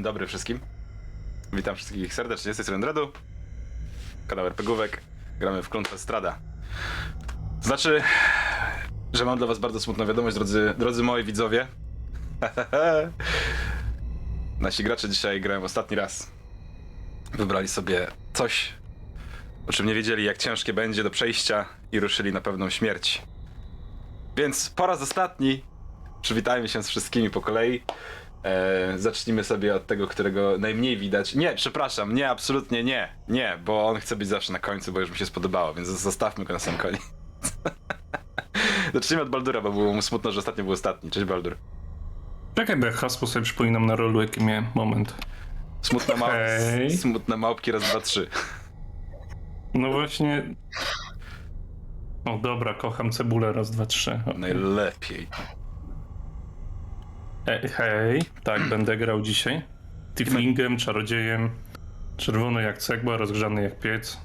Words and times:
Dobry 0.00 0.26
wszystkim. 0.26 0.60
Witam 1.52 1.76
wszystkich 1.76 2.14
serdecznie, 2.14 2.54
z 2.54 2.56
tej 2.56 2.64
strony 2.64 2.80
Dredu. 2.80 3.12
Kanał 4.26 4.46
RPGówek. 4.46 5.02
Gramy 5.38 5.62
w 5.62 5.68
Klątwę 5.68 5.98
Strada. 5.98 6.38
Znaczy, 7.60 8.02
że 9.12 9.24
mam 9.24 9.38
dla 9.38 9.46
was 9.46 9.58
bardzo 9.58 9.80
smutną 9.80 10.06
wiadomość, 10.06 10.36
drodzy, 10.36 10.74
drodzy 10.78 11.02
moi 11.02 11.24
widzowie. 11.24 11.66
Nasi 14.60 14.84
gracze 14.84 15.08
dzisiaj 15.08 15.40
grają 15.40 15.64
ostatni 15.64 15.96
raz. 15.96 16.30
Wybrali 17.32 17.68
sobie 17.68 18.06
coś, 18.32 18.72
o 19.66 19.72
czym 19.72 19.86
nie 19.86 19.94
wiedzieli, 19.94 20.24
jak 20.24 20.38
ciężkie 20.38 20.72
będzie 20.72 21.02
do 21.02 21.10
przejścia 21.10 21.68
i 21.92 22.00
ruszyli 22.00 22.32
na 22.32 22.40
pewną 22.40 22.70
śmierć. 22.70 23.22
Więc 24.36 24.70
po 24.70 24.86
raz 24.86 25.02
ostatni 25.02 25.62
przywitajmy 26.22 26.68
się 26.68 26.82
z 26.82 26.88
wszystkimi 26.88 27.30
po 27.30 27.40
kolei. 27.40 27.82
E, 28.44 28.98
zacznijmy 28.98 29.44
sobie 29.44 29.74
od 29.74 29.86
tego, 29.86 30.08
którego 30.08 30.58
najmniej 30.58 30.96
widać. 30.96 31.34
Nie, 31.34 31.54
przepraszam, 31.54 32.14
nie, 32.14 32.30
absolutnie 32.30 32.84
nie. 32.84 33.08
Nie, 33.28 33.58
bo 33.64 33.86
on 33.86 33.96
chce 33.96 34.16
być 34.16 34.28
zawsze 34.28 34.52
na 34.52 34.58
końcu, 34.58 34.92
bo 34.92 35.00
już 35.00 35.10
mi 35.10 35.16
się 35.16 35.26
spodobało, 35.26 35.74
więc 35.74 35.88
zostawmy 35.88 36.44
go 36.44 36.52
na 36.52 36.58
sam 36.58 36.76
koniec. 36.76 37.02
Zacznijmy 38.94 39.22
od 39.22 39.30
Baldura, 39.30 39.60
bo 39.60 39.72
było 39.72 39.92
mu 39.92 40.02
smutno, 40.02 40.32
że 40.32 40.38
ostatnio 40.38 40.64
był 40.64 40.72
ostatni. 40.72 41.10
Cześć 41.10 41.26
Baldur. 41.26 41.56
Czekaj, 42.54 42.76
bo 42.76 42.86
ja 42.86 42.92
hasło 42.92 43.28
sobie 43.28 43.44
przypominam 43.44 43.86
na 43.86 43.96
rolu, 43.96 44.22
jaki 44.22 44.44
miałem 44.44 44.66
moment. 44.74 45.14
Smutna, 45.82 46.16
mał... 46.16 46.30
Hej. 46.30 46.90
Smutne 46.90 47.36
małpki 47.36 47.72
raz, 47.72 47.82
dwa, 47.82 48.00
trzy. 48.00 48.28
No 49.74 49.92
właśnie... 49.92 50.54
O 52.24 52.38
dobra, 52.38 52.74
kocham 52.74 53.12
cebulę, 53.12 53.52
raz, 53.52 53.70
dwa, 53.70 53.86
trzy. 53.86 54.20
Najlepiej. 54.36 55.28
E, 57.46 57.68
hej, 57.68 58.22
tak, 58.42 58.62
będę 58.70 58.96
grał 58.96 59.20
dzisiaj. 59.22 59.62
Tiflingiem, 60.14 60.76
czarodziejem. 60.76 61.50
Czerwony 62.16 62.62
jak 62.62 62.78
cegła, 62.78 63.16
rozgrzany 63.16 63.62
jak 63.62 63.78
piec. 63.80 64.18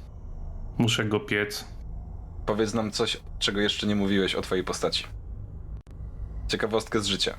Muszę 0.78 1.06
go 1.06 1.20
piec. 1.20 1.68
Powiedz 2.46 2.74
nam 2.74 2.92
coś, 2.92 3.18
czego 3.40 3.62
jeszcze 3.62 3.88
nie 3.88 3.96
mówiłeś 3.96 4.36
o 4.36 4.42
twojej 4.42 4.64
postaci. 4.64 5.04
Ciekawostkę 6.48 7.00
z 7.00 7.06
życia. 7.06 7.38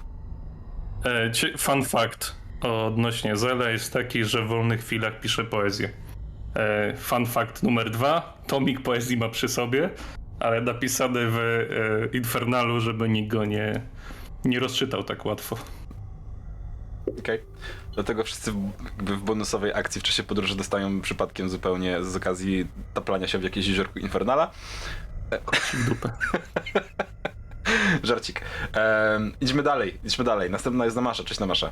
E, 1.04 1.30
cie- 1.32 1.58
fun 1.58 1.84
fact 1.84 2.36
odnośnie 2.62 3.36
Zela 3.36 3.70
jest 3.70 3.92
taki, 3.92 4.24
że 4.24 4.42
w 4.44 4.48
wolnych 4.48 4.80
chwilach 4.80 5.20
pisze 5.20 5.44
poezję. 5.44 5.90
E, 6.56 6.94
fun 6.96 7.26
fact 7.26 7.62
numer 7.62 7.90
dwa, 7.90 8.42
tomik 8.46 8.80
poezji 8.80 9.16
ma 9.16 9.28
przy 9.28 9.48
sobie, 9.48 9.90
ale 10.40 10.60
napisany 10.60 11.20
w 11.26 11.38
e, 12.12 12.16
Infernalu, 12.16 12.80
żeby 12.80 13.08
nikt 13.08 13.30
go 13.30 13.44
nie, 13.44 13.82
nie 14.44 14.60
rozczytał 14.60 15.04
tak 15.04 15.26
łatwo. 15.26 15.56
Okej. 17.18 17.42
Dlatego 17.94 18.24
wszyscy 18.24 18.52
w, 18.52 18.70
jakby 18.84 19.16
w 19.16 19.22
bonusowej 19.22 19.72
akcji 19.74 20.00
w 20.00 20.04
czasie 20.04 20.22
podróży 20.22 20.56
dostają 20.56 21.00
przypadkiem 21.00 21.48
zupełnie 21.48 22.04
z 22.04 22.16
okazji 22.16 22.66
taplania 22.94 23.28
się 23.28 23.38
w 23.38 23.42
jakieś 23.42 23.66
jeziorku 23.66 23.98
Infernala. 23.98 24.50
W 25.72 25.88
dupę. 25.88 26.12
Żarcik. 28.02 28.40
Em, 28.72 29.32
idźmy 29.40 29.62
dalej, 29.62 29.98
idźmy 30.04 30.24
dalej. 30.24 30.50
Następna 30.50 30.84
jest 30.84 30.96
Namasza. 30.96 31.24
Cześć 31.24 31.40
Namasza. 31.40 31.70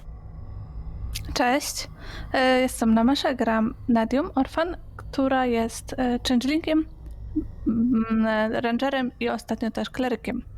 Cześć, 1.34 1.88
e, 2.32 2.60
jestem 2.60 2.94
Namasza, 2.94 3.34
gram 3.34 3.74
Nadium 3.88 4.30
Orphan, 4.34 4.76
która 4.96 5.46
jest 5.46 5.92
e, 5.98 6.18
changelingiem, 6.28 6.86
e, 8.26 8.60
rangerem 8.60 9.10
i 9.20 9.28
ostatnio 9.28 9.70
też 9.70 9.90
klerykiem. 9.90 10.55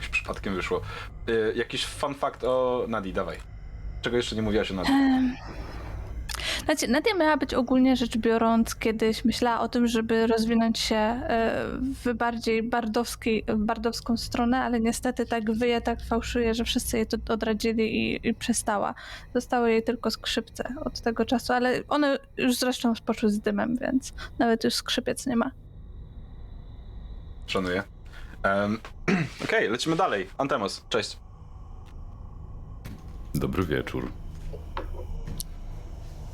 Jakoś 0.00 0.08
przypadkiem 0.08 0.54
wyszło. 0.54 0.80
Y, 1.28 1.52
jakiś 1.56 1.86
fun 1.86 2.14
fact 2.14 2.44
o 2.44 2.84
Nadi, 2.88 3.12
dawaj. 3.12 3.36
Czego 4.02 4.16
jeszcze 4.16 4.36
nie 4.36 4.42
mówiłaś 4.42 4.70
o 4.70 4.74
Nadi? 4.74 4.90
Znaczy, 6.64 6.88
Nadia 6.88 7.14
miała 7.14 7.36
być 7.36 7.54
ogólnie 7.54 7.96
rzecz 7.96 8.16
biorąc 8.16 8.74
kiedyś 8.74 9.24
myślała 9.24 9.60
o 9.60 9.68
tym, 9.68 9.86
żeby 9.86 10.26
rozwinąć 10.26 10.78
się 10.78 10.96
e, 10.96 11.64
w 12.04 12.14
bardziej 12.14 12.62
bardowskiej, 12.62 13.44
bardowską 13.56 14.16
stronę, 14.16 14.60
ale 14.62 14.80
niestety 14.80 15.26
tak 15.26 15.52
wyje, 15.52 15.80
tak 15.80 16.02
fałszuje, 16.02 16.54
że 16.54 16.64
wszyscy 16.64 16.96
jej 16.96 17.06
to 17.06 17.16
odradzili 17.34 17.96
i, 17.96 18.28
i 18.28 18.34
przestała. 18.34 18.94
Zostały 19.34 19.70
jej 19.70 19.82
tylko 19.82 20.10
skrzypce 20.10 20.74
od 20.84 21.00
tego 21.00 21.24
czasu, 21.24 21.52
ale 21.52 21.82
one 21.88 22.18
już 22.36 22.56
zresztą 22.56 22.92
poszły 23.06 23.30
z 23.30 23.40
dymem, 23.40 23.76
więc 23.76 24.12
nawet 24.38 24.64
już 24.64 24.74
skrzypiec 24.74 25.26
nie 25.26 25.36
ma. 25.36 25.50
Szanuję. 27.46 27.82
Em, 28.42 28.78
Okej, 29.44 29.68
lecimy 29.68 29.96
dalej. 29.96 30.28
Antemos, 30.38 30.84
cześć. 30.88 31.16
Dobry 33.34 33.62
wieczór. 33.64 34.08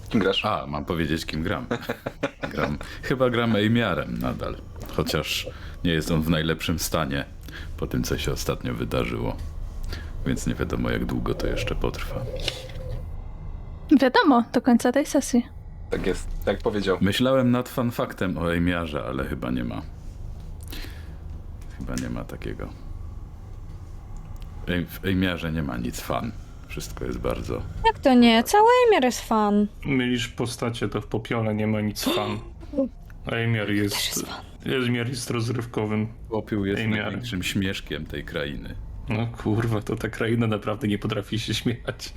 Kim 0.08 0.20
grasz? 0.20 0.44
A, 0.44 0.66
mam 0.66 0.84
powiedzieć, 0.84 1.26
kim 1.26 1.42
gram. 1.42 1.66
gram. 2.52 2.78
Chyba 3.02 3.30
gram 3.30 3.56
Ejmiarem 3.56 4.18
nadal. 4.18 4.56
Chociaż 4.96 5.46
nie 5.84 5.92
jest 5.92 6.10
on 6.10 6.22
w 6.22 6.30
najlepszym 6.30 6.78
stanie 6.78 7.24
po 7.76 7.86
tym, 7.86 8.02
co 8.02 8.18
się 8.18 8.32
ostatnio 8.32 8.74
wydarzyło. 8.74 9.36
Więc 10.26 10.46
nie 10.46 10.54
wiadomo, 10.54 10.90
jak 10.90 11.04
długo 11.04 11.34
to 11.34 11.46
jeszcze 11.46 11.74
potrwa. 11.74 12.20
Wiadomo, 14.00 14.44
do 14.52 14.62
końca 14.62 14.92
tej 14.92 15.06
sesji. 15.06 15.46
Tak 15.90 16.06
jest, 16.06 16.28
jak 16.46 16.58
powiedział. 16.58 16.98
Myślałem 17.00 17.50
nad 17.50 17.68
fanfaktem 17.68 18.38
o 18.38 18.52
Ejmiarze, 18.52 19.04
ale 19.08 19.24
chyba 19.24 19.50
nie 19.50 19.64
ma. 19.64 19.82
Chyba 21.78 21.94
nie 22.02 22.10
ma 22.10 22.24
takiego. 22.24 22.68
Ej, 24.68 24.86
w 24.86 25.04
Ejmiarze 25.04 25.52
nie 25.52 25.62
ma 25.62 25.76
nic 25.76 26.00
fan. 26.00 26.32
Wszystko 26.68 27.04
jest 27.04 27.18
bardzo. 27.18 27.62
Jak 27.86 27.98
to 27.98 28.14
nie? 28.14 28.44
Cały 28.44 28.68
Emir 28.88 29.04
jest 29.04 29.20
fan. 29.20 29.66
Mylisz 29.84 30.28
postacie, 30.28 30.88
to 30.88 31.00
w 31.00 31.06
popiole 31.06 31.54
nie 31.54 31.66
ma 31.66 31.80
nic 31.80 32.04
fan. 32.04 32.38
Ejmiar 33.26 33.66
Też 33.66 33.76
jest... 33.76 33.94
jest 34.06 34.26
fan. 34.26 34.44
Ejmiar 34.66 35.08
jest 35.08 35.30
rozrywkowym. 35.30 36.06
Popiół 36.30 36.64
jest 36.64 36.80
Ejmiarem. 36.80 37.04
największym 37.04 37.42
śmieszkiem 37.42 38.06
tej 38.06 38.24
krainy. 38.24 38.74
No 39.08 39.26
kurwa, 39.26 39.82
to 39.82 39.96
ta 39.96 40.08
kraina 40.08 40.46
naprawdę 40.46 40.88
nie 40.88 40.98
potrafi 40.98 41.38
się 41.38 41.54
śmiać. 41.54 42.12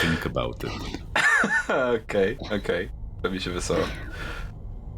Think 0.00 0.26
about 0.26 0.64
it. 0.64 0.70
Okej, 2.04 2.38
okej. 2.56 2.90
Robi 3.22 3.40
się 3.40 3.50
wesoło. 3.50 3.80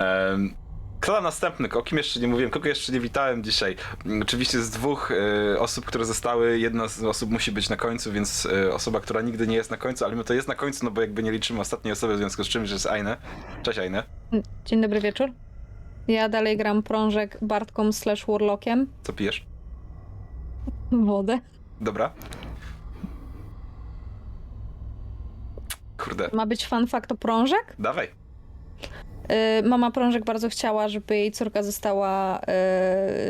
Um, 0.01 0.55
kto 1.03 1.13
tam 1.15 1.25
następny? 1.25 1.69
O 1.73 1.83
kim 1.83 1.99
jeszcze 1.99 2.21
nie 2.21 2.29
mówiłem? 2.29 2.51
Kogo 2.51 2.69
jeszcze 2.69 2.93
nie 2.93 3.01
witałem 3.01 3.45
dzisiaj? 3.45 3.77
Mm, 4.07 4.23
Oczywiście 4.23 4.61
z 4.63 4.71
dwóch 4.71 5.11
e, 5.55 5.59
osób, 5.61 5.85
które 5.85 6.05
zostały. 6.05 6.59
Jedna 6.59 6.89
z 6.89 7.03
osób 7.05 7.31
musi 7.31 7.53
być 7.53 7.69
na 7.69 7.77
końcu, 7.77 8.13
więc 8.13 8.47
e, 8.47 8.75
osoba, 8.75 9.01
która 9.01 9.21
nigdy 9.21 9.47
nie 9.47 9.57
jest 9.57 9.71
na 9.71 9.77
końcu, 9.77 10.05
ale 10.05 10.17
my 10.17 10.25
to 10.25 10.35
jest 10.35 10.49
na 10.49 10.55
końcu, 10.55 10.85
no 10.85 10.91
bo 10.91 11.01
jakby 11.01 11.23
nie 11.23 11.33
liczymy 11.33 11.61
ostatniej 11.61 11.93
osoby, 11.93 12.15
w 12.15 12.19
związku 12.19 12.45
z 12.45 12.49
czym, 12.49 12.67
że 12.67 12.75
jest 12.75 12.87
Aine. 12.87 13.17
Cześć 13.63 13.79
Aine. 13.79 14.03
Dzień 14.65 14.83
dobry 14.83 15.01
wieczór. 15.01 15.31
Ja 16.09 16.29
dalej 16.29 16.57
gram 16.57 16.83
prążek 16.83 17.39
Bartką 17.43 17.93
slash 17.93 18.27
Warlockiem. 18.27 18.87
Co 19.03 19.13
pijesz? 19.13 19.45
Wodę. 20.93 21.41
Dobra. 21.81 22.13
Kurde, 25.99 26.31
Ma 26.33 26.47
być 26.47 26.67
fun 26.67 26.87
fact 26.87 27.13
o 27.13 27.15
prążek. 27.15 27.75
dawaj. 27.79 28.22
Yy, 29.29 29.69
mama 29.69 29.91
prążek 29.91 30.25
bardzo 30.25 30.49
chciała, 30.49 30.89
żeby 30.89 31.17
jej 31.17 31.33
córka 31.33 31.63
została 31.63 32.41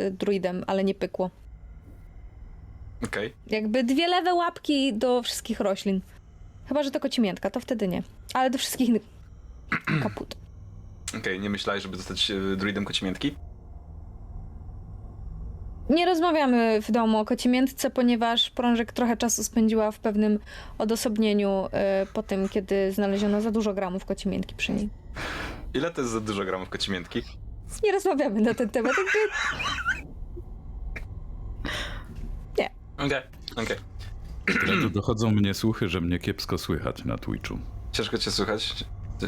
yy, 0.04 0.10
druidem, 0.10 0.64
ale 0.66 0.84
nie 0.84 0.94
pykło. 0.94 1.30
Okej. 3.04 3.32
Jakby 3.46 3.84
dwie 3.84 4.08
lewe 4.08 4.34
łapki 4.34 4.94
do 4.94 5.22
wszystkich 5.22 5.60
roślin. 5.60 6.00
Chyba, 6.68 6.82
że 6.82 6.90
to 6.90 7.00
kocimiętka, 7.00 7.50
to 7.50 7.60
wtedy 7.60 7.88
nie. 7.88 8.02
Ale 8.34 8.50
do 8.50 8.58
wszystkich 8.58 8.88
innych 8.88 9.02
kaput. 10.02 10.34
Okej, 11.18 11.40
nie 11.40 11.50
myślałeś, 11.50 11.82
żeby 11.82 11.96
zostać 11.96 12.30
e, 12.30 12.56
druidem 12.56 12.84
kocimiętki? 12.84 13.34
Nie 15.90 16.06
rozmawiamy 16.06 16.82
w 16.82 16.90
domu 16.90 17.18
o 17.18 17.24
kocimiętce, 17.24 17.90
ponieważ 17.90 18.50
prążek 18.50 18.92
trochę 18.92 19.16
czasu 19.16 19.44
spędziła 19.44 19.90
w 19.90 19.98
pewnym 19.98 20.38
odosobnieniu 20.78 21.68
po 22.12 22.22
tym, 22.22 22.48
kiedy 22.48 22.92
znaleziono 22.92 23.40
za 23.40 23.50
dużo 23.50 23.74
gramów 23.74 24.04
kocimiętki 24.04 24.54
przy 24.54 24.72
niej. 24.72 24.88
Ile 25.74 25.90
to 25.90 26.00
jest 26.00 26.12
za 26.12 26.20
dużo 26.20 26.44
gramów 26.44 26.68
kocimiętki? 26.68 27.22
Nie 27.84 27.92
rozmawiamy 27.92 28.40
na 28.40 28.54
ten 28.54 28.68
temat. 28.68 28.92
Jakby 32.58 33.16
Okej, 33.16 33.22
okej. 33.56 33.76
Dredu, 34.66 34.90
dochodzą 34.90 35.30
mnie 35.30 35.54
słuchy, 35.54 35.88
że 35.88 36.00
mnie 36.00 36.18
kiepsko 36.18 36.58
słychać 36.58 37.04
na 37.04 37.18
Twitchu. 37.18 37.58
Ciężko 37.92 38.18
cię 38.18 38.30
słychać? 38.30 38.84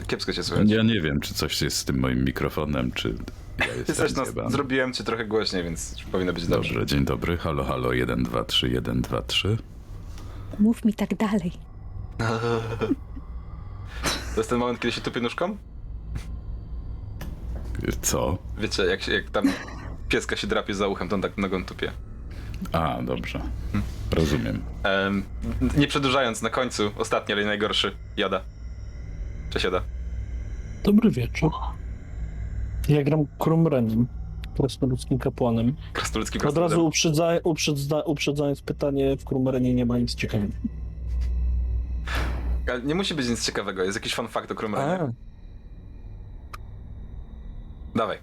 Kiepsko 0.07 0.33
cię 0.33 0.43
słychać. 0.43 0.71
Ja 0.71 0.83
nie 0.83 1.01
wiem, 1.01 1.21
czy 1.21 1.35
coś 1.35 1.63
jest 1.63 1.77
z 1.77 1.85
tym 1.85 1.99
moim 1.99 2.25
mikrofonem, 2.25 2.93
czy 2.93 3.09
ja 3.59 3.67
jestem 3.67 3.79
Jesteś 3.89 4.13
no, 4.15 4.25
zjebany. 4.25 4.51
zrobiłem 4.51 4.93
cię 4.93 5.05
trochę 5.05 5.25
głośniej, 5.25 5.65
więc 5.65 5.97
powinno 6.13 6.33
być 6.33 6.47
dobrze. 6.47 6.71
Dobrze, 6.75 6.87
dzień 6.87 7.05
dobry, 7.05 7.37
halo, 7.37 7.65
halo, 7.65 7.93
1, 7.93 8.23
2, 8.23 8.45
3, 8.45 8.69
1, 8.71 9.03
2, 9.03 9.23
3. 9.23 9.59
mów 10.59 10.85
mi 10.85 10.95
tak 10.95 11.15
dalej. 11.17 11.53
To 14.35 14.41
jest 14.41 14.51
ten 14.51 14.59
moment, 14.59 14.81
kiedy 14.81 14.93
się 14.93 15.01
tupie 15.01 15.21
nóżką? 15.21 15.57
Co? 18.03 18.39
Wiecie, 18.59 18.85
jak, 18.85 19.03
się, 19.03 19.13
jak 19.13 19.31
tam 19.31 19.45
pieska 20.09 20.37
się 20.37 20.47
drapie 20.47 20.75
za 20.75 20.89
uchem, 20.89 21.09
to 21.09 21.15
on 21.17 21.23
tak 21.23 21.39
nogą 21.39 21.65
tupie. 21.65 21.93
A, 22.73 23.03
dobrze. 23.03 23.41
Rozumiem. 24.11 24.63
Em, 24.83 25.23
nie 25.77 25.87
przedłużając, 25.87 26.43
na 26.43 26.51
końcu, 26.51 26.91
ostatni, 26.99 27.35
ale 27.35 27.45
najgorszy, 27.45 27.93
Jada. 28.17 28.41
Cześć 29.51 29.65
Jada. 29.65 29.83
Dobry 30.85 31.11
wieczór. 31.11 31.53
Ja 32.89 33.03
gram 33.03 33.27
Krumrenem, 33.39 34.07
krasnoludzkim 34.57 35.19
kapłanem. 35.19 35.77
Krasnoludzki 35.93 36.47
Od 36.47 36.59
razu 36.59 36.87
uprzedza, 36.87 37.39
uprzedza, 37.45 38.01
uprzedzając 38.01 38.63
pytanie, 38.63 39.17
w 39.17 39.25
Krumrenie 39.25 39.75
nie 39.75 39.87
ma 39.87 39.99
nic 39.99 40.15
ciekawego. 40.15 40.53
Ale 42.69 42.83
Nie 42.83 42.95
musi 42.95 43.15
być 43.15 43.29
nic 43.29 43.47
ciekawego, 43.47 43.85
jest 43.85 43.97
jakiś 43.97 44.15
fun 44.15 44.29
fact 44.29 44.51
o 44.51 44.55
Krumrenie. 44.55 44.93
A, 44.93 45.13
Dawaj. 47.95 48.19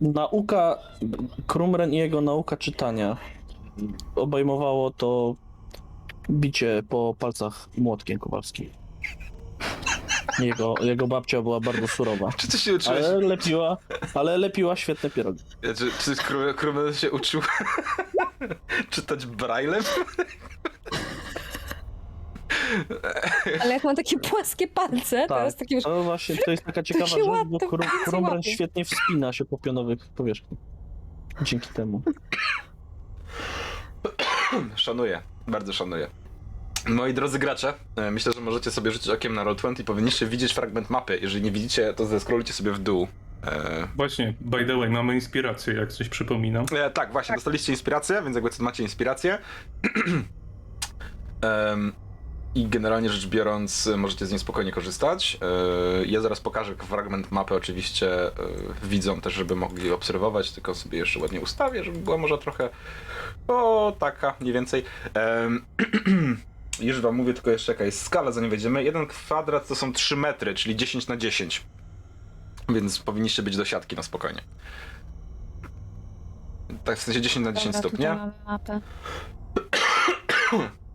nauka, 0.00 0.78
Krumren 1.46 1.92
i 1.92 1.96
jego 1.96 2.20
nauka 2.20 2.56
czytania 2.56 3.16
obejmowało 4.16 4.90
to 4.90 5.34
bicie 6.30 6.82
po 6.88 7.14
palcach 7.18 7.68
młotkiem 7.78 8.18
kowalskim. 8.18 8.70
Jego, 10.38 10.74
jego 10.80 11.06
babcia 11.06 11.42
była 11.42 11.60
bardzo 11.60 11.88
surowa. 11.88 12.32
Czy 12.36 12.48
ty 12.48 12.58
się 12.58 12.74
uczyłeś? 12.74 13.04
Ale 13.04 13.18
lepiła, 13.20 13.76
ale 14.14 14.38
lepiła 14.38 14.76
świetne 14.76 15.10
pierogi. 15.10 15.44
Czy, 15.62 15.90
czy 15.98 16.14
Krum- 16.14 16.54
Krumel 16.54 16.94
się 16.94 17.10
uczył 17.10 17.40
czytać 18.90 19.26
braillem? 19.26 19.82
Ale 23.60 23.74
jak 23.74 23.84
ma 23.84 23.94
takie 23.94 24.18
płaskie 24.18 24.68
palce, 24.68 25.22
to 25.22 25.34
Tak. 25.34 25.44
jest 25.44 25.58
takie, 25.58 25.74
wiesz, 25.74 25.84
No 25.84 26.02
właśnie, 26.02 26.36
to 26.36 26.50
jest 26.50 26.64
taka 26.64 26.82
ciekawa 26.82 27.06
się 27.06 27.16
rzecz, 27.16 27.26
bo 28.12 28.20
łapie. 28.20 28.52
świetnie 28.52 28.84
wspina 28.84 29.32
się 29.32 29.44
po 29.44 29.58
pionowych 29.58 30.08
powierzchniach. 30.08 30.60
Dzięki 31.42 31.68
temu. 31.68 32.02
Szanuję, 34.74 35.22
bardzo 35.48 35.72
szanuję. 35.72 36.10
Moi 36.88 37.14
drodzy 37.14 37.38
gracze, 37.38 37.74
e, 37.96 38.10
myślę, 38.10 38.32
że 38.32 38.40
możecie 38.40 38.70
sobie 38.70 38.90
rzucić 38.90 39.08
okiem 39.08 39.34
na 39.34 39.44
Roll20 39.44 39.80
i 39.80 39.84
powinniście 39.84 40.26
widzieć 40.26 40.52
fragment 40.52 40.90
mapy. 40.90 41.18
Jeżeli 41.22 41.44
nie 41.44 41.50
widzicie, 41.50 41.94
to 41.94 42.06
zeskrolujcie 42.06 42.52
sobie 42.52 42.72
w 42.72 42.78
dół. 42.78 43.08
E, 43.46 43.88
Właśnie, 43.96 44.34
by 44.40 44.64
the 44.66 44.76
way, 44.76 44.90
mamy 44.90 45.14
inspirację, 45.14 45.74
jak 45.74 45.92
coś 45.92 46.08
przypominam. 46.08 46.66
E, 46.78 46.90
tak, 46.90 47.12
właśnie, 47.12 47.34
dostaliście 47.34 47.72
inspirację, 47.72 48.22
więc 48.22 48.34
jakby 48.34 48.50
co 48.50 48.62
macie 48.62 48.82
inspirację. 48.82 49.38
Em, 51.42 51.92
I 52.56 52.66
generalnie 52.66 53.10
rzecz 53.10 53.26
biorąc, 53.26 53.90
możecie 53.96 54.26
z 54.26 54.30
niej 54.30 54.38
spokojnie 54.38 54.72
korzystać. 54.72 55.38
E, 55.42 56.06
ja 56.06 56.20
zaraz 56.20 56.40
pokażę 56.40 56.74
fragment 56.74 57.32
mapy, 57.32 57.54
oczywiście 57.54 58.26
e, 58.26 58.32
widzą 58.82 59.20
też, 59.20 59.34
żeby 59.34 59.56
mogli 59.56 59.90
obserwować, 59.90 60.50
tylko 60.52 60.74
sobie 60.74 60.98
jeszcze 60.98 61.18
ładnie 61.18 61.40
ustawię, 61.40 61.84
żeby 61.84 61.98
była 61.98 62.18
może 62.18 62.38
trochę 62.38 62.68
o 63.48 63.92
taka, 63.98 64.34
mniej 64.40 64.52
więcej. 64.52 64.84
Już 66.80 67.00
wam 67.00 67.14
mówię 67.14 67.34
tylko 67.34 67.50
jeszcze 67.50 67.72
jaka 67.72 67.84
jest 67.84 68.02
skala, 68.02 68.32
zanim 68.32 68.50
wejdziemy. 68.50 68.84
Jeden 68.84 69.06
kwadrat 69.06 69.68
to 69.68 69.74
są 69.74 69.92
3 69.92 70.16
metry, 70.16 70.54
czyli 70.54 70.76
10 70.76 71.06
na 71.08 71.16
10. 71.16 71.64
Więc 72.68 72.98
powinniście 72.98 73.42
być 73.42 73.56
do 73.56 73.64
siatki 73.64 73.96
na 73.96 74.02
spokojnie. 74.02 74.42
Tak, 76.84 76.98
w 76.98 77.02
sensie 77.02 77.20
10 77.20 77.46
na 77.46 77.52
10 77.52 77.64
dobra, 77.74 77.80
stóp, 77.80 77.92
tutaj 77.92 78.06
nie? 78.06 78.14
mamy 78.20 78.32
mapę. 78.46 78.80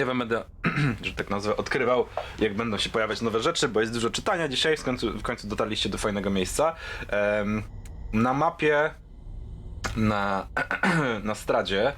Ja 0.00 0.06
wam 0.06 0.18
będę, 0.18 0.44
że 1.02 1.12
tak 1.12 1.30
nazwę, 1.30 1.56
odkrywał, 1.56 2.06
jak 2.38 2.56
będą 2.56 2.78
się 2.78 2.90
pojawiać 2.90 3.20
nowe 3.20 3.40
rzeczy, 3.40 3.68
bo 3.68 3.80
jest 3.80 3.92
dużo 3.92 4.10
czytania 4.10 4.48
dzisiaj, 4.48 4.76
w 4.76 4.84
końcu, 4.84 5.18
w 5.18 5.22
końcu 5.22 5.48
dotarliście 5.48 5.88
do 5.88 5.98
fajnego 5.98 6.30
miejsca. 6.30 6.74
Em, 7.08 7.62
na 8.12 8.34
mapie, 8.34 8.94
na, 9.96 10.46
na 11.24 11.34
stradzie, 11.34 11.92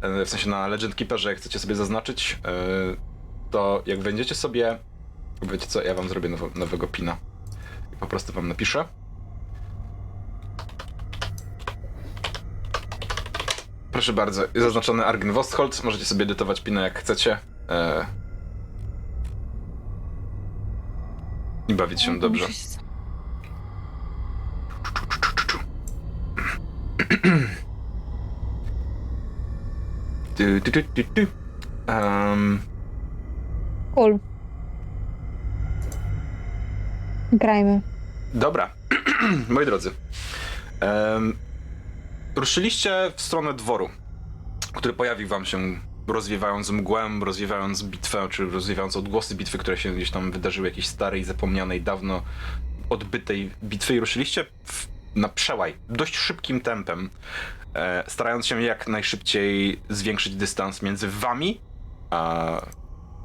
e, 0.00 0.24
w 0.24 0.28
sensie 0.28 0.50
na 0.50 0.66
Legend 0.66 0.94
Keeperze, 0.94 1.28
jak 1.28 1.38
chcecie 1.38 1.58
sobie 1.58 1.74
zaznaczyć, 1.74 2.38
e, 2.44 2.50
to 3.50 3.82
jak 3.86 3.98
będziecie 4.00 4.34
sobie, 4.34 4.78
wiecie 5.42 5.66
co, 5.66 5.82
ja 5.82 5.94
wam 5.94 6.08
zrobię 6.08 6.28
nowego 6.54 6.86
pina. 6.86 7.16
I 7.92 7.96
po 7.96 8.06
prostu 8.06 8.32
wam 8.32 8.48
napiszę. 8.48 8.84
Proszę 13.96 14.12
bardzo, 14.12 14.42
zaznaczony 14.54 15.04
Argen 15.06 15.32
Wostholt. 15.32 15.84
Możecie 15.84 16.04
sobie 16.04 16.22
edytować 16.24 16.60
pinę 16.60 16.80
jak 16.80 16.98
chcecie. 16.98 17.38
E... 17.68 18.06
I 21.68 21.74
bawić 21.74 22.02
się 22.02 22.18
dobrze. 22.18 22.42
Muszę 22.46 22.54
się- 22.54 22.78
Tu, 30.36 30.60
tu, 30.60 30.70
tu, 30.70 30.82
tu, 30.94 31.02
tu. 31.14 31.26
Em, 31.86 32.60
Cool. 33.94 34.18
Grajmy. 37.32 37.80
dobra, 38.34 38.70
moi 39.48 39.64
drodzy. 39.66 39.90
Em, 40.80 41.32
ruszyliście 42.36 43.12
w 43.16 43.22
stronę 43.22 43.54
dworu, 43.54 43.90
który 44.74 44.94
pojawił 44.94 45.28
wam 45.28 45.44
się 45.44 45.80
rozwiewając 46.08 46.70
mgłę, 46.70 47.10
rozwiewając 47.22 47.82
bitwę, 47.82 48.28
czy 48.30 48.44
rozwiewając 48.50 48.96
odgłosy 48.96 49.34
bitwy, 49.34 49.58
które 49.58 49.76
się 49.76 49.92
gdzieś 49.94 50.10
tam 50.10 50.30
wydarzyły, 50.30 50.68
jakiejś 50.68 50.86
starej, 50.86 51.24
zapomnianej, 51.24 51.82
dawno 51.82 52.22
odbytej 52.90 53.50
bitwy 53.64 53.94
i 53.94 54.00
ruszyliście 54.00 54.46
w, 54.64 54.86
na 55.14 55.28
przełaj 55.28 55.76
dość 55.88 56.16
szybkim 56.16 56.60
tempem, 56.60 57.10
e, 57.74 58.04
starając 58.06 58.46
się 58.46 58.62
jak 58.62 58.88
najszybciej 58.88 59.80
zwiększyć 59.88 60.36
dystans 60.36 60.82
między 60.82 61.08
wami 61.08 61.60
a 62.10 62.60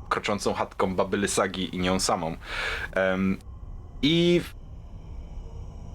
kroczącą 0.09 0.53
chatką 0.53 0.95
Babyly 0.95 1.27
Sagi 1.27 1.75
i 1.75 1.79
nią 1.79 1.99
samą. 1.99 2.35
Em, 2.91 3.37
I 4.01 4.41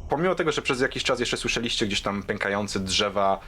pomimo 0.09 0.35
tego, 0.35 0.53
że 0.53 0.63
przez 0.63 0.81
jakiś 0.81 1.05
czas 1.05 1.21
jeszcze 1.21 1.37
słyszeliście 1.37 1.87
gdzieś 1.87 2.01
tam 2.01 2.23
pękające 2.23 2.81
drzewa, 2.81 3.41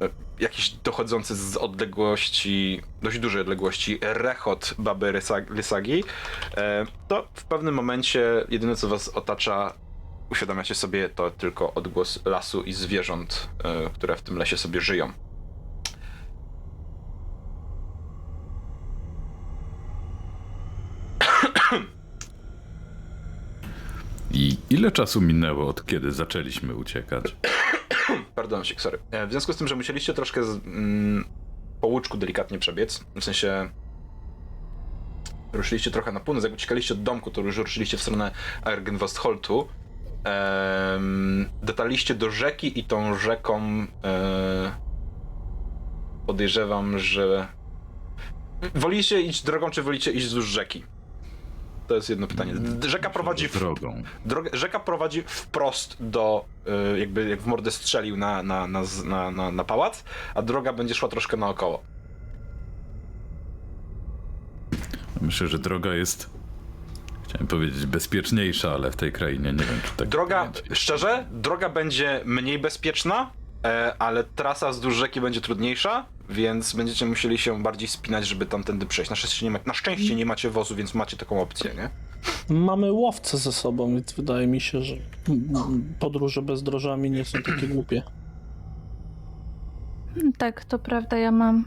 e, 0.00 0.08
jakiś 0.40 0.70
dochodzący 0.70 1.36
z 1.36 1.56
odległości, 1.56 2.82
dość 3.02 3.18
dużej 3.18 3.40
odległości, 3.40 3.98
rechot 4.02 4.74
baby 4.78 5.20
Lysagi, 5.50 6.04
e, 6.56 6.86
to 7.08 7.28
w 7.34 7.44
pewnym 7.44 7.74
momencie 7.74 8.46
jedyne 8.48 8.76
co 8.76 8.88
was 8.88 9.08
otacza, 9.08 9.74
uświadamiacie 10.30 10.74
sobie, 10.74 11.08
to 11.08 11.30
tylko 11.30 11.74
odgłos 11.74 12.26
lasu 12.26 12.62
i 12.62 12.72
zwierząt, 12.72 13.48
e, 13.64 13.90
które 13.90 14.16
w 14.16 14.22
tym 14.22 14.36
lesie 14.36 14.56
sobie 14.56 14.80
żyją. 14.80 15.12
I 24.32 24.56
ile 24.70 24.92
czasu 24.92 25.20
minęło 25.20 25.68
od 25.68 25.86
kiedy 25.86 26.12
zaczęliśmy 26.12 26.74
uciekać? 26.74 27.36
Pardon, 28.36 28.64
sik, 28.64 28.80
sorry. 28.80 28.98
E, 29.10 29.26
W 29.26 29.30
związku 29.30 29.52
z 29.52 29.56
tym, 29.56 29.68
że 29.68 29.76
musieliście 29.76 30.14
troszkę 30.14 30.44
z, 30.44 30.66
mm, 30.66 31.24
po 31.80 31.86
łuczku 31.86 32.16
delikatnie 32.18 32.58
przebiec, 32.58 33.04
w 33.20 33.24
sensie 33.24 33.70
ruszyliście 35.52 35.90
trochę 35.90 36.12
na 36.12 36.20
północ, 36.20 36.44
jak 36.44 36.52
uciekaliście 36.52 36.94
od 36.94 37.02
domku, 37.02 37.30
to 37.30 37.40
już 37.40 37.56
ruszyliście 37.56 37.96
w 37.96 38.02
stronę 38.02 38.30
Argenwostholtu. 38.62 39.68
Ehm, 40.24 41.44
dotarliście 41.62 42.14
do 42.14 42.30
rzeki 42.30 42.78
i 42.78 42.84
tą 42.84 43.18
rzeką 43.18 43.86
e, 44.04 44.72
podejrzewam, 46.26 46.98
że 46.98 47.46
wolicie 48.74 49.20
iść 49.20 49.42
drogą, 49.44 49.70
czy 49.70 49.82
wolicie 49.82 50.12
iść 50.12 50.26
wzdłuż 50.26 50.46
rzeki? 50.46 50.84
To 51.88 51.94
jest 51.94 52.10
jedno 52.10 52.26
pytanie. 52.26 52.54
D- 52.54 52.88
Rzeka 52.90 53.10
prowadzi 53.10 53.48
w, 53.48 53.58
drogą. 53.58 54.02
Rzeka 54.52 54.80
prowadzi 54.80 55.22
wprost 55.26 55.96
do, 56.00 56.44
y, 56.94 56.98
jakby 56.98 57.28
jak 57.28 57.40
w 57.40 57.46
mordę 57.46 57.70
strzelił 57.70 58.16
na, 58.16 58.42
na, 58.42 58.66
na, 58.66 58.82
na, 59.04 59.30
na, 59.30 59.52
na 59.52 59.64
pałac, 59.64 60.04
a 60.34 60.42
droga 60.42 60.72
będzie 60.72 60.94
szła 60.94 61.08
troszkę 61.08 61.36
naokoło. 61.36 61.82
Myślę, 65.20 65.46
że 65.48 65.58
droga 65.58 65.94
jest. 65.94 66.30
Chciałem 67.28 67.46
powiedzieć 67.46 67.86
bezpieczniejsza, 67.86 68.72
ale 68.72 68.90
w 68.90 68.96
tej 68.96 69.12
krainie 69.12 69.52
nie 69.52 69.64
wiem, 69.64 69.80
czy 69.84 69.90
tak. 69.96 70.08
Droga, 70.08 70.52
szczerze, 70.72 71.26
droga 71.30 71.68
będzie 71.68 72.20
mniej 72.24 72.58
bezpieczna, 72.58 73.30
e, 73.64 73.94
ale 73.98 74.24
trasa 74.24 74.70
wzdłuż 74.70 74.94
rzeki 74.94 75.20
będzie 75.20 75.40
trudniejsza, 75.40 76.06
więc 76.30 76.74
będziecie 76.74 77.06
musieli 77.06 77.38
się 77.38 77.62
bardziej 77.62 77.88
spinać, 77.88 78.26
żeby 78.26 78.46
tamtędy 78.46 78.86
przejść. 78.86 79.10
Na 79.10 79.16
szczęście 79.16 79.46
nie, 79.46 79.50
ma, 79.50 79.58
na 79.66 79.74
szczęście 79.74 80.14
nie 80.14 80.26
macie 80.26 80.50
wozu, 80.50 80.76
więc 80.76 80.94
macie 80.94 81.16
taką 81.16 81.40
opcję, 81.40 81.70
nie? 81.74 81.90
Mamy 82.56 82.92
łowcę 82.92 83.38
ze 83.38 83.52
sobą, 83.52 83.94
więc 83.94 84.12
wydaje 84.12 84.46
mi 84.46 84.60
się, 84.60 84.82
że 84.82 84.94
mm, 85.28 85.94
podróże 85.98 86.42
bezdrożami 86.42 87.10
nie 87.10 87.24
są 87.24 87.42
takie 87.42 87.66
głupie. 87.68 88.02
Tak, 90.38 90.64
to 90.64 90.78
prawda, 90.78 91.16
ja 91.16 91.30
mam 91.32 91.64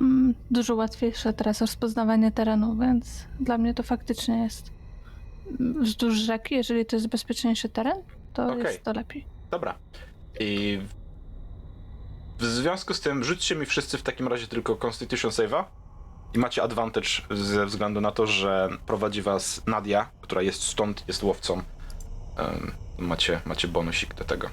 mm, 0.00 0.34
dużo 0.50 0.74
łatwiejsze 0.74 1.32
teraz 1.32 1.60
rozpoznawanie 1.60 2.32
terenu, 2.32 2.76
więc 2.78 3.26
dla 3.40 3.58
mnie 3.58 3.74
to 3.74 3.82
faktycznie 3.82 4.38
jest 4.42 4.70
mm, 5.60 5.84
wzdłuż 5.84 6.14
rzeki, 6.14 6.54
jeżeli 6.54 6.86
to 6.86 6.96
jest 6.96 7.08
bezpieczniejszy 7.08 7.68
teren, 7.68 8.02
to 8.32 8.46
Okej. 8.46 8.62
jest 8.62 8.82
to 8.82 8.92
lepiej. 8.92 9.26
Dobra. 9.50 9.74
I 10.40 10.78
w 12.42 12.44
związku 12.44 12.94
z 12.94 13.00
tym 13.00 13.24
rzućcie 13.24 13.54
mi 13.54 13.66
wszyscy 13.66 13.98
w 13.98 14.02
takim 14.02 14.28
razie 14.28 14.46
tylko 14.46 14.76
Constitution 14.76 15.30
Save'a 15.30 15.64
i 16.34 16.38
macie 16.38 16.62
advantage 16.62 17.08
ze 17.30 17.66
względu 17.66 18.00
na 18.00 18.10
to, 18.12 18.26
że 18.26 18.68
prowadzi 18.86 19.22
was 19.22 19.62
Nadia, 19.66 20.10
która 20.20 20.42
jest 20.42 20.62
stąd, 20.62 21.04
jest 21.08 21.22
łowcą. 21.22 21.62
Em, 22.36 22.72
macie, 22.98 23.40
macie 23.44 23.68
bonusik 23.68 24.14
do 24.14 24.24
tego. 24.24 24.48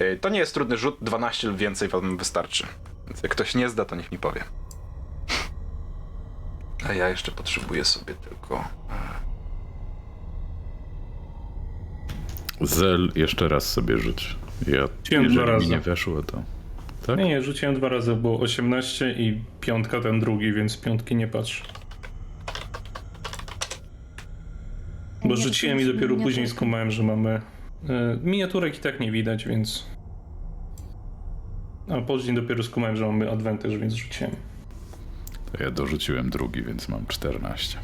Y, 0.00 0.18
To 0.20 0.28
nie 0.28 0.38
jest 0.38 0.54
trudny 0.54 0.76
rzut, 0.76 0.96
12 1.02 1.48
lub 1.48 1.56
więcej 1.56 1.88
wam 1.88 2.16
wystarczy. 2.16 2.66
Więc 3.06 3.22
jak 3.22 3.32
ktoś 3.32 3.54
nie 3.54 3.68
zda, 3.68 3.84
to 3.84 3.96
niech 3.96 4.12
mi 4.12 4.18
powie. 4.18 4.44
A 6.88 6.92
ja 6.92 7.08
jeszcze 7.08 7.32
potrzebuję 7.32 7.84
sobie 7.84 8.14
tylko... 8.14 8.64
Zel 12.60 13.12
jeszcze 13.14 13.48
raz 13.48 13.72
sobie 13.72 13.98
rzuć. 13.98 14.36
Ja, 14.66 14.86
dwa 14.86 15.22
jeżeli 15.22 15.58
mi 15.60 15.68
nie 15.68 15.80
weszło, 15.80 16.22
to... 16.22 16.42
Tak? 17.08 17.18
Nie, 17.18 17.24
nie, 17.24 17.42
rzuciłem 17.42 17.74
dwa 17.74 17.88
razy, 17.88 18.14
było 18.14 18.40
18 18.40 19.12
i 19.18 19.40
piątka 19.60 20.00
ten 20.00 20.20
drugi, 20.20 20.52
więc 20.52 20.80
piątki 20.80 21.16
nie 21.16 21.28
patrz. 21.28 21.62
Bo 25.22 25.28
Nie, 25.28 25.36
rzuciłem 25.36 25.80
i 25.80 25.84
dopiero 25.84 26.16
nie 26.16 26.22
później 26.22 26.48
skumałem, 26.48 26.90
że 26.90 27.02
mamy... 27.02 27.40
y, 27.84 27.90
Miniaturek 28.22 28.78
i 28.78 28.80
tak 28.80 29.00
nie 29.00 29.12
widać, 29.12 29.44
więc... 29.44 29.86
A 31.88 32.00
później 32.00 32.36
dopiero 32.36 32.62
skumałem, 32.62 32.96
że 32.96 33.06
mamy 33.06 33.30
advantage, 33.30 33.78
więc 33.78 33.94
rzuciłem. 33.94 34.32
To 35.52 35.64
ja 35.64 35.70
dorzuciłem 35.70 36.30
drugi, 36.30 36.62
więc 36.62 36.88
mam 36.88 37.06
14. 37.06 37.78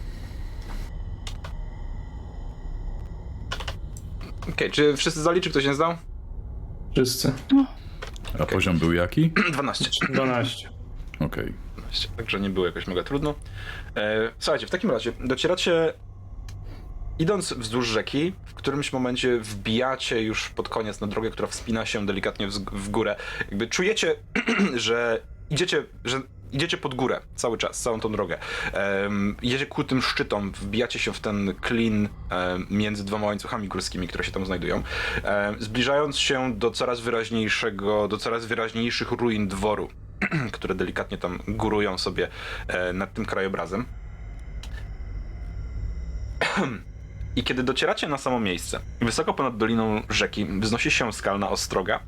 Okej, 4.49 4.71
czy 4.71 4.97
wszyscy 4.97 5.21
zdali, 5.21 5.41
czy 5.41 5.51
ktoś 5.51 5.67
nie 5.67 5.75
zdał? 5.75 5.95
Wszyscy. 6.93 7.33
A 8.39 8.47
poziom 8.47 8.79
był 8.79 8.93
jaki? 8.93 9.31
12. 9.53 9.91
12. 10.13 10.69
Okej. 11.21 11.53
12. 11.77 12.09
Także 12.17 12.41
nie 12.41 12.51
było 12.51 12.67
jakoś 12.67 12.87
mega 12.87 13.03
trudno. 13.03 13.35
E, 13.97 14.31
słuchajcie, 14.39 14.67
w 14.67 14.71
takim 14.71 14.91
razie 14.91 15.13
docieracie, 15.25 15.93
idąc 17.19 17.53
wzdłuż 17.53 17.87
rzeki, 17.89 18.33
w 18.47 18.55
którymś 18.55 18.93
momencie 18.93 19.39
wbijacie 19.39 20.23
już 20.23 20.49
pod 20.51 20.69
koniec 20.69 21.01
na 21.01 21.07
drogę, 21.07 21.31
która 21.31 21.49
wspina 21.49 21.87
się 21.87 22.07
delikatnie 22.07 22.49
wz- 22.49 22.71
w 22.73 22.89
górę. 22.91 23.17
Jakby 23.51 23.67
czujecie, 23.67 24.17
że 24.75 25.21
idziecie, 25.51 25.85
że 26.05 26.21
idziecie 26.55 26.77
pod 26.77 26.95
górę 26.95 27.21
cały 27.35 27.59
czas, 27.59 27.81
całą 27.81 28.01
tą 28.01 28.13
drogę. 28.13 28.39
Um, 29.03 29.37
idziecie 29.43 29.67
ku 29.67 29.85
tym 29.85 30.03
szczytom, 30.03 30.53
wbijacie 30.53 30.99
się 30.99 31.13
w 31.13 31.21
ten 31.21 31.55
klin 31.61 32.09
em, 32.31 32.67
między 32.71 33.05
dwoma 33.05 33.27
łańcuchami 33.27 33.69
górskimi, 33.69 34.09
które 34.09 34.25
się 34.25 34.33
tam 34.33 34.47
znajdują, 34.47 34.83
em, 35.23 35.57
zbliżając 35.59 36.19
się 36.19 36.55
do 36.55 36.71
coraz 36.71 37.01
wyraźniejszego, 37.01 38.09
do 38.09 38.19
coraz 38.19 38.47
wyraźniejszych 38.47 39.11
ruin 39.11 39.49
dworu 39.49 39.89
które 40.53 40.75
delikatnie 40.75 41.19
tam 41.19 41.39
górują 41.49 41.99
sobie 41.99 42.29
e, 42.69 42.93
nad 42.93 43.15
tym 43.15 43.25
krajobrazem. 43.25 43.85
I 47.37 47.45
kiedy 47.45 47.63
docieracie 47.63 48.09
na 48.09 48.19
samo 48.19 48.41
miejsce, 48.41 48.81
wysoko 49.01 49.35
ponad 49.35 49.57
doliną 49.57 50.03
rzeki 50.09 50.47
wznosi 50.47 50.91
się 50.91 51.13
skalna 51.13 51.51
ostroga, 51.51 52.01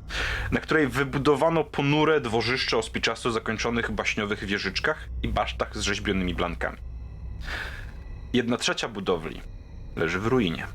na 0.51 0.59
której 0.59 0.87
wybudowano 0.87 1.63
ponure 1.63 2.21
dworzyszcze 2.21 2.77
o 2.77 2.83
spiczasto 2.83 3.31
zakończonych 3.31 3.91
baśniowych 3.91 4.45
wieżyczkach 4.45 5.09
i 5.23 5.27
basztach 5.27 5.77
z 5.77 5.81
rzeźbionymi 5.81 6.35
blankami. 6.35 6.77
Jedna 8.33 8.57
trzecia 8.57 8.87
budowli 8.87 9.41
leży 9.95 10.19
w 10.19 10.27
ruinie. 10.27 10.67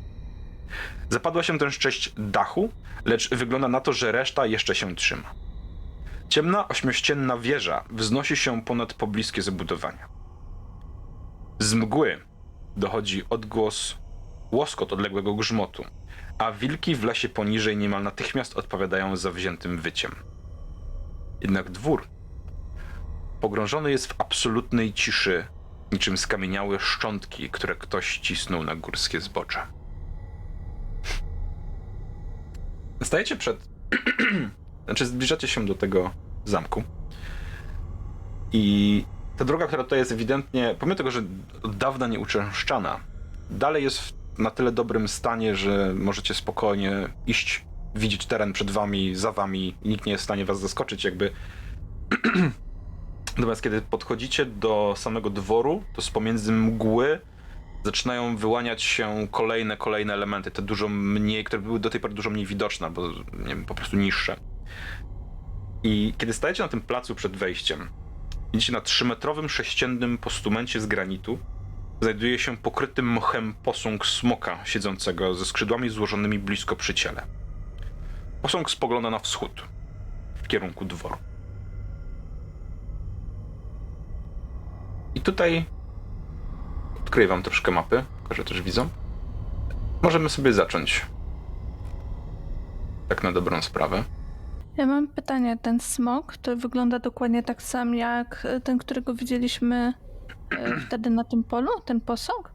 Zapadła 1.11 1.43
się 1.43 1.59
też 1.59 1.79
część 1.79 2.13
dachu, 2.19 2.73
lecz 3.05 3.31
wygląda 3.31 3.69
na 3.69 3.81
to, 3.81 3.93
że 3.93 4.13
reszta 4.13 4.47
jeszcze 4.47 4.75
się 4.75 4.95
trzyma. 4.95 5.35
Ciemna, 6.29 6.69
ośmiościenna 6.69 7.39
wieża 7.39 7.85
wznosi 7.91 8.37
się 8.37 8.63
ponad 8.63 8.95
pobliskie 8.95 9.43
zabudowania. 9.43 10.09
Z 11.59 11.75
mgły 11.75 12.21
dochodzi 12.77 13.23
odgłos, 13.31 13.97
łoskot 14.53 14.93
odległego 14.93 15.35
grzmotu, 15.35 15.85
a 16.39 16.53
wilki 16.53 16.95
w 16.95 17.05
lesie 17.05 17.29
poniżej 17.29 17.77
niemal 17.77 18.03
natychmiast 18.03 18.57
odpowiadają 18.57 19.17
zawziętym 19.17 19.79
wyciem. 19.79 20.15
Jednak 21.41 21.71
dwór 21.71 22.07
pogrążony 23.41 23.91
jest 23.91 24.13
w 24.13 24.21
absolutnej 24.21 24.93
ciszy, 24.93 25.47
niczym 25.93 26.17
skamieniałe 26.19 26.81
szczątki, 26.81 27.51
które 27.51 27.75
ktoś 27.75 28.19
cisnął 28.19 28.65
na 28.65 28.77
górskie 28.77 29.21
zbocze. 29.21 29.67
Stajecie 33.03 33.37
przed 33.37 33.69
znaczy, 34.85 35.07
zbliżacie 35.07 35.49
się 35.49 35.67
do 35.67 35.75
tego 35.75 36.11
zamku. 36.45 36.83
I 38.53 39.05
ta 39.37 39.45
droga, 39.45 39.67
która 39.67 39.85
tutaj 39.85 39.99
jest 39.99 40.13
ewidentnie, 40.13 40.75
pomimo 40.79 40.97
tego, 40.97 41.11
że 41.11 41.23
od 41.63 41.77
dawna 41.77 42.07
nie 42.07 42.21
uczęszczana, 42.21 43.01
dalej 43.51 43.85
jest 43.85 44.01
w 44.01 44.22
na 44.39 44.51
tyle 44.51 44.73
dobrym 44.73 45.09
stanie, 45.09 45.57
że 45.57 45.95
możecie 45.95 46.35
spokojnie 46.35 47.09
iść, 47.27 47.65
widzieć 47.95 48.27
teren 48.27 48.53
przed 48.53 48.71
wami, 48.71 49.15
za 49.15 49.33
wami 49.33 49.77
nikt 49.85 50.07
nie 50.07 50.13
jest 50.13 50.23
w 50.23 50.25
stanie 50.25 50.45
was 50.45 50.61
zaskoczyć, 50.61 51.05
jakby. 51.05 51.31
Natomiast 53.37 53.63
kiedy 53.63 53.83
podchodzicie 53.83 54.47
do 54.47 54.95
samego 54.97 55.31
dworu, 55.31 55.85
to 55.95 56.03
z 56.03 56.11
pomiędzy 56.11 56.53
mgły 56.53 57.21
zaczynają 57.85 58.37
wyłaniać 58.37 58.83
się 58.83 59.29
kolejne, 59.31 59.77
kolejne 59.77 60.15
elementy, 60.15 60.51
te 60.51 60.63
dużo 60.63 60.89
mniej, 60.89 61.45
które 61.45 61.63
były 61.63 61.81
do 61.81 61.91
tej 61.91 62.01
pory 62.01 62.15
dużo 62.15 62.31
mniej 62.31 62.47
widoczne, 62.47 62.87
albo 62.87 63.09
nie 63.33 63.49
wiem, 63.49 63.65
po 63.65 63.75
prostu 63.75 63.97
niższe. 63.97 64.37
I 65.83 66.15
kiedy 66.19 66.33
stajecie 66.33 66.63
na 66.63 66.69
tym 66.69 66.81
placu 66.81 67.15
przed 67.15 67.37
wejściem, 67.37 67.89
widzicie 68.53 68.73
na 68.73 68.81
trzymetrowym 68.81 69.49
sześciennym 69.49 70.19
postumencie 70.19 70.81
z 70.81 70.87
granitu 70.87 71.39
znajduje 72.03 72.39
się 72.39 72.57
pokryty 72.57 73.03
mchem 73.03 73.55
posąg 73.63 74.07
smoka 74.07 74.65
siedzącego 74.65 75.35
ze 75.35 75.45
skrzydłami 75.45 75.89
złożonymi 75.89 76.39
blisko 76.39 76.77
przy 76.77 76.95
ciele. 76.95 77.23
Posąg 78.43 78.71
spogląda 78.71 79.11
na 79.11 79.19
wschód, 79.19 79.63
w 80.43 80.49
kierunku 80.49 80.85
dworu. 80.85 81.17
I 85.15 85.21
tutaj 85.21 85.65
odkryję 87.01 87.29
wam 87.29 87.43
troszkę 87.43 87.73
mapy, 87.73 88.05
że 88.31 88.45
też 88.45 88.63
widzą. 88.63 88.89
Możemy 90.03 90.29
sobie 90.29 90.53
zacząć. 90.53 91.07
Tak 93.09 93.23
na 93.23 93.33
dobrą 93.33 93.63
sprawę. 93.63 94.05
Ja 94.77 94.87
mam 94.87 95.09
pytanie, 95.09 95.59
ten 95.63 95.81
smok 95.81 96.37
to 96.37 96.57
wygląda 96.57 96.99
dokładnie 96.99 97.43
tak 97.43 97.63
sam 97.63 97.95
jak 97.95 98.47
ten, 98.65 98.79
którego 98.79 99.15
widzieliśmy 99.15 99.93
wtedy 100.87 101.11
na 101.11 101.25
tym 101.25 101.45
polu, 101.45 101.71
ten 101.85 102.01
posąg? 102.01 102.53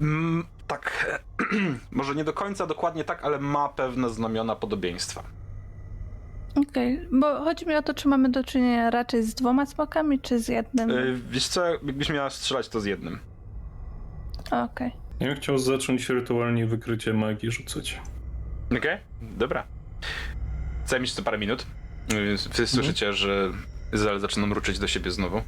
Mm, 0.00 0.44
tak, 0.66 1.20
może 1.90 2.14
nie 2.14 2.24
do 2.24 2.32
końca 2.32 2.66
dokładnie 2.66 3.04
tak, 3.04 3.24
ale 3.24 3.38
ma 3.38 3.68
pewne 3.68 4.10
znamiona 4.10 4.56
podobieństwa. 4.56 5.22
Okej, 6.54 7.08
bo 7.12 7.44
chodzi 7.44 7.66
mi 7.66 7.74
o 7.74 7.82
to, 7.82 7.94
czy 7.94 8.08
mamy 8.08 8.28
do 8.28 8.44
czynienia 8.44 8.90
raczej 8.90 9.22
z 9.22 9.34
dwoma 9.34 9.66
smokami, 9.66 10.20
czy 10.20 10.38
z 10.38 10.48
jednym? 10.48 10.88
Yy, 10.88 11.20
wiesz 11.30 11.48
co, 11.48 11.64
jakbyś 11.66 12.10
miała 12.10 12.30
strzelać 12.30 12.68
to 12.68 12.80
z 12.80 12.84
jednym. 12.84 13.18
Okej. 14.50 14.92
Ja 15.20 15.26
bym 15.26 15.36
chciał 15.36 15.58
zacząć 15.58 16.08
rytualnie 16.08 16.66
wykrycie 16.66 17.12
magii 17.12 17.50
rzucać. 17.50 18.00
Okej, 18.78 18.98
dobra. 19.22 19.64
Zajmie 20.86 21.06
to 21.16 21.22
parę 21.22 21.38
minut. 21.38 21.66
Yy, 22.12 22.36
Wy 22.56 22.66
słyszycie, 22.66 23.12
że 23.12 23.50
Zel 23.92 24.20
zaczyna 24.20 24.46
mruczyć 24.46 24.78
do 24.78 24.88
siebie 24.88 25.10
znowu. 25.10 25.42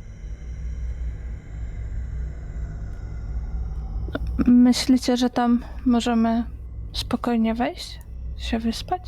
Myślicie, 4.46 5.16
że 5.16 5.30
tam 5.30 5.64
możemy 5.86 6.44
spokojnie 6.92 7.54
wejść? 7.54 7.98
Się 8.38 8.58
wyspać? 8.58 9.02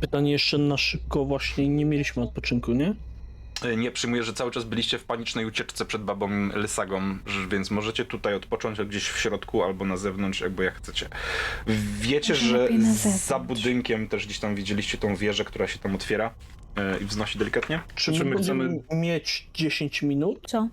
Pytanie 0.00 0.32
jeszcze 0.32 0.58
na 0.58 0.76
szybko, 0.76 1.24
właśnie 1.24 1.68
nie 1.68 1.84
mieliśmy 1.84 2.22
odpoczynku, 2.22 2.72
nie? 2.72 2.94
Yy, 3.64 3.76
Nie 3.76 3.90
przyjmuję, 3.90 4.22
że 4.22 4.32
cały 4.32 4.50
czas 4.50 4.64
byliście 4.64 4.98
w 4.98 5.04
panicznej 5.04 5.46
ucieczce 5.46 5.84
przed 5.84 6.02
babą 6.02 6.28
Lysagą, 6.54 7.18
więc 7.50 7.70
możecie 7.70 8.04
tutaj 8.04 8.34
odpocząć 8.34 8.78
gdzieś 8.80 9.08
w 9.08 9.18
środku 9.18 9.62
albo 9.62 9.84
na 9.84 9.96
zewnątrz, 9.96 10.40
jakby 10.40 10.64
jak 10.64 10.74
chcecie. 10.74 11.08
Wiecie, 12.00 12.34
że 12.34 12.68
za 13.26 13.38
budynkiem 13.38 14.08
też 14.08 14.24
gdzieś 14.26 14.38
tam 14.38 14.54
widzieliście 14.54 14.98
tą 14.98 15.16
wieżę, 15.16 15.44
która 15.44 15.66
się 15.66 15.78
tam 15.78 15.94
otwiera 15.94 16.34
yy, 16.76 16.82
i 17.00 17.04
wznosi 17.04 17.38
delikatnie? 17.38 17.80
Czy 17.94 18.12
Czy 18.12 18.24
my 18.24 18.36
chcemy- 18.36 18.82
mieć 18.92 19.50
10 19.54 20.02
minut 20.02 20.38
Co? 20.46 20.68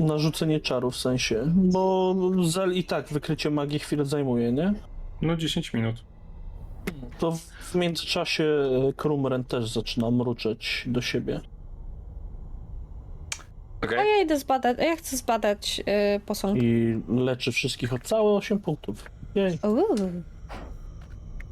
E, 0.00 0.02
na 0.04 0.18
rzucenie 0.18 0.60
czaru 0.60 0.90
w 0.90 0.96
sensie? 0.96 1.42
Bo 1.54 2.14
Zel 2.44 2.72
i 2.74 2.84
tak 2.84 3.08
wykrycie 3.08 3.50
magii 3.50 3.78
chwilę 3.78 4.04
zajmuje, 4.04 4.52
nie? 4.52 4.74
No 5.22 5.36
10 5.36 5.72
minut. 5.72 5.96
To 7.18 7.32
w- 7.32 7.74
międzyczasie 7.74 8.44
e, 8.88 8.92
Krumren 8.92 9.44
też 9.44 9.70
zaczyna 9.72 10.10
mruczeć 10.10 10.84
do 10.86 11.00
siebie. 11.02 11.40
A 13.98 14.02
ja 14.04 14.22
idę 14.22 14.38
zbadać, 14.38 14.78
a 14.78 14.84
ja 14.84 14.96
chcę 14.96 15.16
zbadać 15.16 15.80
y, 16.16 16.20
posąg. 16.20 16.62
I 16.62 16.96
leczy 17.08 17.52
wszystkich 17.52 17.92
o 17.92 17.98
całe 17.98 18.30
8 18.30 18.58
punktów. 18.58 19.04
Jej. 19.34 19.58
Uuu. 19.62 19.96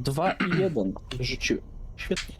2 0.01 0.33
i 0.33 0.59
1 0.61 0.93
rzuciłem. 1.21 1.63
Świetnie. 1.97 2.35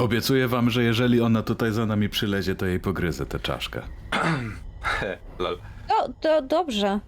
Obiecuję 0.00 0.48
wam, 0.48 0.70
że 0.70 0.82
jeżeli 0.82 1.20
ona 1.20 1.42
tutaj 1.42 1.72
za 1.72 1.86
nami 1.86 2.08
przylezie, 2.08 2.54
to 2.54 2.66
jej 2.66 2.80
pogryzę 2.80 3.26
tę 3.26 3.40
czaszkę. 3.40 3.82
Lol. 5.38 5.58
No, 5.88 6.08
to 6.20 6.42
dobrze. 6.42 7.00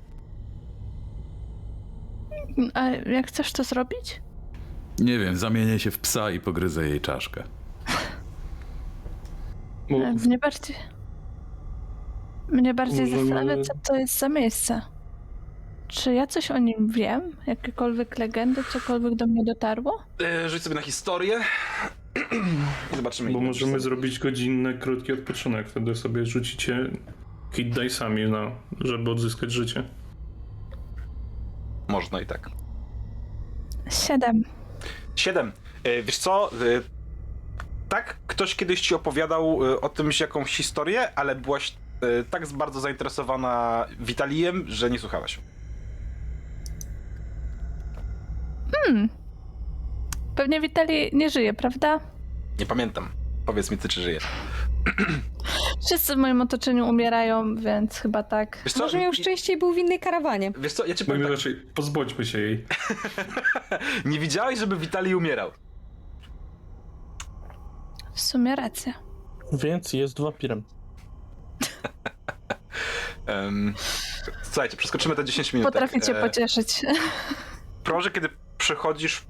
A 2.74 2.88
jak 2.90 3.26
chcesz 3.26 3.52
to 3.52 3.64
zrobić? 3.64 4.22
Nie 4.98 5.18
wiem, 5.18 5.36
zamienię 5.36 5.78
się 5.78 5.90
w 5.90 5.98
psa 5.98 6.30
i 6.30 6.40
pogryzę 6.40 6.88
jej 6.88 7.00
czaszkę. 7.00 7.42
Bo 9.90 9.96
E, 9.96 10.12
Mnie 10.12 10.38
bardziej... 10.38 10.76
Mnie 12.48 12.74
bardziej 12.74 13.00
Możemy- 13.00 13.20
zastanawia, 13.26 13.62
co 13.62 13.72
to 13.88 13.94
jest 13.96 14.18
za 14.18 14.28
miejsce. 14.28 14.82
Czy 15.88 16.14
ja 16.14 16.26
coś 16.26 16.50
o 16.50 16.58
nim 16.58 16.88
wiem? 16.88 17.22
Jakiekolwiek 17.46 18.18
legendy, 18.18 18.64
cokolwiek 18.72 19.14
do 19.14 19.26
mnie 19.26 19.44
dotarło? 19.44 20.02
E, 20.22 20.48
rzuć 20.48 20.62
sobie 20.62 20.76
na 20.76 20.82
historię 20.82 21.38
i 22.92 22.96
zobaczymy. 22.96 23.32
Bo 23.32 23.40
możemy 23.40 23.80
zrobić 23.80 24.18
godzinny, 24.18 24.78
krótki 24.78 25.12
odpoczynek. 25.12 25.68
Wtedy 25.68 25.96
sobie 25.96 26.26
rzucicie 26.26 26.90
hit 27.52 27.74
dice'ami, 27.74 28.30
na, 28.30 28.50
żeby 28.80 29.10
odzyskać 29.10 29.52
życie. 29.52 29.84
Można 31.88 32.20
i 32.20 32.26
tak. 32.26 32.50
Siedem. 33.90 34.44
Siedem. 35.16 35.52
E, 35.84 36.02
wiesz 36.02 36.18
co? 36.18 36.50
E, 36.52 36.56
tak, 37.88 38.16
ktoś 38.26 38.54
kiedyś 38.54 38.80
ci 38.80 38.94
opowiadał 38.94 39.66
e, 39.66 39.80
o 39.80 39.88
tym 39.88 40.10
jakąś 40.20 40.56
historię, 40.56 41.14
ale 41.14 41.34
byłaś 41.34 41.74
tak 42.30 42.46
bardzo 42.46 42.80
zainteresowana 42.80 43.86
Witalijem, 44.00 44.64
że 44.68 44.90
nie 44.90 44.98
słuchałaś. 44.98 45.40
Pewnie 50.36 50.60
Witali 50.60 51.10
nie 51.12 51.30
żyje, 51.30 51.54
prawda? 51.54 52.00
Nie 52.58 52.66
pamiętam. 52.66 53.08
Powiedz 53.46 53.70
mi 53.70 53.78
ty, 53.78 53.88
czy 53.88 54.00
żyje. 54.02 54.18
Wszyscy 55.86 56.14
w 56.14 56.18
moim 56.18 56.40
otoczeniu 56.40 56.88
umierają, 56.88 57.54
więc 57.56 57.98
chyba 57.98 58.22
tak. 58.22 58.58
Wiesz 58.64 58.72
co? 58.72 58.80
Może 58.80 58.98
miał 58.98 59.12
szczęście 59.12 59.52
i 59.52 59.56
był 59.58 59.74
w 59.74 59.78
innej 59.78 60.00
karawanie. 60.00 60.52
Wiesz 60.58 60.72
co, 60.72 60.86
ja 60.86 60.94
ci 60.94 61.04
powiem 61.04 61.22
tak. 61.22 61.30
raczej, 61.30 61.54
pozbądźmy 61.74 62.26
się 62.26 62.38
jej. 62.38 62.64
Nie 64.04 64.18
widziałeś, 64.18 64.58
żeby 64.58 64.76
Witali 64.76 65.14
umierał. 65.14 65.50
W 68.14 68.20
sumie 68.20 68.56
racja. 68.56 68.92
Więc 69.52 69.92
jest 69.92 70.20
wampirem. 70.20 70.62
Em, 73.26 73.74
słuchajcie, 74.42 74.76
przeskoczymy 74.76 75.14
te 75.16 75.24
10 75.24 75.52
minut. 75.52 75.72
Potraficie 75.72 76.18
E, 76.18 76.20
pocieszyć. 76.20 76.82
Proszę, 77.84 78.10
kiedy 78.10 78.28
przechodzisz, 78.58 79.22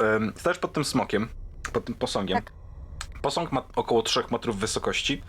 um, 0.00 0.32
stajesz 0.36 0.58
pod 0.58 0.72
tym 0.72 0.84
smokiem, 0.84 1.28
pod 1.72 1.84
tym 1.84 1.94
posągiem. 1.94 2.42
Tak. 2.42 2.52
Posąg 3.22 3.52
ma 3.52 3.62
około 3.76 4.02
3 4.02 4.24
metrów 4.30 4.58
wysokości. 4.58 5.22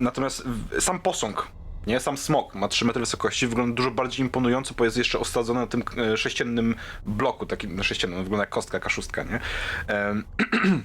Natomiast 0.00 0.44
sam 0.78 1.00
posąg, 1.00 1.48
nie 1.86 2.00
sam 2.00 2.18
smok, 2.18 2.54
ma 2.54 2.68
3 2.68 2.84
metry 2.84 3.00
wysokości, 3.00 3.46
wygląda 3.46 3.74
dużo 3.74 3.90
bardziej 3.90 4.26
imponująco, 4.26 4.74
bo 4.74 4.84
jest 4.84 4.96
jeszcze 4.96 5.18
osadzony 5.18 5.60
na 5.60 5.66
tym 5.66 5.82
e, 5.96 6.16
sześciennym 6.16 6.74
bloku, 7.06 7.46
takim 7.46 7.76
no, 7.76 7.82
sześciennym, 7.82 8.22
wygląda 8.22 8.42
jak 8.42 8.50
kostka, 8.50 8.80
kaszustka, 8.80 9.22
nie? 9.22 9.40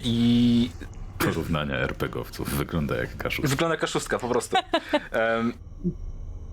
I 0.00 0.70
Porównania 1.18 1.76
RPGowców 1.76 2.50
wygląda 2.50 2.96
jak 2.96 3.16
kaszus. 3.16 3.50
wygląda 3.50 3.74
jak 3.74 3.80
kaszustka 3.80 4.18
po 4.18 4.28
prostu. 4.28 4.56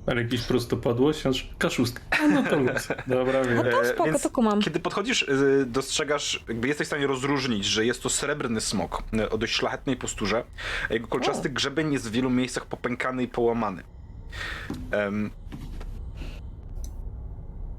Ale 0.08 0.22
jakiś 0.22 0.42
prostopadłość, 0.42 1.26
aż 1.26 1.50
kaszustka. 1.58 2.02
No 2.30 2.44
to 2.44 2.56
luz. 2.56 2.88
Dobra, 3.08 3.44
wiem. 3.44 3.56
No 3.56 3.64
to 3.64 3.82
E, 3.82 3.86
spoko, 3.86 4.04
więc 4.06 4.22
to 4.22 4.30
kumam. 4.30 4.62
Kiedy 4.62 4.80
podchodzisz, 4.80 5.22
y, 5.22 5.66
dostrzegasz, 5.68 6.44
jakby 6.48 6.68
jesteś 6.68 6.86
w 6.86 6.90
stanie 6.90 7.08
rozróżnić, 7.08 7.66
że 7.66 7.86
jest 7.86 8.04
to 8.04 8.10
srebrny 8.10 8.62
smok 8.62 9.04
y, 9.14 9.30
o 9.30 9.38
dość 9.38 9.54
szlachetnej 9.54 9.96
posturze. 9.98 10.44
a 10.90 10.94
Jego 10.94 11.08
kolczasty 11.08 11.50
grzebeń 11.50 11.94
jest 11.94 12.10
w 12.10 12.12
wielu 12.12 12.30
miejscach 12.30 12.66
popękany 12.66 13.24
i 13.24 13.28
połamany. 13.28 13.84
Em, 14.92 15.30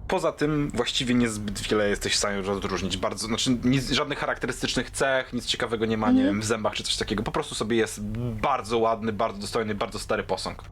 Poza 0.09 0.33
tym 0.33 0.71
właściwie 0.75 1.15
niezbyt 1.15 1.61
wiele 1.61 1.89
jesteś 1.89 2.13
w 2.13 2.17
stanie 2.17 2.43
rozróżnić. 2.43 2.97
Bardzo, 2.97 3.27
znaczy 3.27 3.57
nic, 3.65 3.91
żadnych 3.91 4.19
charakterystycznych 4.19 4.91
cech, 4.91 5.33
nic 5.33 5.47
ciekawego 5.47 5.87
nie 5.87 5.97
ma, 5.97 6.11
nie 6.11 6.25
wiem, 6.25 6.41
w 6.41 6.45
zębach 6.45 6.75
czy 6.75 6.83
coś 6.83 6.97
takiego. 6.97 7.23
Po 7.23 7.33
prostu 7.33 7.55
sobie 7.55 7.77
jest 7.77 8.01
bardzo 8.41 8.79
ładny, 8.79 9.13
bardzo 9.13 9.39
dostojny, 9.41 9.75
bardzo 9.75 9.99
stary 9.99 10.23
posąg. 10.23 10.65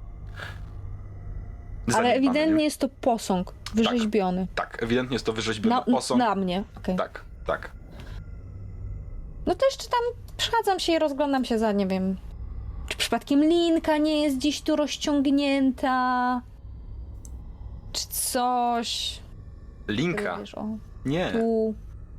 Ale 1.87 1.93
Zaniedbany, 1.95 2.15
ewidentnie 2.29 2.57
nie? 2.59 2.65
jest 2.65 2.79
to 2.81 2.89
posąg 2.89 3.55
wyrzeźbiony. 3.75 4.47
Tak, 4.55 4.83
ewidentnie 4.83 5.15
jest 5.15 5.27
to 5.27 5.33
wyrzeźbiony 5.33 5.75
Na, 5.77 5.83
posąg. 5.83 6.19
na 6.19 6.35
mnie. 6.35 6.65
okej. 6.77 6.97
Tak, 6.97 7.25
tak. 7.47 7.71
No 9.47 9.55
to 9.55 9.67
jeszcze 9.67 9.85
tam 9.85 10.01
przechadzam 10.37 10.81
się 10.81 10.93
i 10.93 10.99
rozglądam 10.99 11.45
się 11.45 11.59
za, 11.59 11.73
nie 11.73 11.87
wiem, 11.87 12.17
czy 12.89 12.97
przypadkiem 12.97 13.41
linka 13.45 13.97
nie 13.99 14.23
jest 14.23 14.37
gdzieś 14.37 14.61
tu 14.63 14.77
rozciągnięta, 14.77 16.41
czy 17.93 18.07
coś. 18.09 19.19
Linka. 19.89 20.39
Wiesz, 20.39 20.55
o, 20.55 20.67
Nie. 21.05 21.31
tu, 21.33 21.75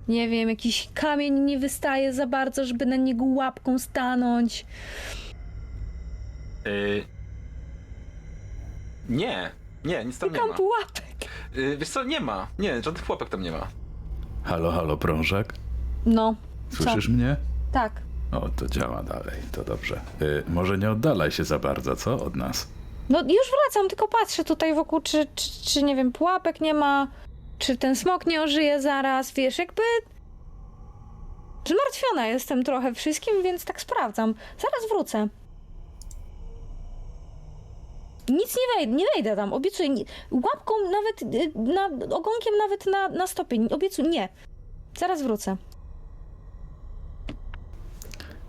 nie 0.07 0.29
wiem, 0.29 0.49
jakiś 0.49 0.89
kamień 0.93 1.39
nie 1.39 1.59
wystaje 1.59 2.13
za 2.13 2.27
bardzo, 2.27 2.65
żeby 2.65 2.85
na 2.85 2.95
niego 2.95 3.25
łapką 3.25 3.79
stanąć. 3.79 4.65
Y... 6.67 7.05
Nie, 9.09 9.51
nie, 9.85 10.05
nic 10.05 10.19
tam 10.19 10.29
nie 10.29 10.35
Szukam 10.35 10.49
ma. 10.49 10.55
pułapek. 10.55 11.29
Y, 11.57 11.77
wiesz 11.77 11.89
co, 11.89 12.03
nie 12.03 12.19
ma. 12.19 12.47
Nie, 12.59 12.81
żadnych 12.83 13.03
pułapek 13.03 13.29
tam 13.29 13.41
nie 13.41 13.51
ma. 13.51 13.67
Halo, 14.43 14.71
halo, 14.71 14.97
prążek? 14.97 15.53
No, 16.05 16.35
Słyszysz 16.69 17.07
mnie? 17.09 17.35
tak. 17.71 17.91
O, 18.31 18.49
to 18.55 18.67
działa 18.67 19.03
dalej, 19.03 19.41
to 19.51 19.63
dobrze. 19.63 20.01
Y, 20.21 20.43
może 20.47 20.77
nie 20.77 20.91
oddalaj 20.91 21.31
się 21.31 21.43
za 21.43 21.59
bardzo, 21.59 21.95
co? 21.95 22.23
Od 22.25 22.35
nas. 22.35 22.67
No 23.09 23.19
już 23.21 23.47
wracam, 23.51 23.89
tylko 23.89 24.07
patrzę 24.07 24.43
tutaj 24.43 24.75
wokół, 24.75 25.01
czy, 25.01 25.27
czy, 25.35 25.49
czy 25.65 25.83
nie 25.83 25.95
wiem, 25.95 26.11
pułapek 26.11 26.61
nie 26.61 26.73
ma, 26.73 27.07
czy 27.59 27.77
ten 27.77 27.95
smok 27.95 28.25
nie 28.25 28.41
ożyje 28.41 28.81
zaraz, 28.81 29.31
wiesz, 29.31 29.57
jakby... 29.59 29.81
Zmartwiona 31.67 32.27
jestem 32.27 32.63
trochę 32.63 32.93
wszystkim, 32.93 33.43
więc 33.43 33.65
tak 33.65 33.81
sprawdzam. 33.81 34.33
Zaraz 34.57 34.89
wrócę. 34.91 35.27
Nic 38.29 38.55
nie 38.55 38.75
wejdę, 38.75 38.93
nie 38.93 39.05
wejdę 39.15 39.35
tam, 39.35 39.53
obiecuję. 39.53 39.89
Nie, 39.89 40.05
łapką 40.31 40.73
nawet, 40.91 41.35
y, 41.35 41.51
na, 41.59 41.85
ogonkiem 42.15 42.57
nawet 42.57 42.85
na, 42.85 43.09
na 43.09 43.27
stopień, 43.27 43.67
obiecuję, 43.71 44.09
nie. 44.09 44.29
Zaraz 44.97 45.21
wrócę. 45.21 45.57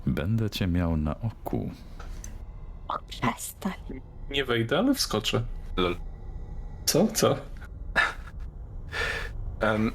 Będę 0.07 0.51
cię 0.51 0.67
miał 0.67 0.97
na 0.97 1.17
oku. 1.21 1.71
O, 2.89 2.95
przestań. 3.09 4.01
Nie 4.31 4.45
wejdę, 4.45 4.79
ale 4.79 4.95
wskoczę. 4.95 5.43
Lol. 5.77 5.97
Co? 6.85 7.07
Co? 7.07 7.37
Em. 9.61 9.93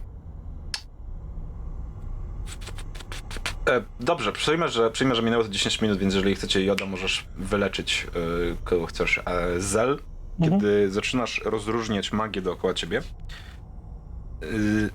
E, 3.69 3.83
dobrze, 3.99 4.31
przyjmę 4.31 4.69
że, 4.69 4.91
przyjmę, 4.91 5.15
że 5.15 5.21
minęło 5.21 5.43
to 5.43 5.49
10 5.49 5.81
minut, 5.81 5.99
więc 5.99 6.13
jeżeli 6.15 6.35
chcecie 6.35 6.63
Joda, 6.65 6.85
możesz 6.85 7.25
wyleczyć 7.37 8.07
y, 8.53 8.57
kogo 8.63 8.85
chcesz. 8.85 9.17
E, 9.25 9.61
Zel, 9.61 9.99
Mhm. 10.39 10.61
kiedy 10.61 10.91
zaczynasz 10.91 11.41
rozróżniać 11.45 12.11
magię 12.11 12.41
dookoła 12.41 12.73
ciebie, 12.73 13.01
y, 14.43 14.89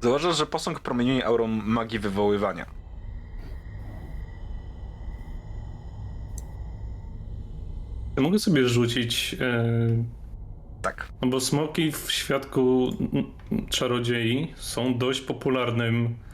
zauważasz, 0.00 0.36
że 0.36 0.46
posąg 0.46 0.80
promieniuje 0.80 1.26
aurą 1.26 1.46
magii 1.46 1.98
wywoływania. 1.98 2.66
Ja 8.16 8.22
mogę 8.22 8.38
sobie 8.38 8.68
rzucić. 8.68 9.36
E, 9.40 9.64
Tak. 10.82 11.08
no 11.22 11.28
bo 11.28 11.40
smoki 11.40 11.92
w 11.92 12.12
świadku 12.12 12.90
czarodziei 13.70 14.52
są 14.56 14.98
dość 14.98 15.20
popularnym 15.20 16.04
e, 16.06 16.33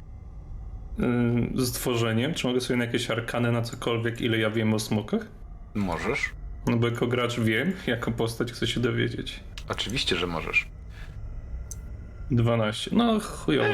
stworzeniem. 1.64 2.34
Czy 2.34 2.46
mogę 2.46 2.60
sobie 2.60 2.76
na 2.76 2.84
jakieś 2.84 3.10
arkany 3.10 3.52
na 3.52 3.62
cokolwiek, 3.62 4.20
ile 4.20 4.38
ja 4.38 4.50
wiem 4.50 4.74
o 4.74 4.78
smokach? 4.78 5.26
Możesz. 5.74 6.30
No 6.66 6.76
bo 6.76 6.88
jako 6.88 7.06
gracz 7.06 7.40
wiem, 7.40 7.72
jako 7.86 8.10
postać 8.10 8.52
chcę 8.52 8.66
się 8.66 8.80
dowiedzieć. 8.80 9.40
Oczywiście, 9.68 10.16
że 10.16 10.26
możesz. 10.26 10.68
12. 12.30 12.90
No 12.94 13.20
chujowo. 13.20 13.68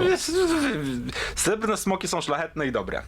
Srebrne 1.34 1.76
smoki 1.76 2.08
są 2.08 2.20
szlachetne 2.20 2.66
i 2.66 2.72
dobre. 2.72 3.02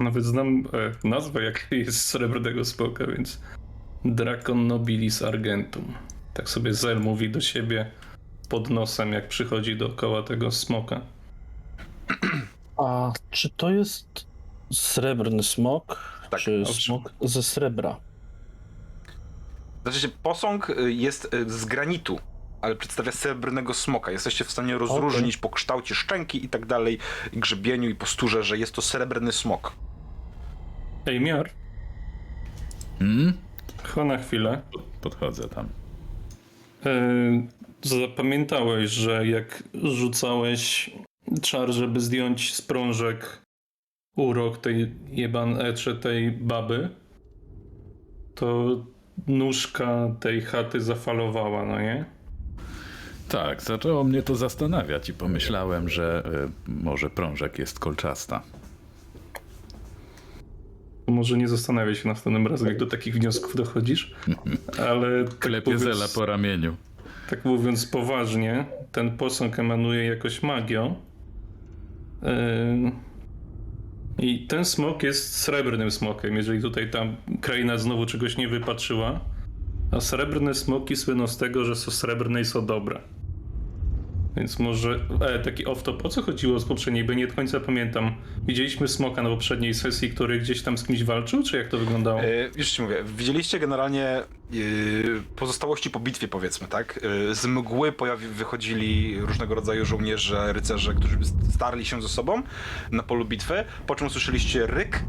Nawet 0.00 0.24
znam 0.24 0.64
e, 1.04 1.08
nazwę, 1.08 1.42
jak 1.42 1.66
jest 1.86 2.00
srebrnego 2.00 2.64
smoka, 2.64 3.06
więc 3.06 3.40
Dracon 4.04 4.66
Nobilis 4.66 5.22
Argentum. 5.22 5.94
Tak 6.34 6.48
sobie 6.48 6.74
Zel 6.74 7.00
mówi 7.00 7.30
do 7.30 7.40
siebie 7.40 7.90
pod 8.48 8.70
nosem, 8.70 9.12
jak 9.12 9.28
przychodzi 9.28 9.76
dookoła 9.76 10.22
tego 10.22 10.50
smoka. 10.50 11.00
A 12.76 13.12
czy 13.30 13.50
to 13.50 13.70
jest 13.70 14.26
srebrny 14.72 15.42
smok? 15.42 15.98
Tak, 16.30 16.40
czy 16.40 16.62
owszem. 16.62 16.74
smok 16.74 17.12
ze 17.20 17.42
srebra? 17.42 17.96
Znaczy, 19.82 20.00
się, 20.00 20.08
posąg 20.08 20.70
y, 20.70 20.92
jest 20.92 21.34
y, 21.34 21.50
z 21.50 21.64
granitu. 21.64 22.18
ale 22.60 22.76
przedstawia 22.76 23.12
srebrnego 23.12 23.74
smoka. 23.74 24.10
Jesteście 24.12 24.44
w 24.44 24.50
stanie 24.50 24.78
rozróżnić 24.78 25.36
po 25.36 25.48
kształcie 25.50 25.94
szczęki 25.94 26.44
i 26.44 26.48
tak 26.48 26.66
dalej, 26.66 26.98
i 27.32 27.38
grzebieniu 27.38 27.88
i 27.88 27.94
posturze, 27.94 28.42
że 28.42 28.58
jest 28.58 28.74
to 28.74 28.82
srebrny 28.82 29.32
smok. 29.32 29.72
Ej, 31.06 31.20
miar, 31.20 31.50
Hmm? 32.98 33.32
cho 33.94 34.04
na 34.04 34.18
chwilę. 34.18 34.62
Podchodzę 35.00 35.48
tam. 35.48 35.68
Yy, 36.84 37.46
zapamiętałeś, 37.82 38.90
że 38.90 39.26
jak 39.26 39.62
rzucałeś 39.74 40.90
czar, 41.42 41.70
żeby 41.72 42.00
zdjąć 42.00 42.54
z 42.54 42.62
prążek 42.62 43.42
urok 44.16 44.58
tej 44.58 44.94
jeban 45.10 45.60
e, 45.60 45.72
czy 45.72 45.96
tej 45.96 46.32
baby, 46.32 46.88
to 48.34 48.66
nóżka 49.26 50.14
tej 50.20 50.40
chaty 50.40 50.80
zafalowała, 50.80 51.64
no 51.64 51.80
nie? 51.80 52.04
Tak, 53.28 53.62
zaczęło 53.62 54.04
mnie 54.04 54.22
to 54.22 54.34
zastanawiać 54.34 55.08
i 55.08 55.14
pomyślałem, 55.14 55.88
że 55.88 56.22
y, 56.68 56.70
może 56.70 57.10
prążek 57.10 57.58
jest 57.58 57.78
kolczasta. 57.78 58.42
Może 61.06 61.36
nie 61.38 61.48
zastanawiaj 61.48 61.94
się 61.94 62.08
następnym 62.08 62.46
razem, 62.46 62.68
jak 62.68 62.76
do 62.78 62.86
takich 62.86 63.14
wniosków 63.14 63.56
dochodzisz, 63.56 64.14
ale 64.90 65.24
tak 65.24 65.38
Klepie 65.38 65.70
mówiąc- 65.74 65.96
Zela 65.96 66.06
po 66.14 66.26
ramieniu. 66.26 66.76
Tak 67.30 67.44
mówiąc 67.44 67.86
poważnie, 67.86 68.66
ten 68.92 69.16
posąg 69.16 69.58
emanuje 69.58 70.04
jakoś 70.04 70.42
magią. 70.42 70.94
I 74.18 74.46
ten 74.46 74.64
smok 74.64 75.02
jest 75.02 75.36
srebrnym 75.36 75.90
smokiem, 75.90 76.36
jeżeli 76.36 76.62
tutaj 76.62 76.90
tam 76.90 77.16
kraina 77.40 77.78
znowu 77.78 78.06
czegoś 78.06 78.36
nie 78.36 78.48
wypatrzyła. 78.48 79.20
A 79.92 80.00
srebrne 80.00 80.54
smoki 80.54 80.96
słyną 80.96 81.26
z 81.26 81.36
tego, 81.36 81.64
że 81.64 81.76
są 81.76 81.90
srebrne 81.90 82.40
i 82.40 82.44
są 82.44 82.66
dobre. 82.66 83.00
Więc 84.36 84.58
może 84.58 85.00
e, 85.20 85.38
taki 85.38 85.64
off-top, 85.64 86.06
o 86.06 86.08
co 86.08 86.22
chodziło 86.22 86.60
z 86.60 86.64
poprzedniej, 86.64 87.04
bo 87.04 87.12
nie 87.12 87.26
do 87.26 87.34
końca 87.34 87.60
pamiętam. 87.60 88.14
Widzieliśmy 88.46 88.88
smoka 88.88 89.22
na 89.22 89.28
poprzedniej 89.28 89.74
sesji, 89.74 90.10
który 90.10 90.38
gdzieś 90.38 90.62
tam 90.62 90.78
z 90.78 90.84
kimś 90.84 91.04
walczył, 91.04 91.42
czy 91.42 91.58
jak 91.58 91.68
to 91.68 91.78
wyglądało? 91.78 92.22
Yy, 92.22 92.50
już 92.56 92.70
ci 92.70 92.82
mówię, 92.82 93.04
widzieliście 93.16 93.58
generalnie 93.58 94.22
yy, 94.50 95.22
pozostałości 95.36 95.90
po 95.90 96.00
bitwie, 96.00 96.28
powiedzmy, 96.28 96.68
tak? 96.68 97.00
Yy, 97.02 97.34
z 97.34 97.46
mgły 97.46 97.92
pojawi, 97.92 98.26
wychodzili 98.26 99.20
różnego 99.20 99.54
rodzaju 99.54 99.84
żołnierze, 99.84 100.52
rycerze, 100.52 100.94
którzy 100.94 101.18
starli 101.54 101.84
się 101.84 102.02
ze 102.02 102.08
sobą 102.08 102.42
na 102.90 103.02
polu 103.02 103.24
bitwy, 103.24 103.64
po 103.86 103.94
czym 103.94 104.06
usłyszeliście 104.06 104.66
ryk, 104.66 105.04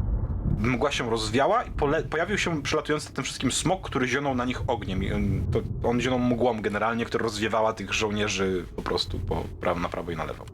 mgła 0.62 0.92
się 0.92 1.10
rozwiała 1.10 1.64
i 1.64 1.70
pojawił 2.10 2.38
się 2.38 2.62
przelatujący 2.62 3.12
tym 3.12 3.24
wszystkim 3.24 3.52
smok, 3.52 3.86
który 3.86 4.08
zionął 4.08 4.34
na 4.34 4.44
nich 4.44 4.62
ogniem. 4.66 5.04
I 5.04 5.12
on, 5.12 5.42
to, 5.52 5.88
on 5.88 6.00
zionął 6.00 6.18
mgłą 6.18 6.60
generalnie, 6.62 7.04
która 7.04 7.22
rozwiewała 7.24 7.72
tych 7.72 7.92
żołnierzy 7.94 8.64
po 8.76 8.82
prostu 8.82 9.18
po 9.18 9.44
prawo, 9.60 9.80
na 9.80 9.88
prawo 9.88 10.12
i 10.12 10.16
na 10.16 10.24
lewo. 10.24 10.44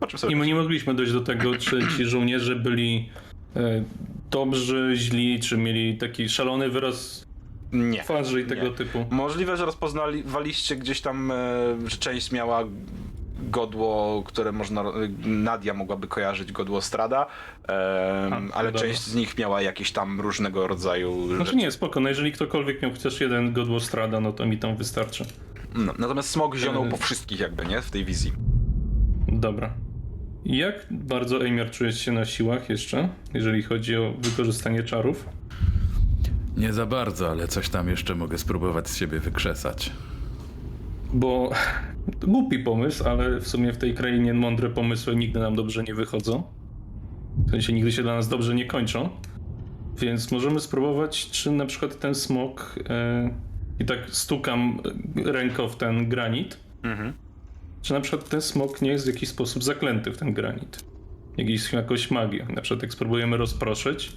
Po 0.00 0.06
czym 0.06 0.18
sobie 0.18 0.32
I 0.32 0.36
my 0.36 0.46
nie 0.46 0.54
mogliśmy 0.54 0.94
dojść 0.94 1.12
do 1.12 1.20
tego, 1.20 1.56
czy 1.56 1.80
ci 1.96 2.04
żołnierze 2.14 2.56
byli 2.56 3.08
e, 3.56 3.84
dobrzy, 4.30 4.92
źli, 4.94 5.40
czy 5.40 5.56
mieli 5.56 5.98
taki 5.98 6.28
szalony 6.28 6.68
wyraz 6.68 7.26
nie. 7.72 8.02
twarzy 8.02 8.40
i 8.40 8.44
tego 8.44 8.62
Nie. 8.62 8.70
typu. 8.70 9.06
Możliwe, 9.10 9.56
że 9.56 9.64
rozpoznawaliście 9.64 10.76
gdzieś 10.76 11.00
tam, 11.00 11.30
e, 11.30 11.34
że 11.86 11.96
część 11.96 12.32
miała 12.32 12.64
godło, 13.50 14.22
które 14.26 14.52
można, 14.52 14.84
Nadia 15.24 15.74
mogłaby 15.74 16.08
kojarzyć 16.08 16.52
godło 16.52 16.80
Strada, 16.80 17.26
A, 17.68 17.72
ale 18.52 18.72
dobra. 18.72 18.80
część 18.88 19.00
z 19.00 19.14
nich 19.14 19.38
miała 19.38 19.62
jakieś 19.62 19.92
tam 19.92 20.20
różnego 20.20 20.66
rodzaju 20.68 21.26
Znaczy 21.28 21.44
rzeczy. 21.44 21.56
nie, 21.56 21.70
spoko, 21.70 22.00
no 22.00 22.08
jeżeli 22.08 22.32
ktokolwiek 22.32 22.82
miał 22.82 22.90
chociaż 22.90 23.20
jeden 23.20 23.52
godło 23.52 23.80
strada, 23.80 24.20
no 24.20 24.32
to 24.32 24.46
mi 24.46 24.58
tam 24.58 24.76
wystarczy. 24.76 25.24
No, 25.74 25.94
natomiast 25.98 26.30
smog 26.30 26.56
zionął 26.56 26.84
E. 26.84 26.88
po 26.88 26.96
wszystkich 26.96 27.40
jakby, 27.40 27.66
nie? 27.66 27.82
W 27.82 27.90
tej 27.90 28.04
wizji. 28.04 28.32
Dobra. 29.28 29.70
Jak 30.44 30.86
bardzo 30.90 31.44
Ejmiar 31.44 31.70
czujesz 31.70 32.00
się 32.00 32.12
na 32.12 32.24
siłach 32.24 32.68
jeszcze, 32.68 33.08
jeżeli 33.34 33.62
chodzi 33.62 33.96
o 33.96 34.12
wykorzystanie 34.18 34.82
czarów? 34.82 35.28
Nie 36.56 36.72
za 36.72 36.86
bardzo, 36.86 37.30
ale 37.30 37.48
coś 37.48 37.68
tam 37.68 37.88
jeszcze 37.88 38.14
mogę 38.14 38.38
spróbować 38.38 38.88
z 38.88 38.96
siebie 38.96 39.20
wykrzesać. 39.20 39.92
Bo 41.14 41.50
głupi 42.20 42.58
pomysł, 42.58 43.08
ale 43.08 43.40
w 43.40 43.48
sumie 43.48 43.72
w 43.72 43.76
tej 43.76 43.94
krainie 43.94 44.34
mądre 44.34 44.70
pomysły 44.70 45.16
nigdy 45.16 45.40
nam 45.40 45.54
dobrze 45.54 45.84
nie 45.84 45.94
wychodzą. 45.94 46.42
W 47.46 47.50
sensie 47.50 47.72
nigdy 47.72 47.92
się 47.92 48.02
dla 48.02 48.14
nas 48.14 48.28
dobrze 48.28 48.54
nie 48.54 48.64
kończą. 48.66 49.08
Więc 49.98 50.32
możemy 50.32 50.60
spróbować, 50.60 51.30
czy 51.30 51.50
na 51.50 51.66
przykład 51.66 51.98
ten 51.98 52.14
smok. 52.14 52.74
E, 52.88 53.30
I 53.80 53.84
tak 53.84 53.98
stukam 54.10 54.80
ręką 55.24 55.68
w 55.68 55.76
ten 55.76 56.08
granit. 56.08 56.56
Mhm. 56.82 57.12
Czy 57.82 57.92
na 57.92 58.00
przykład 58.00 58.28
ten 58.28 58.40
smok 58.40 58.82
nie 58.82 58.90
jest 58.90 59.04
w 59.04 59.14
jakiś 59.14 59.28
sposób 59.28 59.64
zaklęty 59.64 60.12
w 60.12 60.16
ten 60.16 60.34
granit? 60.34 60.84
Jakiś, 61.36 61.72
jakąś 61.72 62.10
magią. 62.10 62.46
Na 62.54 62.62
przykład 62.62 62.82
jak 62.82 62.92
spróbujemy 62.92 63.36
rozproszyć, 63.36 64.16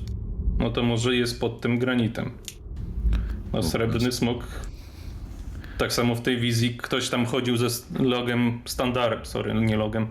no 0.59 0.69
to 0.69 0.83
może 0.83 1.15
jest 1.15 1.39
pod 1.39 1.61
tym 1.61 1.79
granitem. 1.79 2.31
No 3.53 3.63
srebrny 3.63 4.11
smok. 4.11 4.66
Tak 5.77 5.93
samo 5.93 6.15
w 6.15 6.21
tej 6.21 6.37
wizji 6.39 6.77
ktoś 6.77 7.09
tam 7.09 7.25
chodził 7.25 7.57
ze 7.57 7.67
logem, 7.99 8.61
standardem, 8.65 9.25
sorry, 9.25 9.53
nie 9.53 9.77
logem, 9.77 10.07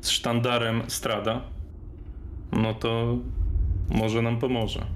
z 0.00 0.10
sztandarem 0.10 0.82
Strada. 0.88 1.40
No 2.52 2.74
to 2.74 3.18
może 3.90 4.22
nam 4.22 4.38
pomoże. 4.38 4.86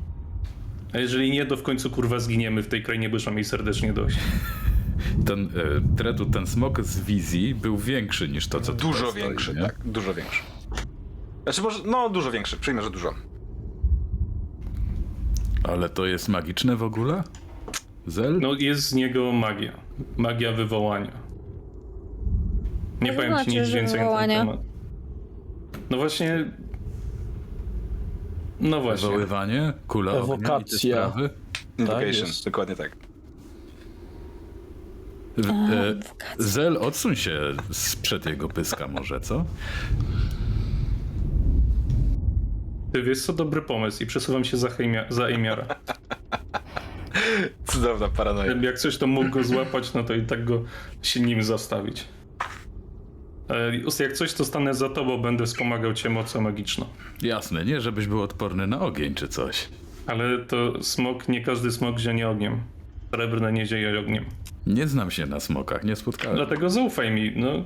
A 0.95 0.99
jeżeli 0.99 1.31
nie, 1.31 1.47
to 1.47 1.57
w 1.57 1.63
końcu 1.63 1.91
kurwa 1.91 2.19
zginiemy 2.19 2.63
w 2.63 2.69
tej 2.69 2.83
krainie, 2.83 3.09
bo 3.09 3.17
już 3.17 3.27
mam 3.27 3.35
jej 3.35 3.45
serdecznie 3.45 3.93
dość. 3.93 4.19
Ten, 5.27 5.45
e, 5.45 5.97
Tretu, 5.97 6.27
ten 6.27 6.47
smok 6.47 6.83
z 6.85 7.01
wizji 7.01 7.55
był 7.55 7.79
większy 7.79 8.29
niż 8.29 8.49
to, 8.49 8.61
co 8.61 8.73
Dużo 8.73 8.93
tutaj 8.99 9.11
stoi, 9.11 9.23
większy, 9.23 9.55
nie? 9.55 9.61
tak, 9.61 9.77
dużo 9.85 10.15
większy. 10.15 10.43
Znaczy 11.43 11.63
może, 11.63 11.79
no 11.87 12.09
dużo 12.09 12.31
większy, 12.31 12.57
przyjmę, 12.57 12.83
że 12.83 12.91
dużo. 12.91 13.15
Ale 15.65 15.89
to 15.89 16.07
jest 16.07 16.29
magiczne 16.29 16.77
w 16.77 16.83
ogóle? 16.83 17.23
Zel? 18.07 18.39
No 18.41 18.55
jest 18.55 18.83
z 18.83 18.95
niego 18.95 19.33
magia. 19.33 19.73
Magia 20.17 20.53
wywołania. 20.53 21.13
Nie 23.01 23.11
to 23.11 23.17
powiem 23.17 23.31
ci 23.31 23.37
znaczy, 23.45 23.61
nic 23.61 23.69
że 23.69 23.77
więcej 23.77 23.99
wywołania? 23.99 24.45
na 24.45 24.53
ten 24.53 24.61
temat. 24.61 24.73
No 25.91 25.97
właśnie... 25.97 26.45
No 28.61 28.81
właśnie. 28.81 29.07
Wywoływanie? 29.09 29.73
Kula 29.89 30.13
ognia 30.13 30.25
i 30.25 30.29
te 30.29 30.45
Ewokacja. 30.47 31.09
sprawy? 31.11 31.31
Invocation, 31.79 32.27
jest. 32.27 32.45
dokładnie 32.45 32.77
tak. 32.77 32.97
E, 35.39 35.95
Zel, 36.39 36.77
odsuń 36.77 37.17
się 37.17 37.41
sprzed 37.71 38.27
jego 38.27 38.49
pyska 38.49 38.89
może, 38.89 39.21
co? 39.21 39.45
Ty 42.93 43.03
wiesz 43.03 43.23
co, 43.23 43.33
dobry 43.33 43.63
pomysł 43.63 44.03
i 44.03 44.07
przesuwam 44.07 44.45
się 44.45 44.57
za, 44.57 44.69
Heimia, 44.69 45.05
za 45.09 45.27
Eimiara. 45.27 45.67
Cudowna 47.67 48.09
paranoja. 48.09 48.55
Jak 48.63 48.79
coś 48.79 48.99
to 48.99 49.07
mógł 49.07 49.31
go 49.31 49.45
złapać, 49.45 49.95
no 49.95 50.05
to 50.05 50.15
i 50.15 50.23
tak 50.23 50.45
go 50.45 50.63
się 51.03 51.21
nim 51.21 51.43
zastawić. 51.43 52.05
E, 53.51 54.03
Jak 54.05 54.13
coś, 54.13 54.33
to 54.35 54.45
stanę 54.45 54.75
za 54.75 54.89
tobą, 54.89 55.19
będę 55.23 55.47
wspomagał 55.47 55.95
cię 55.95 56.11
mocą 56.11 56.41
magiczną. 56.41 56.87
Jasne, 57.23 57.65
nie 57.65 57.81
żebyś 57.81 58.07
był 58.07 58.23
odporny 58.23 58.67
na 58.67 58.81
ogień 58.81 59.15
czy 59.15 59.29
coś. 59.29 59.69
Ale 60.07 60.39
to 60.39 60.83
smok, 60.83 61.29
nie 61.29 61.41
każdy 61.45 61.71
smok 61.73 61.99
zieje 61.99 62.29
ogniem. 62.29 62.61
Srebrne 63.15 63.53
nie 63.53 63.67
zieje 63.67 63.99
ogniem. 64.01 64.25
Nie 64.67 64.87
znam 64.89 65.11
się 65.11 65.27
na 65.27 65.41
smokach, 65.41 65.85
nie 65.85 65.97
spotkałem. 65.97 66.37
Dlatego 66.37 66.71
zaufaj 66.71 67.11
mi, 67.11 67.33
no. 67.37 67.65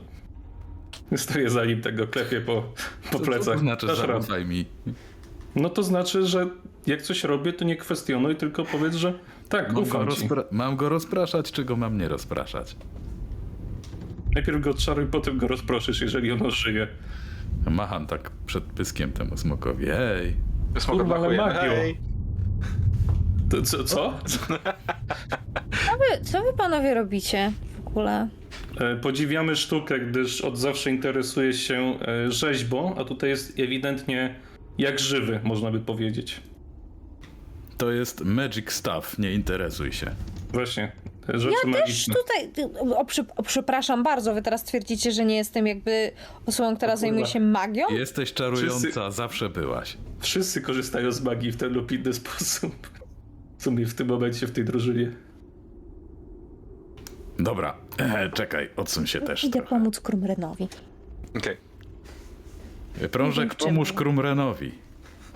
Stoję 1.17 1.51
za 1.51 1.65
nim, 1.65 1.81
tego 1.83 2.07
klepię 2.07 2.41
po, 2.41 2.63
po 3.13 3.19
Co 3.19 3.25
plecach. 3.25 3.55
to 3.55 3.61
znaczy, 3.61 3.87
Dasz 3.87 3.99
zaufaj 3.99 4.45
mi. 4.45 4.65
No 5.57 5.71
to 5.71 5.83
znaczy, 5.83 6.27
że 6.27 6.47
jak 6.87 7.03
coś 7.03 7.25
robię, 7.25 7.53
to 7.53 7.65
nie 7.65 7.77
kwestionuj, 7.77 8.37
tylko 8.37 8.65
powiedz, 8.65 8.95
że 8.95 9.13
tak, 9.49 9.73
Mam 9.73 9.85
go, 9.85 10.07
mam 10.51 10.77
go 10.77 10.89
rozpraszać, 10.89 11.53
czy 11.53 11.65
go 11.65 11.77
mam 11.77 11.99
nie 11.99 12.09
rozpraszać? 12.09 12.77
Najpierw 14.35 14.61
go 14.61 14.71
odczaruj, 14.71 15.07
potem 15.07 15.39
go 15.39 15.49
rozproszysz, 15.49 16.01
jeżeli 16.01 16.33
ono 16.33 16.51
żyje. 16.51 16.89
Macham 17.71 18.07
tak 18.07 18.31
przed 18.47 18.65
pyskiem 18.65 19.13
temu 19.13 19.37
smokowi. 19.37 19.87
Ej, 19.93 20.37
Smok 20.79 20.97
Kurwa, 20.97 21.17
ale 21.17 21.37
magio. 21.37 21.61
Hej. 21.61 21.99
To, 23.51 23.63
co? 23.63 23.85
co? 23.85 24.19
Co 24.27 25.93
wy, 25.99 26.25
co 26.25 26.43
wy 26.43 26.53
panowie 26.57 26.95
robicie 26.95 27.53
w 27.85 27.87
ogóle? 27.89 28.29
E, 28.81 28.97
Podziwiamy 28.97 29.57
sztukę, 29.57 30.01
gdyż 30.01 30.41
od 30.41 30.59
zawsze 30.59 30.91
interesuje 30.91 31.53
się 31.53 31.99
e, 32.27 32.31
rzeźbą, 32.33 32.95
a 32.95 33.05
tutaj 33.05 33.31
jest 33.31 33.59
ewidentnie 33.59 34.35
jak 34.79 34.99
żywy, 35.01 35.41
można 35.45 35.71
by 35.71 35.81
powiedzieć. 35.81 36.41
To 37.79 37.91
jest 37.91 38.25
magic 38.25 38.73
stuff, 38.73 39.19
nie 39.19 39.33
interesuj 39.33 39.93
się. 39.93 40.11
Właśnie, 40.53 40.93
rzeczy 41.29 41.55
Ja 41.67 41.73
też 41.73 41.81
magiczne. 41.81 42.15
tutaj, 42.15 42.65
o, 42.97 43.05
przy, 43.05 43.25
o, 43.37 43.43
przepraszam 43.43 44.03
bardzo, 44.03 44.35
wy 44.35 44.43
teraz 44.43 44.65
twierdzicie, 44.65 45.13
że 45.13 45.25
nie 45.25 45.37
jestem 45.37 45.67
jakby 45.67 46.11
osobą, 46.47 46.77
która 46.77 46.97
zajmuje 46.97 47.27
się 47.27 47.41
magią? 47.41 47.87
Jesteś 47.91 48.33
czarująca, 48.33 48.79
Wszyscy- 48.79 49.11
zawsze 49.11 49.49
byłaś. 49.49 49.97
Wszyscy 50.21 50.61
korzystają 50.61 51.13
z 51.13 51.21
magii 51.23 51.53
w 51.53 51.57
ten 51.57 51.73
lub 51.73 51.93
inny 51.93 52.13
sposób. 52.13 52.91
W 53.59 53.63
sumie 53.63 53.87
w 53.87 53.95
tym 53.95 54.09
momencie, 54.09 54.47
w 54.47 54.51
tej 54.53 54.65
drużynie. 54.65 55.13
Dobra, 57.39 57.77
e, 57.99 58.31
czekaj, 58.41 58.71
odsuń 58.77 59.07
się 59.07 59.21
też. 59.21 59.45
Idę 59.45 59.53
trochę. 59.53 59.69
pomóc 59.69 60.01
Krumrenowi. 60.01 60.69
Okej. 61.37 61.57
Prążek, 63.11 63.55
Czemu? 63.55 63.71
pomóż 63.71 63.93
Krumrenowi. 63.93 64.73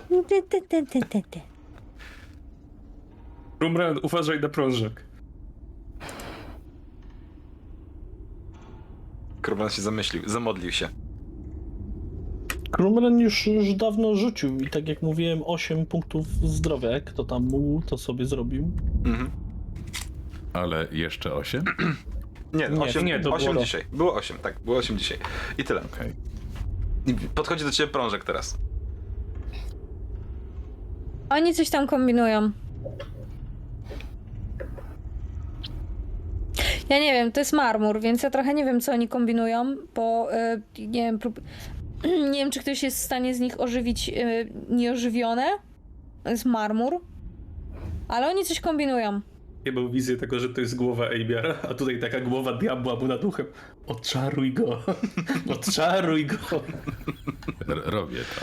Ty, 0.09 0.43
ty, 0.49 0.61
ty, 0.61 0.85
ty, 0.85 0.99
ty, 1.09 1.21
ty. 1.31 1.39
Krumren, 3.61 3.99
uważaj 4.03 4.39
na 4.39 4.49
prążek. 4.49 5.03
Krumran 9.41 9.69
się 9.69 9.81
zamyślił, 9.81 10.23
zamodlił 10.29 10.71
się. 10.71 10.89
Krumren 12.71 13.19
już, 13.19 13.47
już 13.47 13.73
dawno 13.73 14.15
rzucił 14.15 14.57
i 14.59 14.69
tak 14.69 14.87
jak 14.87 15.01
mówiłem, 15.01 15.39
8 15.45 15.85
punktów 15.85 16.27
zdrowia. 16.27 16.91
Jak 16.91 17.03
kto 17.03 17.23
tam 17.23 17.43
mógł, 17.43 17.81
to 17.81 17.97
sobie 17.97 18.25
zrobił. 18.25 18.71
Mhm. 19.05 19.29
Ale 20.53 20.87
jeszcze 20.91 21.33
osiem? 21.33 21.63
Nie, 22.53 22.69
Nie, 22.69 22.81
8, 22.81 23.05
nie, 23.05 23.19
to 23.19 23.33
8 23.33 23.51
było- 23.53 23.65
dzisiaj. 23.65 23.83
Było 23.93 24.13
8, 24.15 24.37
tak, 24.37 24.59
było 24.59 24.77
8 24.77 24.97
dzisiaj. 24.97 25.17
I 25.57 25.63
tyle. 25.63 25.81
Okej. 25.93 26.13
I 27.07 27.13
podchodzi 27.13 27.63
do 27.63 27.71
ciebie 27.71 27.91
prążek 27.93 28.23
teraz. 28.23 28.57
Oni 31.29 31.53
coś 31.53 31.69
tam 31.69 31.87
kombinują. 31.87 32.51
Ja 36.89 36.99
nie 36.99 37.13
wiem, 37.13 37.31
to 37.31 37.39
jest 37.41 37.53
marmur, 37.53 37.99
więc 38.01 38.23
ja 38.23 38.29
trochę 38.29 38.53
nie 38.53 38.65
wiem, 38.65 38.81
co 38.81 38.91
oni 38.91 39.07
kombinują, 39.07 39.75
bo 39.95 40.29
y, 40.77 40.87
nie 40.87 41.01
wiem, 41.03 41.19
prób... 41.19 41.41
nie 42.31 42.39
wiem, 42.39 42.51
czy 42.51 42.59
ktoś 42.59 42.83
jest 42.83 42.97
w 42.97 43.01
stanie 43.01 43.35
z 43.35 43.39
nich 43.39 43.59
ożywić 43.61 44.09
y, 44.09 44.49
nieożywione. 44.69 45.45
To 46.23 46.29
jest 46.29 46.45
marmur. 46.45 46.93
Ale 48.07 48.27
oni 48.27 48.45
coś 48.45 48.59
kombinują. 48.59 49.21
Ja 49.65 49.71
mam 49.71 49.91
wizję 49.91 50.17
tego, 50.17 50.39
że 50.39 50.49
to 50.49 50.61
jest 50.61 50.75
głowa 50.75 51.09
Ejbiara, 51.09 51.55
a 51.69 51.73
tutaj 51.73 51.99
taka 51.99 52.19
głowa 52.21 52.53
diabła 52.53 52.95
mu 52.95 53.07
nad 53.07 53.23
uchem. 53.25 53.45
Odczaruj 53.87 54.53
go. 54.53 54.81
Odczaruj 55.55 56.25
go. 56.25 56.35
R- 57.69 57.81
robię 57.85 58.17
to. 58.17 58.41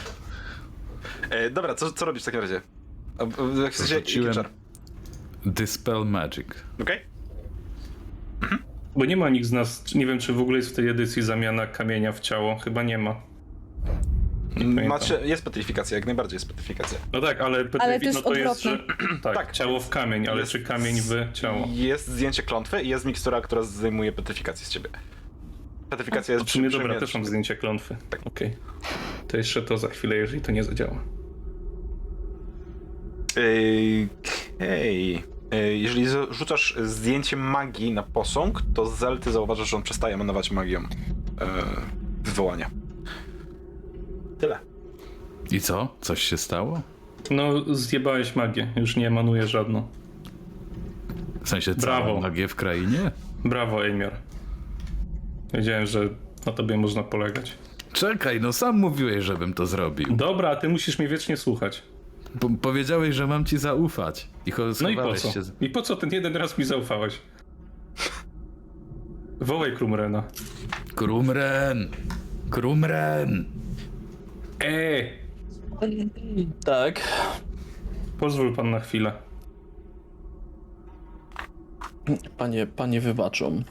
E, 1.37 1.50
dobra, 1.50 1.74
co, 1.74 1.92
co 1.92 2.04
robisz 2.04 2.22
w 2.22 2.26
takim 2.26 2.40
razie? 2.40 2.61
A, 3.18 3.24
w 3.24 3.74
sensie, 3.74 3.94
jaki 3.94 4.12
Rzuciłem- 4.12 4.35
czar? 4.35 4.48
Dispel 5.46 6.04
Magic. 6.07 6.46
Okej? 6.83 7.00
Bo 8.99 9.05
nie 9.05 9.17
ma 9.17 9.29
nikt 9.29 9.47
z 9.47 9.53
nas, 9.53 9.95
nie 9.95 10.07
wiem 10.07 10.19
czy 10.19 10.33
w 10.33 10.41
ogóle 10.41 10.57
jest 10.59 10.71
w 10.71 10.77
tej 10.77 10.89
edycji 10.89 11.23
zamiana 11.23 11.67
kamienia 11.67 12.13
w 12.13 12.21
ciało. 12.21 12.59
Chyba 12.59 12.83
nie 12.83 12.99
ma. 12.99 13.21
pamiętam. 14.55 14.87
Macie, 14.87 15.19
jest 15.25 15.45
petrifikacja, 15.45 15.97
jak 15.97 16.07
najbardziej 16.07 16.37
jest 16.37 16.49
petrifikacja. 16.49 16.99
No 17.13 17.21
tak, 17.21 17.41
ale, 17.41 17.65
Ale 17.79 17.99
to 18.01 18.05
jest 18.07 18.19
no 18.25 18.31
to 18.31 18.35
jest, 18.35 18.63
że, 18.63 18.79
tak, 19.23 19.35
Tak. 19.35 19.53
ciało 19.53 19.81
w 19.81 19.89
kamień, 19.89 20.29
ale 20.29 20.41
Jest- 20.41 20.53
czy 20.53 20.61
kamień 20.63 20.97
w 21.01 21.33
ciało? 21.33 21.69
Jest 21.73 22.09
zdjęcie 22.09 22.43
klątwy 22.43 22.83
i 22.83 22.89
jest 22.89 23.05
mikstura, 23.05 23.41
która 23.41 23.63
zdejmuje 23.63 24.13
petrifikację 24.13 24.67
z 24.67 24.71
ciebie. 24.71 24.89
Petryfikacja 25.91 26.35
jest 26.35 26.47
W 26.47 26.51
sumie 26.51 26.69
przy- 26.69 26.79
dobra, 26.79 27.01
też 27.01 27.15
mam 27.15 27.25
zdjęcie 27.25 27.57
klątwy. 27.57 27.97
Tak. 28.11 28.21
Okej. 28.25 28.57
To 29.29 29.37
jeszcze 29.37 29.63
to 29.63 29.79
za 29.79 29.89
chwilę, 29.89 30.17
jeżeli 30.17 30.41
to 30.41 30.53
nie 30.53 30.65
zadziała. 30.65 30.97
Ej, 33.37 34.09
Okej. 34.57 35.23
Ej, 35.51 35.83
Jeżeli 35.83 36.07
z- 36.09 36.31
rzucasz 36.33 36.75
zdjęcie 36.83 37.37
magii 37.37 37.93
na 37.93 38.03
posąg, 38.03 38.63
to 38.75 38.87
Zel, 38.87 39.19
ty 39.19 39.33
zauważasz, 39.33 39.71
że 39.71 39.77
on 39.77 39.83
przestaje 39.83 40.15
emanować 40.15 40.51
magią 40.51 40.79
e, 40.81 40.87
wywołania. 42.23 42.71
Tyle. 44.39 44.59
I 45.51 45.61
co? 45.61 45.97
Coś 46.01 46.23
się 46.23 46.37
stało? 46.37 46.81
No, 47.31 47.75
zjebałeś 47.75 48.37
magię, 48.37 48.73
już 48.77 48.97
nie 48.97 49.07
emanuje 49.07 49.47
żadną. 49.47 49.87
W 51.43 51.49
sensie 51.49 51.75
Brawo. 51.75 52.21
magię 52.21 52.49
w 52.49 52.55
krainie? 52.55 53.11
Brawo, 53.45 53.87
Ejmior. 53.87 54.13
Wiedziałem, 55.55 55.87
że 55.87 56.09
na 56.47 56.53
tobie 56.53 56.77
można 56.77 57.03
polegać. 57.03 57.53
Czekaj, 57.93 58.41
no 58.41 58.53
sam 58.53 58.79
mówiłeś, 58.79 59.25
żebym 59.25 59.55
to 59.55 59.67
zrobił. 59.67 60.17
Dobra, 60.17 60.51
a 60.51 60.57
ty 60.57 60.69
musisz 60.69 60.99
mnie 60.99 61.09
wiecznie 61.09 61.37
słuchać. 61.37 61.83
Po 62.41 62.51
powiedziałeś, 62.62 63.14
że 63.14 63.27
mam 63.27 63.45
ci 63.45 63.59
zaufać. 63.59 64.29
I 64.47 64.53
No 64.81 64.88
i 64.88 64.97
po 64.97 65.14
co? 65.14 65.33
się. 65.33 65.41
I 65.61 65.71
po 65.71 65.83
co 65.83 65.97
ten 65.97 66.11
jeden 66.12 66.37
raz 66.37 66.59
mi 66.59 66.64
zaufałeś? 66.64 67.19
Wołaj 69.41 69.77
Krumrena. 69.77 70.23
Krumren! 70.95 71.88
Krumren! 72.51 73.45
Eee! 74.61 75.09
Tak. 76.64 77.01
Pozwól 78.19 78.55
pan 78.55 78.71
na 78.71 78.81
chwilę. 78.81 79.12
Panie, 82.37 82.67
panie 82.67 83.01
wybaczą. 83.01 83.62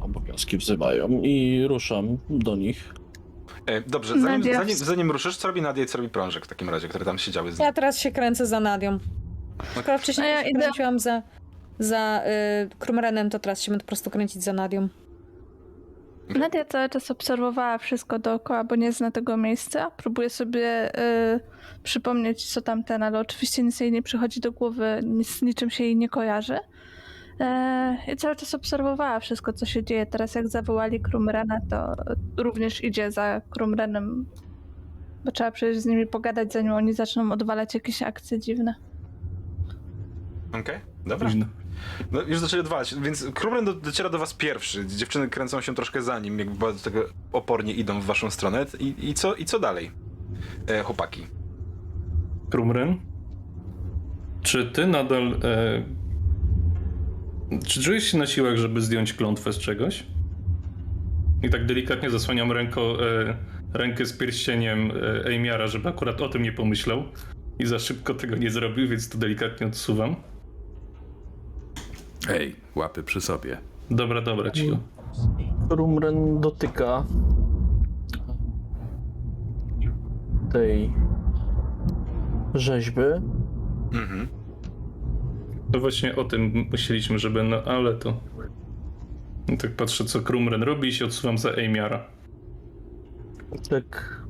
Obowiązki 0.00 0.58
wzywają 0.58 1.08
i 1.22 1.64
ruszam 1.68 2.18
do 2.30 2.56
nich. 2.56 2.94
E, 3.66 3.80
dobrze, 3.80 4.20
zanim, 4.20 4.40
Nadia. 4.40 4.58
zanim, 4.58 4.76
zanim 4.76 5.10
ruszysz, 5.10 5.36
co 5.36 5.48
robi 5.48 5.62
Nadia 5.62 5.84
i 5.84 5.86
co 5.86 5.98
robi 5.98 6.10
Prążek 6.10 6.44
w 6.44 6.48
takim 6.48 6.70
razie, 6.70 6.88
które 6.88 7.04
tam 7.04 7.18
siedziały 7.18 7.52
z 7.52 7.58
nim? 7.58 7.66
Ja 7.66 7.72
teraz 7.72 7.98
się 7.98 8.10
kręcę 8.12 8.46
za 8.46 8.60
Nadią. 8.60 8.98
Skoro 9.80 9.98
wcześniej 9.98 10.26
A 10.26 10.30
ja 10.30 10.42
się 10.44 10.50
idę- 10.50 10.60
kręciłam 10.60 10.98
za, 10.98 11.22
za 11.78 12.22
y, 12.64 12.76
Krumrenem, 12.78 13.30
to 13.30 13.38
teraz 13.38 13.62
się 13.62 13.70
będę 13.72 13.84
po 13.84 13.88
prostu 13.88 14.10
kręcić 14.10 14.42
za 14.42 14.52
Nadią. 14.52 14.88
Nadia 16.28 16.64
cały 16.64 16.88
czas 16.88 17.10
obserwowała 17.10 17.78
wszystko 17.78 18.18
dookoła, 18.18 18.64
bo 18.64 18.76
nie 18.76 18.92
zna 18.92 19.10
tego 19.10 19.36
miejsca. 19.36 19.90
Próbuje 19.90 20.30
sobie 20.30 20.98
y, 21.34 21.40
przypomnieć, 21.82 22.46
co 22.52 22.60
tamten, 22.62 23.02
ale 23.02 23.18
oczywiście 23.20 23.62
nic 23.62 23.80
jej 23.80 23.92
nie 23.92 24.02
przychodzi 24.02 24.40
do 24.40 24.52
głowy, 24.52 25.00
nic, 25.04 25.28
z 25.30 25.42
niczym 25.42 25.70
się 25.70 25.84
jej 25.84 25.96
nie 25.96 26.08
kojarzy. 26.08 26.58
E, 27.40 27.96
I 28.12 28.16
cały 28.16 28.36
czas 28.36 28.54
obserwowała 28.54 29.20
wszystko, 29.20 29.52
co 29.52 29.66
się 29.66 29.84
dzieje. 29.84 30.06
Teraz 30.06 30.34
jak 30.34 30.48
zawołali 30.48 31.00
Krumrena, 31.00 31.60
to 31.70 31.94
również 32.36 32.84
idzie 32.84 33.10
za 33.10 33.40
Krumrenem, 33.50 34.26
bo 35.24 35.32
trzeba 35.32 35.50
przecież 35.50 35.78
z 35.78 35.86
nimi 35.86 36.06
pogadać, 36.06 36.52
zanim 36.52 36.72
oni 36.72 36.92
zaczną 36.92 37.32
odwalać 37.32 37.74
jakieś 37.74 38.02
akcje 38.02 38.40
dziwne. 38.40 38.74
Okej, 40.48 40.80
dobra. 41.06 41.28
Późno. 41.28 41.46
No, 42.12 42.22
już 42.22 42.38
zaczęli 42.38 42.60
odwalać, 42.60 42.94
więc 42.94 43.26
Krumren 43.34 43.64
do, 43.64 43.74
dociera 43.74 44.08
do 44.08 44.18
was 44.18 44.34
pierwszy. 44.34 44.86
Dziewczyny 44.86 45.28
kręcą 45.28 45.60
się 45.60 45.74
troszkę 45.74 46.02
za 46.02 46.18
nim, 46.18 46.38
jakby 46.38 46.54
bardzo 46.54 46.84
tego 46.84 47.04
opornie 47.32 47.72
idą 47.72 48.00
w 48.00 48.04
waszą 48.04 48.30
stronę. 48.30 48.66
I, 48.78 49.08
i, 49.08 49.14
co, 49.14 49.34
i 49.34 49.44
co 49.44 49.58
dalej, 49.58 49.90
e, 50.66 50.82
chłopaki? 50.82 51.26
Krumren? 52.50 53.00
Czy 54.42 54.66
ty 54.66 54.86
nadal. 54.86 55.32
E... 55.44 56.05
Czy 57.66 57.82
czujesz 57.82 58.04
się 58.04 58.18
na 58.18 58.26
siłach, 58.26 58.56
żeby 58.56 58.80
zdjąć 58.80 59.12
klątwę 59.12 59.52
z 59.52 59.58
czegoś? 59.58 60.06
I 61.42 61.50
tak 61.50 61.66
delikatnie 61.66 62.10
zasłaniam 62.10 62.52
ręko, 62.52 63.06
e, 63.06 63.36
rękę 63.72 64.06
z 64.06 64.12
pierścieniem 64.12 64.90
e, 64.90 65.24
Ejmiara, 65.24 65.66
żeby 65.66 65.88
akurat 65.88 66.20
o 66.20 66.28
tym 66.28 66.42
nie 66.42 66.52
pomyślał. 66.52 67.02
I 67.58 67.66
za 67.66 67.78
szybko 67.78 68.14
tego 68.14 68.36
nie 68.36 68.50
zrobił, 68.50 68.88
więc 68.88 69.08
to 69.08 69.18
delikatnie 69.18 69.66
odsuwam. 69.66 70.16
Ej, 72.28 72.56
łapy 72.74 73.02
przy 73.02 73.20
sobie. 73.20 73.58
Dobra, 73.90 74.20
dobra, 74.20 74.50
cicho. 74.50 74.78
Rumren 75.70 76.40
dotyka 76.40 77.06
tej 80.52 80.92
rzeźby. 82.54 83.02
Mhm. 83.92 84.28
To 85.76 85.80
właśnie 85.80 86.16
o 86.16 86.24
tym 86.24 86.68
myśleliśmy, 86.70 87.18
żeby. 87.18 87.42
No 87.42 87.62
ale 87.62 87.94
to. 87.94 88.20
I 89.52 89.56
tak 89.56 89.76
patrzę, 89.76 90.04
co 90.04 90.20
Krumren 90.20 90.62
robi 90.62 90.88
i 90.88 90.92
się 90.92 91.04
odsuwam 91.04 91.38
za 91.38 91.50
Ejmiara. 91.50 92.06
Tak 93.68 94.22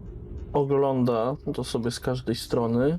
ogląda 0.52 1.36
to 1.54 1.64
sobie 1.64 1.90
z 1.90 2.00
każdej 2.00 2.34
strony. 2.34 2.98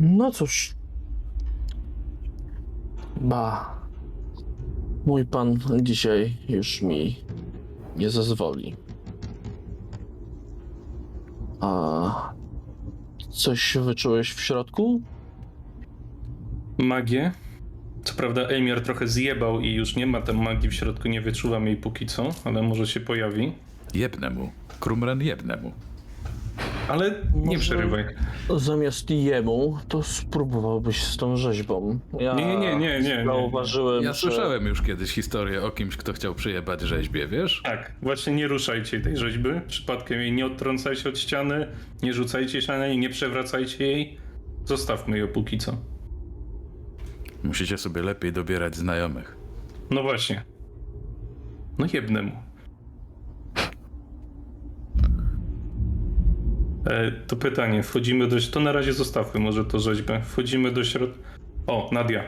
No 0.00 0.30
cóż. 0.30 0.74
Ba. 3.20 3.76
Mój 5.06 5.24
pan 5.24 5.58
dzisiaj 5.82 6.36
już 6.48 6.82
mi 6.82 7.24
nie 7.96 8.10
zezwoli. 8.10 8.76
A 11.60 12.39
coś 13.30 13.76
wyczułeś 13.80 14.32
w 14.32 14.40
środku? 14.40 15.02
magię. 16.78 17.32
Co 18.04 18.14
prawda 18.14 18.48
Ejmiar 18.48 18.80
trochę 18.80 19.08
zjebał 19.08 19.60
i 19.60 19.72
już 19.72 19.96
nie 19.96 20.06
ma 20.06 20.20
tam 20.20 20.36
magii 20.42 20.68
w 20.68 20.74
środku, 20.74 21.08
nie 21.08 21.20
wyczuwam 21.20 21.66
jej 21.66 21.76
póki 21.76 22.06
co, 22.06 22.28
ale 22.44 22.62
może 22.62 22.86
się 22.86 23.00
pojawi. 23.00 23.52
Jebnę 23.94 24.30
mu. 24.30 24.50
Krumren 24.80 25.22
jebnę 25.22 25.56
mu. 25.56 25.72
Ale 26.90 27.10
nie 27.34 27.46
Może- 27.46 27.58
przerywaj. 27.58 28.04
Zamiast 28.56 29.10
jemu, 29.10 29.78
to 29.88 30.02
spróbowałbyś 30.02 31.02
z 31.04 31.16
tą 31.16 31.36
rzeźbą. 31.36 31.98
Ja 32.20 32.34
Nie, 32.34 32.44
nie, 32.46 32.58
nie, 32.58 32.76
nie, 32.78 33.00
nie. 33.00 33.24
Zauważyłem, 33.24 34.04
Ja 34.04 34.12
że... 34.12 34.18
słyszałem 34.20 34.66
już 34.66 34.82
kiedyś 34.82 35.10
historię 35.10 35.62
o 35.62 35.70
kimś, 35.70 35.96
kto 35.96 36.12
chciał 36.12 36.34
przyjebać 36.34 36.80
rzeźbie, 36.80 37.28
wiesz? 37.28 37.60
Tak, 37.64 37.92
właśnie 38.02 38.32
nie 38.34 38.48
ruszajcie 38.48 39.00
tej 39.00 39.16
rzeźby. 39.16 39.48
Przypadkiem 39.68 40.20
jej 40.20 40.32
nie 40.32 40.46
odtrącajcie 40.46 41.08
od 41.08 41.18
ściany, 41.18 41.66
nie 42.02 42.12
rzucajcie 42.14 42.62
się 42.62 42.72
na 42.78 42.86
niej, 42.88 42.98
nie 42.98 43.10
przewracajcie 43.10 43.86
jej. 43.86 44.18
Zostawmy 44.64 45.18
ją 45.18 45.28
póki 45.28 45.58
co. 45.58 45.76
Musicie 47.44 47.78
sobie 47.78 48.02
lepiej 48.02 48.32
dobierać 48.32 48.76
znajomych. 48.76 49.36
No 49.90 50.02
właśnie. 50.02 50.42
No 51.78 51.86
jednemu. 51.92 52.32
To 57.26 57.36
pytanie, 57.36 57.82
wchodzimy 57.82 58.28
do... 58.28 58.36
To 58.52 58.60
na 58.60 58.72
razie 58.72 58.92
zostawmy 58.92 59.40
może 59.40 59.64
to 59.64 59.78
rzeźbę. 59.78 60.20
Wchodzimy 60.22 60.72
do 60.72 60.84
środka... 60.84 61.18
O, 61.66 61.90
Nadia. 61.92 62.22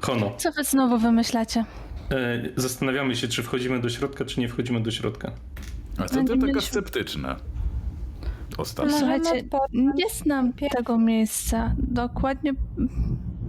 Hono. 0.00 0.32
Co 0.36 0.52
wy 0.52 0.64
znowu 0.64 0.98
wymyślacie? 0.98 1.64
E, 2.10 2.42
zastanawiamy 2.56 3.16
się, 3.16 3.28
czy 3.28 3.42
wchodzimy 3.42 3.80
do 3.80 3.88
środka, 3.88 4.24
czy 4.24 4.40
nie 4.40 4.48
wchodzimy 4.48 4.80
do 4.80 4.90
środka. 4.90 5.32
A 5.98 6.04
co 6.04 6.24
ty 6.24 6.38
taka 6.38 6.60
sceptyczna? 6.60 7.36
Ostatnio. 8.58 8.92
No. 8.92 8.98
Słuchajcie, 8.98 9.48
nie 9.72 10.08
znam 10.08 10.52
tego 10.76 10.98
miejsca. 10.98 11.74
Dokładnie 11.78 12.52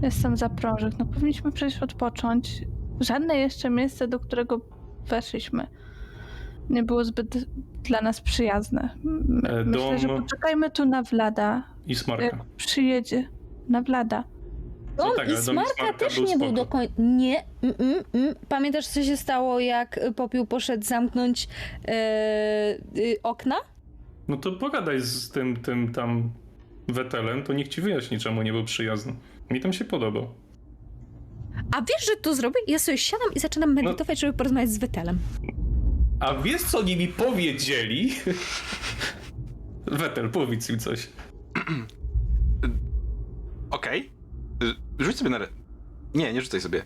jestem 0.01 0.37
za 0.37 0.49
prążek. 0.49 0.93
No 0.99 1.05
powinniśmy 1.05 1.51
przejść 1.51 1.79
odpocząć. 1.79 2.63
Żadne 2.99 3.37
jeszcze 3.37 3.69
miejsce, 3.69 4.07
do 4.07 4.19
którego 4.19 4.61
weszliśmy, 5.07 5.67
nie 6.69 6.83
było 6.83 7.03
zbyt 7.05 7.45
dla 7.83 8.01
nas 8.01 8.21
przyjazne. 8.21 8.89
E, 9.43 9.63
Myślę, 9.65 9.99
że 9.99 10.07
dom- 10.07 10.21
poczekajmy 10.21 10.69
tu 10.71 10.85
na 10.85 11.03
Vlada. 11.03 11.63
I 11.87 11.95
Smarka. 11.95 12.23
Jak 12.25 12.35
przyjedzie 12.57 13.29
na 13.69 13.81
Vlada. 13.81 14.23
No 14.97 15.03
On 15.05 15.15
tak, 15.17 15.29
i 15.29 15.37
Smarka 15.37 15.71
Smarka 15.77 15.97
też 15.99 16.15
był 16.15 16.25
nie 16.25 16.37
był 16.37 16.47
spoko. 16.47 16.61
do 16.63 16.65
końca. 16.71 16.93
Nie. 16.97 17.43
Mm, 17.61 17.75
mm, 17.79 18.03
mm. 18.13 18.35
Pamiętasz, 18.49 18.87
co 18.87 19.03
się 19.03 19.17
stało, 19.17 19.59
jak 19.59 19.99
Popiół 20.15 20.45
poszedł 20.45 20.85
zamknąć 20.85 21.47
e, 21.87 22.77
y, 22.97 23.17
okna? 23.23 23.55
No 24.27 24.37
to 24.37 24.51
pogadaj 24.51 25.01
z 25.01 25.31
tym, 25.31 25.55
tym 25.57 25.91
tam 25.93 26.31
Wetelem, 26.87 27.43
to 27.43 27.53
niech 27.53 27.67
ci 27.67 27.81
wyjaśni, 27.81 28.19
czemu 28.19 28.41
nie 28.41 28.51
był 28.51 28.63
przyjazny. 28.63 29.13
Mi 29.49 29.59
tam 29.59 29.73
się 29.73 29.85
podobał. 29.85 30.27
A 31.77 31.81
wiesz, 31.81 32.05
że 32.07 32.15
to 32.21 32.35
zrobię? 32.35 32.59
Ja 32.67 32.79
sobie 32.79 32.97
siadam 32.97 33.27
i 33.35 33.39
zaczynam 33.39 33.73
medytować, 33.73 34.19
żeby 34.19 34.33
porozmawiać 34.33 34.69
z 34.69 34.77
Wetelem. 34.77 35.19
A 36.19 36.35
wiesz, 36.35 36.61
co 36.63 36.79
oni 36.79 36.97
mi 36.97 37.07
powiedzieli? 37.07 38.09
Wetel, 39.87 40.29
powiedz 40.29 40.69
im 40.69 40.79
coś. 40.79 41.09
Okej. 43.69 44.11
Y, 44.63 45.03
Rzuć 45.03 45.15
sobie 45.17 45.29
na... 45.29 45.37
re- 45.37 45.47
Nie, 46.13 46.33
nie 46.33 46.41
rzucaj 46.41 46.61
sobie. 46.61 46.83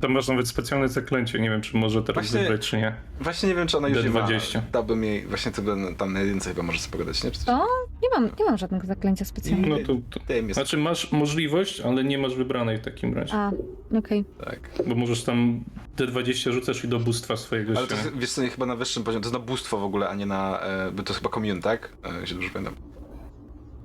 Tam 0.00 0.12
masz 0.12 0.28
nawet 0.28 0.48
specjalne 0.48 0.88
zaklęcie, 0.88 1.38
nie 1.38 1.50
wiem, 1.50 1.60
czy 1.60 1.76
może 1.76 2.02
teraz 2.02 2.24
Właśnie- 2.24 2.40
wybrać, 2.40 2.68
czy 2.68 2.76
nie. 2.76 2.94
Właśnie 3.20 3.48
nie 3.48 3.54
wiem, 3.54 3.66
czy 3.68 3.78
ona 3.78 3.88
już 3.88 4.04
nie 4.04 4.10
ma. 4.10 4.20
D20. 4.20 4.60
Dałbym 4.72 5.04
jej... 5.04 5.26
Właśnie 5.26 5.52
to 5.52 5.62
by- 5.62 5.94
tam 5.98 6.12
na 6.12 6.20
jedynce 6.20 6.50
chyba 6.50 6.62
może 6.62 6.78
sobie 6.78 6.92
pogadać, 6.92 7.24
nie? 7.24 7.30
Czy 7.30 7.38
coś? 7.38 7.46
Co? 7.46 7.66
Nie 8.02 8.08
mam, 8.14 8.30
nie 8.38 8.44
mam 8.44 8.58
żadnego 8.58 8.86
zaklęcia 8.86 9.24
specjalnego. 9.24 9.76
No 9.76 10.00
to, 10.10 10.18
to... 10.18 10.52
Znaczy 10.54 10.76
masz 10.76 11.12
możliwość, 11.12 11.80
ale 11.80 12.04
nie 12.04 12.18
masz 12.18 12.34
wybranej 12.34 12.78
w 12.78 12.80
takim 12.80 13.14
razie. 13.14 13.34
A, 13.34 13.52
okej. 13.98 14.24
Tak. 14.44 14.70
Bo 14.86 14.94
możesz 14.94 15.24
tam 15.24 15.64
D20 15.96 16.52
rzucasz 16.52 16.84
i 16.84 16.88
do 16.88 17.00
bóstwa 17.00 17.36
swojego 17.36 17.72
Ale 17.78 17.86
to 17.86 17.94
jest, 17.94 18.16
wiesz 18.16 18.30
co, 18.30 18.42
chyba 18.42 18.66
na 18.66 18.76
wyższym 18.76 19.04
poziomie, 19.04 19.22
to 19.22 19.28
jest 19.28 19.40
na 19.40 19.46
bóstwo 19.46 19.78
w 19.78 19.84
ogóle, 19.84 20.08
a 20.08 20.14
nie 20.14 20.26
na... 20.26 20.60
E, 20.60 20.92
bo 20.92 21.02
to 21.02 21.12
jest 21.12 21.20
chyba 21.22 21.34
commune, 21.34 21.60
tak? 21.60 21.92
E, 22.04 22.20
jeśli 22.20 22.36
dobrze 22.36 22.50
pamiętam. 22.50 22.74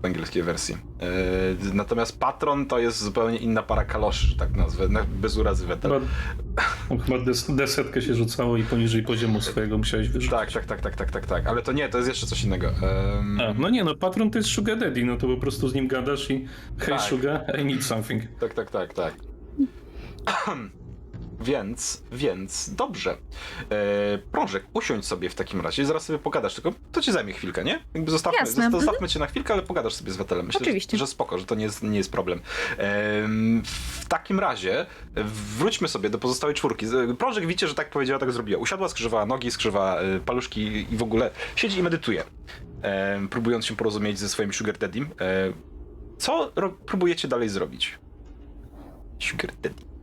W 0.02 0.06
angielskiej 0.06 0.44
wersji. 0.44 0.78
E, 1.72 1.74
natomiast 1.74 2.20
patron 2.20 2.66
to 2.66 2.80
jest 2.80 3.04
zupełnie 3.04 3.38
inna 3.38 3.64
para 3.64 3.86
kaloszy, 3.86 4.28
że 4.28 4.36
tak 4.36 4.52
nazwę, 4.56 4.88
na, 4.88 5.04
bez 5.04 5.38
urazy 5.38 5.68
wetel. 5.68 6.02
Chyba, 6.90 7.04
chyba 7.04 7.20
des, 7.20 7.56
desetkę 7.56 8.02
się 8.02 8.16
rzucało 8.16 8.58
i 8.58 8.64
poniżej 8.64 9.04
poziomu 9.04 9.42
swojego 9.42 9.78
musiałeś 9.78 10.08
wyrzucić. 10.10 10.32
Tak, 10.32 10.52
tak, 10.52 10.66
tak, 10.66 10.82
tak, 10.82 10.96
tak, 10.96 11.12
tak, 11.12 11.26
tak. 11.26 11.48
Ale 11.48 11.62
to 11.62 11.72
nie, 11.72 11.90
to 11.90 11.98
jest 11.98 12.10
jeszcze 12.10 12.28
coś 12.28 12.44
innego. 12.44 12.72
A, 13.40 13.54
no 13.54 13.70
nie, 13.70 13.84
no 13.84 13.96
patron 13.96 14.32
to 14.32 14.38
jest 14.38 14.50
Sugar 14.50 14.78
Daddy, 14.78 15.06
no 15.06 15.18
to 15.18 15.28
po 15.28 15.38
prostu 15.38 15.68
z 15.68 15.74
nim 15.74 15.88
gadasz 15.88 16.30
i 16.32 16.46
hej 16.78 16.90
Tak. 16.90 17.02
Sugar, 17.02 17.60
I 17.62 17.66
need 17.66 17.84
something. 17.84 18.24
Tak, 18.40 18.54
tak, 18.54 18.72
tak, 18.72 18.94
tak. 18.94 19.14
Więc, 21.42 22.04
więc, 22.12 22.76
dobrze. 22.76 23.18
E, 23.72 24.18
Prążek, 24.32 24.64
usiądź 24.74 25.06
sobie 25.06 25.30
w 25.30 25.36
takim 25.36 25.62
razie, 25.62 25.86
zaraz 25.86 26.04
sobie 26.06 26.20
pogadasz, 26.20 26.56
tylko 26.56 26.74
to 26.92 27.02
ci 27.02 27.12
zajmie 27.12 27.34
chwilkę, 27.34 27.64
nie? 27.64 27.80
Jakby 27.94 28.12
zostawmy, 28.12 28.38
Jasne, 28.40 28.52
zosta- 28.54 28.66
mhm. 28.66 28.84
zostawmy 28.84 29.08
cię 29.08 29.20
na 29.20 29.28
chwilkę, 29.28 29.54
ale 29.54 29.62
pogadasz 29.64 29.94
sobie 29.94 30.12
z 30.12 30.18
Wetelem. 30.18 30.46
Myślę, 30.46 30.62
Oczywiście. 30.62 30.98
Że, 30.98 31.06
że 31.06 31.08
spoko, 31.12 31.38
że 31.38 31.46
to 31.46 31.56
nie 31.56 31.64
jest, 31.64 31.84
nie 31.84 31.98
jest 31.98 32.12
problem. 32.12 32.42
Em, 32.78 33.64
w 33.66 34.06
takim 34.08 34.40
razie 34.40 34.86
wróćmy 35.58 35.88
sobie 35.88 36.10
do 36.10 36.20
pozostałej 36.20 36.56
czwórki. 36.56 36.88
Z- 36.88 37.18
Prążek 37.18 37.46
widzicie, 37.48 37.68
że 37.68 37.76
tak 37.76 37.90
powiedziała, 37.90 38.20
tak 38.20 38.32
zrobiła. 38.32 38.60
Usiadła, 38.62 38.90
skrzyżowała 38.90 39.26
nogi, 39.26 39.52
skrzyżowała 39.52 40.00
e, 40.02 40.20
paluszki 40.20 40.62
i 40.94 40.98
w 40.98 41.04
ogóle 41.04 41.32
siedzi 41.56 41.80
i 41.80 41.84
medytuje, 41.84 42.24
em, 42.82 43.28
próbując 43.30 43.66
się 43.66 43.76
porozumieć 43.76 44.20
ze 44.20 44.30
swoim 44.30 44.54
sugar 44.54 44.78
daddym. 44.78 45.04
E, 45.22 45.54
co 46.18 46.52
ro- 46.56 46.78
próbujecie 46.86 47.28
dalej 47.28 47.50
zrobić? 47.50 48.00
Sugar 49.20 49.52
daddy. 49.62 49.95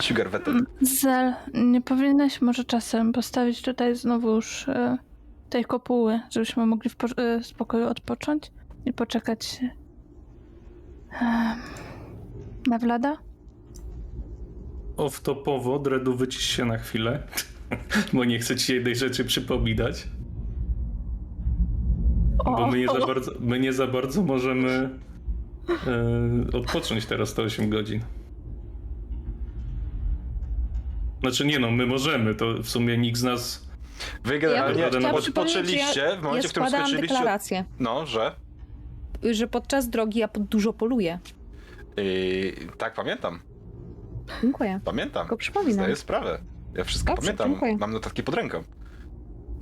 Sugar 0.00 0.30
wetel. 0.30 0.66
Zel, 0.80 1.34
nie 1.54 1.80
powinieneś 1.80 2.40
może 2.42 2.64
czasem 2.64 3.12
postawić 3.12 3.62
tutaj 3.62 3.96
znowu 3.96 4.34
już 4.34 4.68
e, 4.68 4.98
tej 5.50 5.64
kopuły, 5.64 6.20
żebyśmy 6.30 6.66
mogli 6.66 6.90
w 6.90 6.96
po- 6.96 7.22
e, 7.22 7.42
spokoju 7.44 7.86
odpocząć 7.88 8.52
i 8.86 8.92
poczekać 8.92 9.60
e, 11.22 11.56
na 12.70 12.78
Vlada? 12.78 13.16
Off-topowo, 14.96 15.82
Dredu 15.82 16.16
wycisz 16.16 16.42
się 16.42 16.64
na 16.64 16.78
chwilę, 16.78 17.22
bo 18.12 18.24
nie 18.24 18.38
chcę 18.38 18.56
ci 18.56 18.74
jednej 18.74 18.96
rzeczy 18.96 19.24
przypominać. 19.24 20.08
Bo 22.44 22.66
my 22.66 22.78
nie 22.78 22.86
za 22.86 23.06
bardzo, 23.06 23.32
my 23.40 23.60
nie 23.60 23.72
za 23.72 23.86
bardzo 23.86 24.22
możemy 24.22 24.90
e, 25.86 26.56
odpocząć 26.58 27.06
teraz 27.06 27.34
te 27.34 27.42
8 27.42 27.70
godzin. 27.70 28.00
Znaczy 31.20 31.46
nie 31.46 31.58
no, 31.58 31.70
my 31.70 31.86
możemy, 31.86 32.34
to 32.34 32.54
w 32.62 32.68
sumie 32.68 32.98
nikt 32.98 33.18
z 33.18 33.22
nas... 33.22 33.68
Wy 34.24 34.38
generalnie 34.38 34.80
Ja 34.82 34.88
chciała 34.88 35.12
odpoczęliście 35.12 36.16
w 36.20 36.22
momencie, 36.22 36.46
ja 36.46 36.48
w 36.48 36.50
którym 36.50 36.68
skończyliście... 36.68 37.00
deklarację, 37.08 37.64
No, 37.78 38.06
że... 38.06 38.34
że 39.32 39.48
podczas 39.48 39.88
drogi 39.90 40.18
ja 40.18 40.28
pod- 40.28 40.44
dużo 40.44 40.72
poluję. 40.72 41.18
Yy, 41.96 42.52
tak, 42.78 42.94
pamiętam. 42.94 43.40
Dziękuję. 44.42 44.80
Pamiętam. 44.84 45.22
Tylko 45.22 45.36
przypominam. 45.36 45.74
Zdaję 45.74 45.96
sprawę. 45.96 46.40
Ja 46.74 46.84
wszystko 46.84 47.14
Dobrze, 47.14 47.26
pamiętam. 47.26 47.50
dziękuję. 47.50 47.76
Mam 47.76 47.92
notatki 47.92 48.22
pod 48.22 48.34
ręką. 48.34 48.62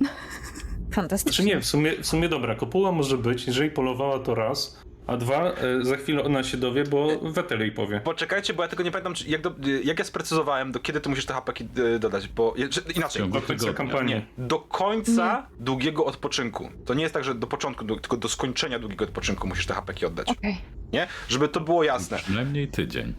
Fantastycznie. 0.91 1.43
Znaczy 1.43 1.55
nie, 1.55 1.61
w 1.61 1.65
sumie, 1.65 1.91
w 2.01 2.05
sumie 2.07 2.29
dobra, 2.29 2.55
kopuła 2.55 2.91
może 2.91 3.17
być, 3.17 3.47
jeżeli 3.47 3.71
polowała 3.71 4.19
to 4.19 4.35
raz, 4.35 4.83
a 5.07 5.17
dwa, 5.17 5.51
e, 5.53 5.85
za 5.85 5.97
chwilę 5.97 6.23
ona 6.23 6.43
się 6.43 6.57
dowie, 6.57 6.83
bo 6.83 7.19
Wetel 7.21 7.59
jej 7.59 7.71
powie. 7.71 7.99
Poczekajcie, 7.99 8.53
bo 8.53 8.63
ja 8.63 8.69
tego 8.69 8.83
nie 8.83 8.91
pamiętam, 8.91 9.13
czy, 9.13 9.27
jak, 9.29 9.41
do, 9.41 9.53
jak 9.83 9.99
ja 9.99 10.05
sprecyzowałem, 10.05 10.71
do 10.71 10.79
kiedy 10.79 11.01
ty 11.01 11.09
musisz 11.09 11.25
te 11.25 11.33
hapeki 11.33 11.67
y, 11.95 11.99
dodać, 11.99 12.27
bo... 12.27 12.53
je- 12.57 12.69
Czy, 12.69 12.81
inaczej, 12.95 13.29
Do 13.29 13.41
końca 13.41 13.73
kampanii. 13.73 14.15
Nie, 14.15 14.25
do 14.37 14.59
końca 14.59 15.47
długiego 15.59 16.05
odpoczynku. 16.05 16.69
To 16.85 16.93
nie 16.93 17.01
jest 17.01 17.13
tak, 17.13 17.23
że 17.23 17.35
do 17.35 17.47
początku, 17.47 17.85
tylko 17.85 18.17
do 18.17 18.29
skończenia 18.29 18.79
długiego 18.79 19.05
odpoczynku 19.05 19.47
musisz 19.47 19.65
te 19.65 19.73
hapeki 19.73 20.05
oddać. 20.05 20.29
Okej. 20.29 20.57
Nie? 20.93 21.07
Żeby 21.29 21.47
to 21.49 21.59
było 21.59 21.83
jasne. 21.83 22.17
Przynajmniej 22.17 22.67
tydzień. 22.67 23.13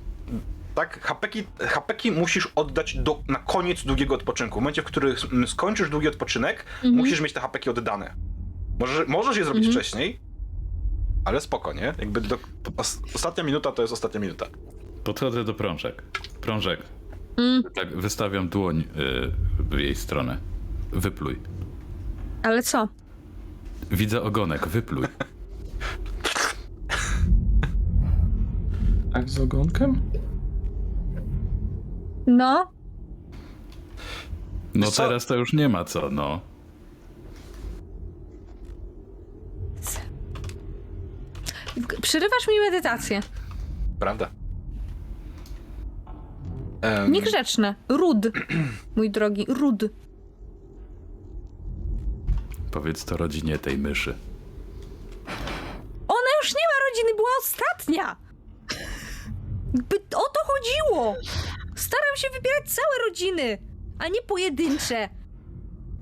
Tak? 0.75 1.01
Hapeki, 1.03 1.45
hapeki 1.61 2.13
musisz 2.13 2.49
oddać 2.55 2.97
do, 2.99 3.23
na 3.29 3.39
koniec 3.39 3.85
długiego 3.85 4.15
odpoczynku. 4.15 4.55
W 4.59 4.63
momencie, 4.63 4.83
w 4.83 4.85
którym 4.85 5.17
skończysz 5.47 5.91
długi 5.91 6.09
odpoczynek, 6.09 6.65
musisz 6.85 7.21
mieć 7.21 7.33
te 7.33 7.41
hapeki 7.41 7.71
oddane. 7.71 8.15
Możesz, 8.81 9.09
możesz 9.09 9.37
je 9.37 9.45
zrobić 9.45 9.69
wcześniej, 9.71 10.21
ale 11.29 11.41
spoko, 11.41 11.73
nie? 11.73 11.95
Jakby 11.99 12.21
do, 12.21 12.39
os, 12.77 13.01
ostatnia 13.15 13.45
minuta 13.45 13.73
to 13.73 13.83
jest 13.83 13.93
ostatnia 13.95 14.21
minuta. 14.21 14.47
Podchodzę 15.05 15.45
do 15.45 15.55
prążek. 15.55 16.03
Prążek. 16.41 16.83
Mm. 17.37 17.63
Tak, 17.75 17.97
wystawiam 17.97 18.49
dłoń 18.49 18.81
y, 18.81 18.85
w 19.71 19.79
jej 19.79 19.95
stronę. 19.95 20.39
Wypluj. 20.93 21.39
Ale 22.43 22.63
co? 22.63 22.89
Widzę 23.91 24.23
ogonek, 24.23 24.69
wypluj. 24.69 25.05
Tak 29.13 29.29
z 29.31 29.41
ogonkiem? 29.41 30.01
No, 32.27 32.71
No 34.75 34.91
co? 34.91 35.03
teraz 35.03 35.27
to 35.27 35.35
już 35.37 35.53
nie 35.53 35.69
ma 35.69 35.85
co, 35.85 36.11
no. 36.11 36.41
Przerywasz 42.03 42.49
mi 42.49 42.61
medytację. 42.61 43.21
Prawda? 44.01 44.31
Em, 46.83 47.13
Niegrzeczne. 47.13 47.75
Rud. 47.89 48.27
Mój 48.97 49.11
drogi, 49.11 49.45
rud. 49.49 49.85
Powiedz 52.73 53.05
to 53.05 53.17
rodzinie 53.17 53.59
tej 53.59 53.79
myszy. 53.79 54.15
Ona 56.09 56.31
już 56.43 56.55
nie 56.55 56.61
ma 56.69 56.91
rodziny, 56.91 57.15
była 57.17 57.29
ostatnia. 57.43 58.17
By 59.75 59.97
o 60.17 60.29
to 60.29 60.41
chodziło. 60.47 61.15
Staram 61.77 62.17
się 62.17 62.29
wybierać 62.31 62.73
całe 62.73 63.09
rodziny, 63.09 63.59
a 63.99 64.09
nie 64.09 64.23
pojedyncze. 64.23 65.09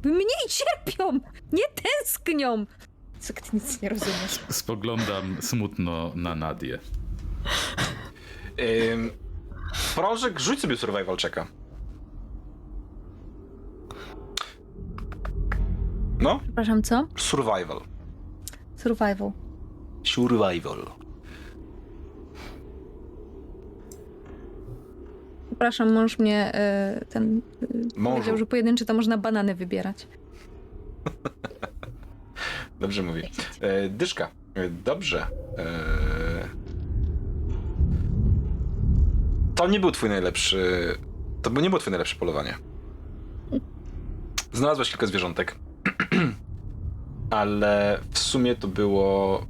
Mniej 0.04 0.48
cierpią, 0.48 1.12
nie 1.52 1.64
tęsknią. 1.68 2.66
Co 3.20 3.32
ty 3.32 3.40
nic 3.52 3.82
nie 3.82 3.88
rozumiesz? 3.88 4.40
Spoglądam 4.50 5.36
smutno 5.40 6.12
na 6.14 6.34
Nadię. 6.34 6.78
Ym, 8.92 9.10
Prążek, 9.94 10.40
rzuć 10.40 10.60
sobie 10.60 10.76
survival 10.76 11.16
checka. 11.16 11.46
No, 16.20 16.40
Przepraszam, 16.42 16.82
co? 16.82 17.06
survival. 17.16 17.80
Survival. 18.76 19.32
Survival. 20.04 20.86
Przepraszam, 25.46 25.92
mąż 25.92 26.18
mnie 26.18 26.54
e, 26.54 27.04
ten 27.08 27.40
e, 27.62 27.66
Mążu. 28.00 28.14
powiedział, 28.16 28.36
że 28.36 28.46
pojedynczy 28.46 28.86
to 28.86 28.94
można 28.94 29.18
banany 29.18 29.54
wybierać. 29.54 30.06
Dobrze 32.80 33.02
mówi. 33.02 33.22
E, 33.60 33.88
dyszka. 33.88 34.30
E, 34.54 34.68
dobrze. 34.70 35.26
E... 35.58 36.48
To 39.54 39.66
nie 39.68 39.80
był 39.80 39.90
twój 39.90 40.08
najlepszy... 40.08 40.94
To 41.42 41.50
by 41.50 41.62
nie 41.62 41.70
było 41.70 41.80
twoje 41.80 41.90
najlepsze 41.92 42.16
polowanie. 42.16 42.54
Znalazłeś 44.52 44.88
kilka 44.90 45.06
zwierzątek. 45.06 45.56
Ale 47.30 48.00
w 48.10 48.18
sumie 48.18 48.54
to 48.56 48.68
było 48.68 49.46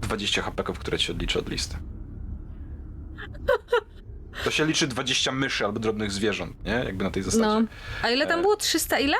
20 0.00 0.42
hapeków, 0.42 0.78
które 0.78 0.98
ci 0.98 1.12
odliczy 1.12 1.38
od 1.38 1.48
listy. 1.48 1.76
To 4.44 4.50
się 4.50 4.66
liczy 4.66 4.86
20 4.86 5.32
myszy 5.32 5.64
albo 5.64 5.80
drobnych 5.80 6.12
zwierząt, 6.12 6.64
nie? 6.64 6.72
Jakby 6.72 7.04
na 7.04 7.10
tej 7.10 7.22
zasadzie. 7.22 7.44
No. 7.44 7.62
A 8.02 8.10
ile 8.10 8.26
tam 8.26 8.38
E, 8.38 8.42
było? 8.42 8.56
300 8.56 8.98
ile? 8.98 9.16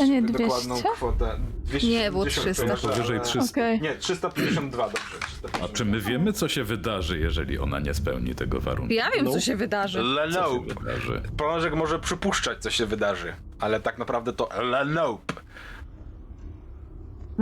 A 0.00 0.04
nie 0.04 0.22
Dokładną 0.22 0.74
200? 0.74 0.88
kwotę. 0.94 1.36
200, 1.64 1.88
Nie, 1.88 2.10
było 2.10 2.24
300. 2.26 2.62
kojarzę, 2.62 2.88
Powyżej 2.88 3.16
ale- 3.16 3.24
300. 3.24 3.50
Okej. 3.60 3.80
Nie, 3.80 3.94
352, 3.94 4.84
dobrze. 4.86 5.00
352. 5.20 5.64
A 5.64 5.68
czy 5.68 5.84
my 5.84 6.00
wiemy, 6.00 6.32
co 6.32 6.48
się 6.48 6.64
wydarzy, 6.64 7.18
jeżeli 7.18 7.58
ona 7.58 7.80
nie 7.80 7.94
spełni 7.94 8.34
tego 8.34 8.60
warunku? 8.60 8.92
Ja 8.92 9.10
wiem, 9.10 9.24
No. 9.24 9.30
co 9.32 9.40
się 9.40 9.56
wydarzy. 9.56 10.02
Le 10.02 10.32
Co 10.32 10.52
się 10.54 10.60
wydarzy? 10.74 11.22
Prążek 11.36 11.74
może 11.74 11.98
przypuszczać, 11.98 12.58
co 12.62 12.70
się 12.70 12.86
wydarzy, 12.86 13.34
ale 13.60 13.80
tak 13.80 13.98
naprawdę 13.98 14.32
to 14.32 14.48
le 14.62 14.84
nope. 14.84 15.34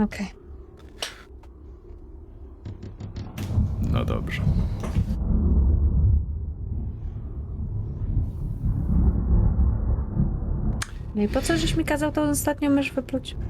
Okej. 0.03 0.27
No 3.91 4.05
dobrze. 4.05 4.41
No 11.15 11.21
i 11.21 11.27
po 11.27 11.41
co 11.41 11.57
żeś 11.57 11.75
mi 11.75 11.85
kazał 11.85 12.11
to 12.11 12.23
ostatnio 12.23 12.69
mysz 12.69 12.91
wypluć? 12.91 13.35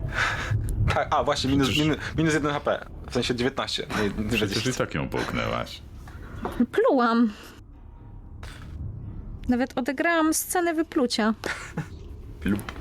Tak, 0.96 1.08
a 1.12 1.24
właśnie, 1.24 1.50
minus, 1.52 1.68
Przecież- 1.68 1.86
minus, 1.88 1.98
minus 2.18 2.34
1 2.34 2.52
HP. 2.52 2.86
W 3.10 3.14
sensie 3.14 3.36
19. 3.36 3.88
Nie, 3.98 4.24
nie 4.24 4.30
Przecież 4.30 4.50
i 4.50 4.62
20. 4.62 4.86
tak 4.86 4.96
ją 4.96 5.10
połknęłaś. 5.10 5.82
Plułam. 6.72 7.32
Nawet 9.50 9.78
odegrałam 9.78 10.34
scenę 10.34 10.74
wyplucia. 10.74 11.34
Lub. 12.46 12.72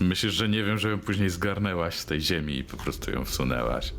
Myślisz, 0.00 0.32
że 0.34 0.48
nie 0.48 0.64
wiem, 0.64 0.78
że 0.78 0.90
ją 0.90 0.98
później 0.98 1.30
zgarnęłaś 1.30 1.98
z 1.98 2.06
tej 2.06 2.20
ziemi 2.20 2.58
i 2.58 2.64
po 2.64 2.76
prostu 2.76 3.10
ją 3.10 3.24
wsunęłaś? 3.24 3.94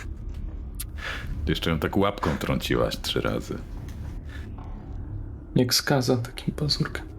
Jeszcze 1.46 1.70
ją 1.70 1.78
tak 1.78 1.96
łapką 1.96 2.36
trąciłaś 2.38 2.96
trzy 3.00 3.20
razy. 3.20 3.58
Jak 5.56 5.74
skaza 5.74 6.16
takim 6.16 6.54
pazurkiem. 6.54 7.09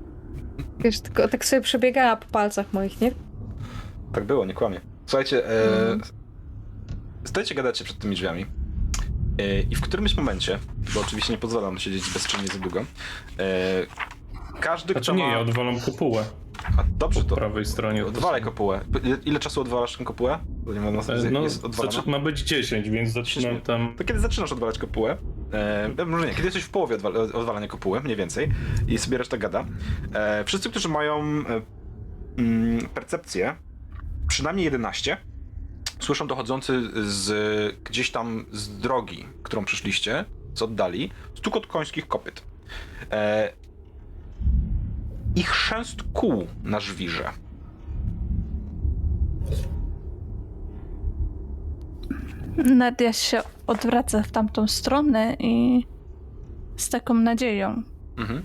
Wiesz, 0.84 1.02
tylko 1.02 1.28
tak 1.28 1.46
sobie 1.46 1.62
przebiegała 1.62 2.16
po 2.16 2.26
palcach 2.26 2.74
moich, 2.74 3.02
nie? 3.02 3.12
Tak 4.14 4.24
było, 4.24 4.46
nie 4.46 4.54
kłamie. 4.54 4.82
Słuchajcie, 5.06 5.50
e, 5.50 5.98
stajecie 7.24 7.56
gadacie 7.56 7.84
przed 7.84 7.98
tymi 7.98 8.16
drzwiami. 8.16 8.46
E, 9.38 9.60
I 9.62 9.76
w 9.76 9.82
którymś 9.82 10.16
momencie, 10.16 10.60
bo 10.94 11.02
oczywiście 11.02 11.34
nie 11.34 11.40
pozwalam 11.40 11.78
siedzieć 11.80 12.14
bezczynnie 12.14 12.48
za 12.48 12.60
długo, 12.60 12.80
e, 12.80 12.86
każdy, 14.60 14.94
Znaczy 14.94 15.06
kto 15.12 15.16
nie, 15.18 15.24
ma... 15.24 15.32
ja 15.32 15.40
odwalam 15.40 15.80
kopułę 15.80 16.24
A, 16.78 16.84
dobrze, 16.98 17.22
po 17.24 17.30
to 17.30 17.36
prawej 17.36 17.66
stronie. 17.66 18.06
odwalaj 18.06 18.42
kopułę. 18.42 18.82
Ile, 19.04 19.18
ile 19.26 19.40
czasu 19.40 19.62
odwalasz 19.62 19.98
tę 19.98 20.04
kopułę? 20.04 20.40
Bo 20.48 20.74
nie 20.74 20.80
mam 20.80 20.96
na 20.96 21.02
E, 21.02 21.32
No, 21.32 21.42
jest 21.42 21.66
odwalana. 21.66 21.92
znaczy, 21.92 22.10
ma 22.10 22.20
być 22.20 22.40
10, 22.40 22.90
więc 22.90 23.10
zaczynam 23.10 23.62
tam... 23.62 23.94
To 23.98 24.04
kiedy 24.04 24.20
zaczynasz 24.20 24.52
odwalać 24.52 24.78
kopułę, 24.78 25.18
e, 25.98 26.06
może 26.06 26.26
nie, 26.28 26.32
kiedy 26.34 26.44
jesteś 26.48 26.64
w 26.64 26.70
połowie 26.70 26.96
odwal 26.96 27.18
odwalania 27.18 27.68
kopuły, 27.68 28.02
mniej 28.02 28.16
więcej, 28.16 28.52
i 28.88 28.98
sobie 28.98 29.18
reszta 29.18 29.38
gada, 29.38 29.66
e, 30.14 30.44
wszyscy, 30.44 30.70
którzy 30.70 30.90
mają 30.90 31.20
e, 31.20 31.62
mm, 32.38 32.86
percepcję, 32.90 33.56
przynajmniej 34.28 34.64
11, 34.66 35.18
słyszą 36.00 36.28
dochodzący 36.28 36.82
z 37.12 37.76
gdzieś 37.84 38.12
tam 38.12 38.46
z 38.52 38.80
drogi, 38.80 39.26
którą 39.44 39.66
przyszliście, 39.66 40.26
z 40.54 40.62
oddali, 40.62 41.12
stukot 41.36 41.68
końskich 41.68 42.08
kopyt. 42.08 42.44
E, 43.12 43.54
I 45.36 45.44
chrzęst 45.44 46.04
kół 46.14 46.44
na 46.64 46.80
żwirze. 46.80 47.30
Nadia 52.76 53.14
się 53.14 53.42
odwraca 53.68 54.24
w 54.24 54.32
tamtą 54.32 54.68
stronę 54.68 55.36
i 55.40 55.86
z 56.78 56.90
taką 56.90 57.14
nadzieją, 57.14 57.84
Mhm. 58.18 58.42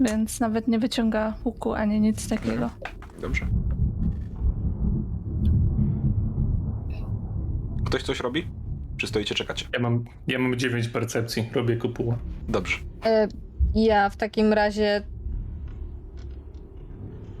więc 0.00 0.40
nawet 0.40 0.68
nie 0.68 0.78
wyciąga 0.78 1.34
łuku 1.44 1.72
ani 1.74 2.00
nic 2.00 2.28
takiego. 2.28 2.70
Dobrze. 3.20 3.46
Ktoś 7.84 8.02
coś 8.02 8.20
robi? 8.20 8.46
Czy 8.96 9.06
stoicie, 9.06 9.34
czekacie? 9.34 9.66
Ja 9.72 9.80
mam, 9.80 10.04
ja 10.26 10.38
mam 10.38 10.56
9 10.56 10.88
percepcji, 10.88 11.50
robię 11.52 11.76
kopułę. 11.76 12.16
Dobrze. 12.48 12.76
E, 13.04 13.28
ja 13.74 14.10
w 14.10 14.16
takim 14.16 14.52
razie 14.52 15.02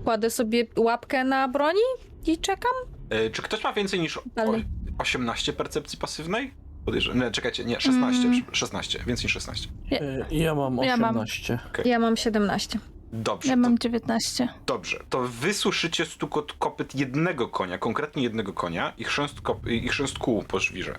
kładę 0.04 0.30
sobie 0.30 0.66
łapkę 0.76 1.24
na 1.24 1.48
broni 1.48 1.80
i 2.26 2.38
czekam. 2.38 2.72
E, 3.10 3.30
czy 3.30 3.42
ktoś 3.42 3.64
ma 3.64 3.72
więcej 3.72 4.00
niż 4.00 4.16
o, 4.16 4.22
Dalej. 4.36 4.64
18 4.98 5.52
percepcji 5.52 5.98
pasywnej? 5.98 6.54
Podejrzewam. 6.84 7.20
Nie, 7.20 7.30
czekajcie, 7.30 7.64
nie, 7.64 7.80
16. 7.80 8.28
Mm. 8.28 8.42
16, 8.52 8.98
więcej 9.06 9.24
niż 9.24 9.32
16. 9.32 9.68
E, 9.92 10.26
Ja 10.30 10.54
mam 10.54 10.76
Ja 10.76 10.96
mam. 10.96 11.16
18. 11.16 11.58
Ja 11.84 11.98
mam 11.98 12.16
17. 12.16 12.78
Dobrze, 13.12 13.48
Ja 13.48 13.54
to, 13.54 13.60
mam 13.60 13.78
19. 13.78 14.48
dobrze. 14.66 14.98
To 15.10 15.20
wy 15.20 15.54
słyszycie 15.54 16.06
stukot 16.06 16.52
kopyt 16.52 16.94
jednego 16.94 17.48
konia, 17.48 17.78
konkretnie 17.78 18.22
jednego 18.22 18.52
konia 18.52 18.92
i 18.98 19.04
chrzęst, 19.04 19.40
kop, 19.40 19.66
i 19.66 19.88
chrzęst 19.88 20.18
kół 20.18 20.42
po 20.42 20.60
żwirze. 20.60 20.98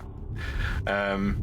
Em, 0.86 1.38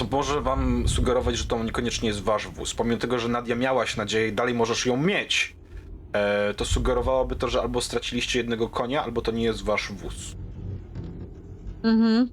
co 0.00 0.16
może 0.16 0.40
wam 0.40 0.88
sugerować, 0.88 1.36
że 1.36 1.44
to 1.44 1.64
niekoniecznie 1.64 2.08
jest 2.08 2.22
wasz 2.22 2.48
wóz. 2.48 2.74
Pomimo 2.74 2.96
tego, 2.98 3.18
że 3.18 3.28
Nadia 3.28 3.56
miałaś 3.56 3.96
nadzieję 3.96 4.28
i 4.28 4.32
dalej 4.32 4.54
możesz 4.54 4.86
ją 4.86 4.96
mieć, 4.96 5.56
e, 6.12 6.54
to 6.54 6.64
sugerowałoby 6.64 7.36
to, 7.36 7.48
że 7.48 7.60
albo 7.60 7.80
straciliście 7.80 8.38
jednego 8.38 8.68
konia, 8.68 9.04
albo 9.04 9.22
to 9.22 9.32
nie 9.32 9.44
jest 9.44 9.62
wasz 9.62 9.92
wóz. 9.92 10.36
Mhm. 11.82 12.28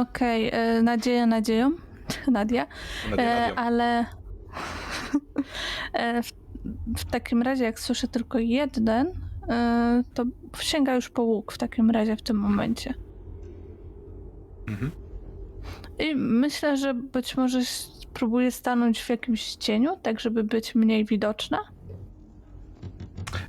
Okej, 0.00 0.50
e, 0.52 0.82
nadzieja 0.82 1.26
nadzieją. 1.26 1.70
Nadia. 2.32 2.66
Nadia, 3.10 3.24
E, 3.24 3.40
Nadia. 3.40 3.54
ale 3.54 4.06
e, 5.92 6.22
w, 6.22 6.30
w 6.98 7.04
takim 7.04 7.42
razie, 7.42 7.64
jak 7.64 7.80
słyszę 7.80 8.08
tylko 8.08 8.38
jeden, 8.38 9.06
e, 9.48 10.04
to 10.14 10.24
sięga 10.60 10.94
już 10.94 11.08
po 11.10 11.22
łuk 11.22 11.52
w 11.52 11.58
takim 11.58 11.90
razie 11.90 12.16
w 12.16 12.22
tym 12.22 12.36
momencie. 12.36 12.94
Mhm. 14.68 15.03
I 15.98 16.14
myślę, 16.16 16.76
że 16.76 16.94
być 16.94 17.36
może 17.36 17.64
spróbuję 17.64 18.50
stanąć 18.50 19.02
w 19.02 19.08
jakimś 19.08 19.54
cieniu, 19.54 19.96
tak 20.02 20.20
żeby 20.20 20.44
być 20.44 20.74
mniej 20.74 21.04
widoczna. 21.04 21.58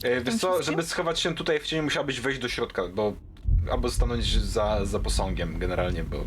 E, 0.03 0.21
Wiesz 0.21 0.35
co, 0.35 0.63
żeby 0.63 0.83
schować 0.83 1.19
się 1.19 1.35
tutaj 1.35 1.59
w 1.59 1.63
cieniu 1.63 1.83
musiałabyś 1.83 2.21
wejść 2.21 2.39
do 2.39 2.49
środka, 2.49 2.83
bo... 2.95 3.13
Albo 3.71 3.89
stanąć 3.89 4.39
za, 4.41 4.85
za 4.85 4.99
posągiem 4.99 5.59
generalnie, 5.59 6.03
bo... 6.03 6.17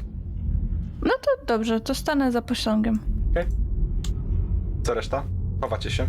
No 1.03 1.11
to 1.21 1.47
dobrze, 1.47 1.81
to 1.81 1.95
stanę 1.95 2.33
za 2.33 2.43
posągiem. 2.43 2.99
Co 4.83 4.95
reszta? 4.95 5.25
Chowacie 5.61 5.91
się? 5.91 6.09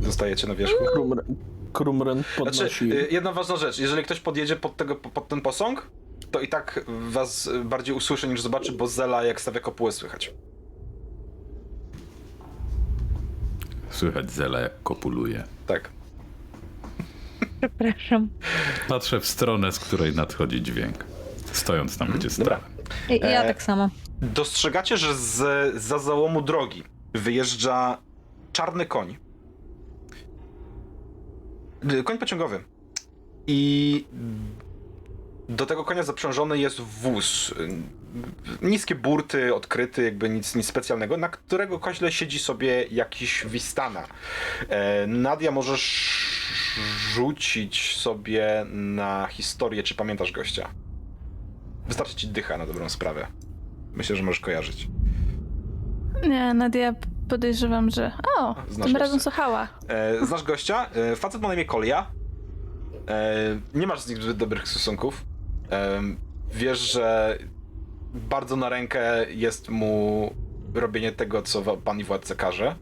Zostajecie 0.00 0.46
na 0.46 0.54
wierzchu? 0.54 0.84
Krumren, 0.92 1.36
Krumren 1.72 2.22
podnosi. 2.38 2.58
Znaczy, 2.58 2.84
y, 2.84 3.08
jedna 3.10 3.32
ważna 3.32 3.56
rzecz, 3.56 3.78
jeżeli 3.78 4.02
ktoś 4.02 4.20
podjedzie 4.20 4.56
pod, 4.56 4.76
tego, 4.76 4.96
pod 4.96 5.28
ten 5.28 5.40
posąg, 5.40 5.90
to 6.30 6.40
i 6.40 6.48
tak 6.48 6.84
was 7.10 7.50
bardziej 7.64 7.94
usłyszy 7.94 8.28
niż 8.28 8.40
zobaczy, 8.40 8.72
bo 8.72 8.86
Zela 8.86 9.24
jak 9.24 9.40
stawia 9.40 9.60
kopułę 9.60 9.92
słychać. 9.92 10.34
Słychać 13.90 14.30
Zela 14.30 14.60
jak 14.60 14.82
kopuluje. 14.82 15.44
Tak. 15.66 15.90
Przepraszam. 17.60 18.28
Patrzę 18.88 19.20
w 19.20 19.26
stronę, 19.26 19.72
z 19.72 19.78
której 19.78 20.14
nadchodzi 20.16 20.62
dźwięk. 20.62 21.04
Stojąc 21.52 21.98
tam, 21.98 22.08
gdzie 22.08 22.28
Dobra. 22.38 22.60
stałem. 22.60 23.20
I, 23.20 23.20
ja 23.32 23.42
E, 23.42 23.46
tak 23.48 23.62
samo. 23.62 23.88
Dostrzegacie, 24.22 24.96
że 24.96 25.14
z, 25.14 25.74
za 25.82 25.98
załomu 25.98 26.42
drogi 26.42 26.82
wyjeżdża 27.14 27.98
czarny 28.52 28.86
koń. 28.86 29.16
Y, 31.92 32.02
Koń 32.02 32.18
pociągowy. 32.18 32.64
I 33.46 34.04
do 35.48 35.66
tego 35.66 35.84
konia 35.84 36.02
zaprzężony 36.02 36.58
jest 36.58 36.80
wóz. 36.80 37.54
Niskie 38.62 38.94
burty, 38.94 39.54
odkryty, 39.54 40.02
jakby 40.04 40.28
nic, 40.28 40.54
nic 40.54 40.66
specjalnego, 40.66 41.16
na 41.16 41.28
którego 41.28 41.78
koźle 41.78 42.12
siedzi 42.12 42.38
sobie 42.38 42.86
jakiś 42.90 43.46
Wistana. 43.46 44.04
E, 44.68 45.06
Nadia, 45.06 45.50
możesz 45.50 46.18
rzucić 47.14 47.96
sobie 47.96 48.66
na 48.70 49.26
historię, 49.26 49.82
czy 49.82 49.94
pamiętasz 49.94 50.32
gościa. 50.32 50.68
Wystarczy 51.86 52.14
ci 52.16 52.28
dycha 52.28 52.58
na 52.58 52.66
dobrą 52.66 52.88
sprawę. 52.88 53.26
Myślę, 53.92 54.16
że 54.16 54.22
możesz 54.22 54.40
kojarzyć. 54.40 54.88
Nie, 56.28 56.54
Nadia 56.54 56.94
podejrzewam, 57.28 57.90
że... 57.90 58.12
O, 58.38 58.54
Znasz 58.70 58.86
tym 58.86 58.96
razem 58.96 59.16
gościa. 59.16 59.30
słuchała. 59.30 59.68
E, 59.88 60.26
znasz 60.26 60.42
gościa? 60.42 60.90
E, 60.94 61.16
facet 61.16 61.42
ma 61.42 61.48
na 61.48 61.54
imię 61.54 61.64
Kolia. 61.64 62.10
E, 63.08 63.34
nie 63.74 63.86
masz 63.86 64.00
z 64.00 64.08
nim 64.08 64.22
zbyt 64.22 64.36
dobrych 64.36 64.68
stosunków. 64.68 65.24
Wiesz, 66.54 66.78
że 66.92 67.38
bardzo 68.14 68.56
na 68.56 68.68
rękę 68.68 69.30
jest 69.30 69.68
mu 69.68 70.30
robienie 70.74 71.12
tego, 71.12 71.42
co 71.42 71.62
wa- 71.62 71.76
pan 71.76 72.00
i 72.00 72.04
władca 72.04 72.34
każe. 72.34 72.74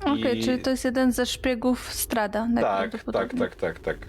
Okej, 0.00 0.38
I- 0.38 0.42
czyli 0.44 0.62
to 0.62 0.70
jest 0.70 0.84
jeden 0.84 1.12
ze 1.12 1.26
szpiegów 1.26 1.92
Strada. 1.92 2.48
Tak, 2.54 2.64
tak, 2.64 2.64
najprawdopodobniej. 2.80 3.40
tak, 3.40 3.56
tak, 3.56 3.78
tak. 3.78 4.08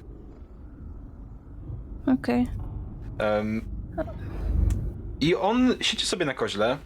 Okej. 2.14 2.48
Em, 3.18 3.66
I 5.22 5.36
on 5.36 5.74
siedzi 5.82 6.06
sobie 6.06 6.26
na 6.26 6.34
koźle, 6.34 6.78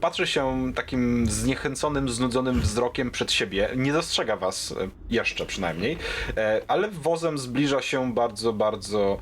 patrzy 0.00 0.26
się 0.26 0.72
takim 0.74 1.26
zniechęconym, 1.26 2.08
znudzonym 2.08 2.60
wzrokiem 2.60 3.10
przed 3.10 3.32
siebie. 3.32 3.68
Nie 3.76 3.92
dostrzega 3.92 4.36
was 4.36 4.72
e, 4.72 4.88
jeszcze 5.10 5.46
przynajmniej, 5.46 5.96
e, 6.36 6.60
ale 6.68 6.88
wozem 6.90 7.38
zbliża 7.38 7.82
się 7.82 8.14
bardzo, 8.14 8.52
bardzo 8.52 9.18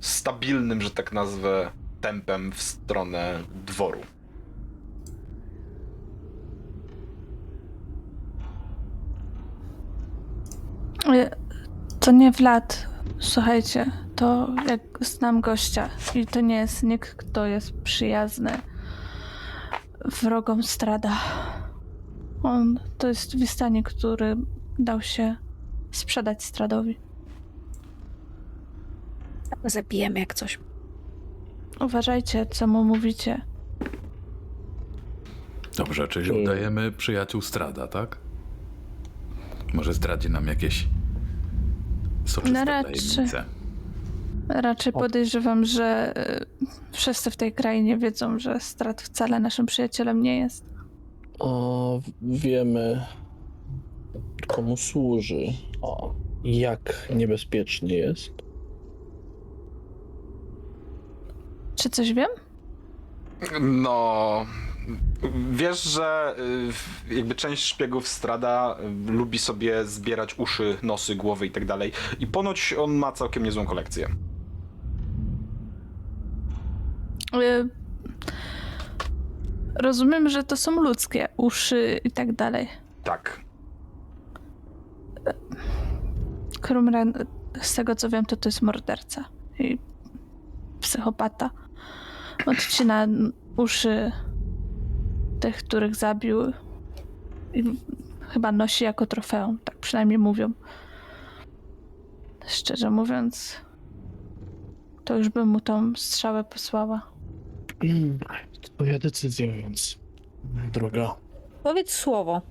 stabilnym, 0.00 0.80
że 0.82 0.90
tak 0.90 1.12
nazwę, 1.12 1.70
tempem 2.00 2.52
w 2.52 2.62
stronę 2.62 3.42
dworu. 3.66 4.00
E, 11.14 11.30
To 12.00 12.12
nie 12.12 12.32
Vlad. 12.32 12.86
Słuchajcie, 13.18 13.92
to 14.16 14.48
jak 14.68 14.80
znam 15.00 15.40
gościa 15.40 15.90
i 16.14 16.26
to 16.26 16.40
nie 16.40 16.56
jest 16.56 16.82
nikt, 16.82 17.14
kto 17.14 17.46
jest 17.46 17.72
przyjazny 17.82 18.50
wrogom 20.22 20.62
Strada. 20.62 21.12
On 22.42 22.80
to 22.98 23.08
jest 23.08 23.36
Wistanie, 23.38 23.82
który 23.82 24.36
dał 24.78 25.02
się 25.02 25.36
sprzedać 25.90 26.44
Stradowi. 26.44 27.05
Zabijemy 29.64 30.20
jak 30.20 30.34
coś. 30.34 30.58
Uważajcie, 31.80 32.46
co 32.46 32.66
mu 32.66 32.84
mówicie. 32.84 33.40
Dobrze, 35.76 36.08
czyli 36.08 36.42
udajemy 36.42 36.92
przyjaciół 36.92 37.40
Strada, 37.42 37.86
tak? 37.88 38.18
Może 39.74 39.92
zdradzi 39.94 40.30
nam 40.30 40.46
jakieś 40.46 40.86
soczyste 42.24 42.58
No 42.58 42.64
raczej. 42.64 42.94
tajemnice. 42.94 43.44
Raczej 44.48 44.92
podejrzewam, 44.92 45.64
że 45.64 46.12
y, 46.32 46.46
wszyscy 46.92 47.30
w 47.30 47.36
tej 47.36 47.52
krainie 47.52 47.96
wiedzą, 47.98 48.38
że 48.38 48.60
Strad 48.60 49.02
wcale 49.02 49.40
naszym 49.40 49.66
przyjacielem 49.66 50.22
nie 50.22 50.38
jest. 50.38 50.64
O, 51.38 52.00
wiemy, 52.22 53.04
komu 54.46 54.76
służy. 54.76 55.42
O, 55.82 56.14
jak 56.44 57.08
niebezpieczny 57.14 57.94
jest. 57.94 58.30
Czy 61.76 61.90
coś 61.90 62.12
wiem? 62.12 62.28
No. 63.60 64.46
Wiesz, 65.50 65.82
że 65.82 66.36
y, 67.10 67.14
jakby 67.14 67.34
część 67.34 67.64
szpiegów 67.64 68.08
Strada 68.08 68.76
y, 69.08 69.12
lubi 69.12 69.38
sobie 69.38 69.84
zbierać 69.84 70.38
uszy, 70.38 70.78
nosy, 70.82 71.16
głowy 71.16 71.46
i 71.46 71.50
tak 71.50 71.64
dalej. 71.64 71.92
I 72.18 72.26
ponoć 72.26 72.74
on 72.78 72.94
ma 72.94 73.12
całkiem 73.12 73.42
niezłą 73.42 73.66
kolekcję. 73.66 74.08
Y, 77.34 77.68
Rozumiem, 79.74 80.28
że 80.28 80.44
to 80.44 80.56
są 80.56 80.82
ludzkie 80.82 81.28
uszy 81.36 82.00
i 82.04 82.10
tak 82.10 82.32
dalej. 82.32 82.68
Tak. 83.04 83.40
Krumran, 86.60 87.12
z 87.62 87.74
tego 87.74 87.94
co 87.94 88.08
wiem, 88.08 88.24
to 88.24 88.36
to 88.36 88.48
jest 88.48 88.62
morderca 88.62 89.24
i 89.58 89.78
psychopata. 90.80 91.50
Odcina 92.46 93.06
uszy 93.56 94.12
tych, 95.40 95.56
których 95.56 95.94
zabił 95.96 96.52
i 97.54 97.64
chyba 98.20 98.52
nosi 98.52 98.84
jako 98.84 99.06
trofeum, 99.06 99.58
tak 99.64 99.76
przynajmniej 99.76 100.18
mówią. 100.18 100.52
Szczerze 102.46 102.90
mówiąc, 102.90 103.56
to 105.04 105.18
już 105.18 105.28
bym 105.28 105.48
mu 105.48 105.60
tą 105.60 105.92
strzałę 105.96 106.44
posłała. 106.44 107.02
Mm, 107.84 108.18
twoja 108.62 108.98
decyzja, 108.98 109.52
więc 109.52 109.98
droga. 110.72 111.14
Powiedz 111.62 111.90
słowo. 111.90 112.42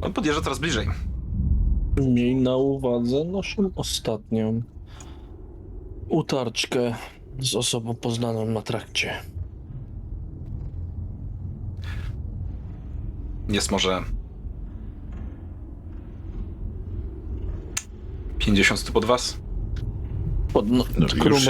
On 0.00 0.12
podjeżdża 0.12 0.42
coraz 0.42 0.58
bliżej. 0.58 0.86
Miej 2.08 2.36
na 2.36 2.56
uwadze 2.56 3.24
naszą 3.24 3.70
ostatnią 3.76 4.62
utarczkę 6.12 6.94
z 7.38 7.54
osobą 7.54 7.94
poznaną 7.94 8.46
na 8.46 8.62
trakcie. 8.62 9.12
Jest 13.48 13.70
może 13.70 14.02
50 18.38 18.80
stóp 18.80 18.96
od 18.96 19.04
was. 19.04 19.36
Podno- 20.52 20.84
No, 20.98 21.06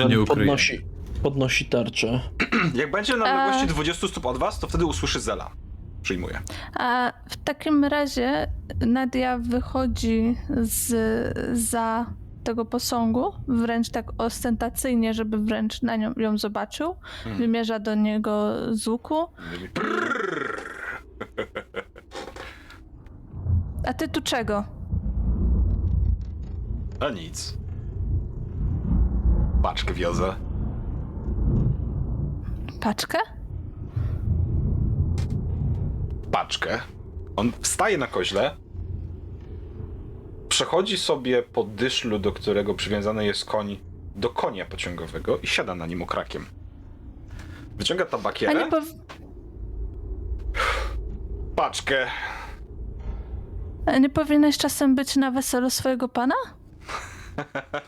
nie 0.09 0.21
ukryje. 0.21 0.27
podnosi, 0.47 0.81
podnosi 1.23 1.65
tarczę. 1.65 2.21
Jak 2.75 2.91
będzie 2.91 3.17
na 3.17 3.25
A- 3.25 3.29
odległości 3.45 3.75
20 3.75 4.09
stóp 4.09 4.27
od 4.27 4.39
was, 4.39 4.59
to 4.61 4.67
wtedy 4.69 4.87
usłyszy 4.87 5.21
Zela. 5.21 5.51
Przyjmuję. 6.03 6.41
A 6.75 7.13
w 7.31 7.37
takim 7.37 7.85
razie 7.85 8.53
Nadia 8.87 9.39
wychodzi 9.39 10.37
z, 10.63 10.89
za 11.59 12.07
tego 12.43 12.65
posągu, 12.65 13.33
wręcz 13.49 13.91
tak 13.91 14.07
ostentacyjnie, 14.19 15.15
żeby 15.15 15.39
wręcz 15.39 15.83
na 15.83 15.97
nią 15.97 16.13
ją 16.17 16.39
zobaczył. 16.39 16.97
Wymierza 17.39 17.79
do 17.79 17.95
niego 17.95 18.55
z 18.71 18.87
łuku. 18.89 19.27
A 23.87 23.95
ty 23.95 24.09
tu 24.09 24.23
czego? 24.23 24.65
A 27.01 27.11
nic. 27.11 27.59
Paczkę 29.63 29.95
wiozę. 29.95 30.35
Paczkę? 32.81 33.19
paczkę. 36.33 36.81
On 37.37 37.53
wstaje 37.61 37.99
na 37.99 38.07
koźle, 38.07 38.57
przechodzi 40.53 40.99
sobie 40.99 41.43
po 41.43 41.65
dyszlu, 41.65 42.19
do 42.19 42.33
którego 42.33 42.75
przywiązany 42.75 43.27
jest 43.27 43.45
koń, 43.45 43.79
do 44.17 44.31
konia 44.31 44.67
pociągowego 44.67 45.39
i 45.39 45.47
siada 45.47 45.75
na 45.75 45.87
nim 45.87 46.03
okrakiem. 46.03 46.47
Wyciąga 47.77 48.07
tabakierę, 48.07 48.55
nie, 48.55 48.71
pow... 48.71 48.85
paczkę. 51.57 52.07
a 53.87 53.99
nie 53.99 54.11
powinieneś 54.11 54.59
czasem 54.59 54.95
być 54.95 55.17
na 55.17 55.31
weselu 55.31 55.71
swojego 55.71 56.09
pana? 56.09 56.35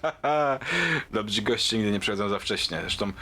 Dobrzy 1.13 1.43
goście 1.43 1.77
nigdy 1.77 1.93
nie 1.93 2.01
przychodzą 2.01 2.29
za 2.29 2.39
wcześnie. 2.39 2.79
Zresztą 2.81 3.13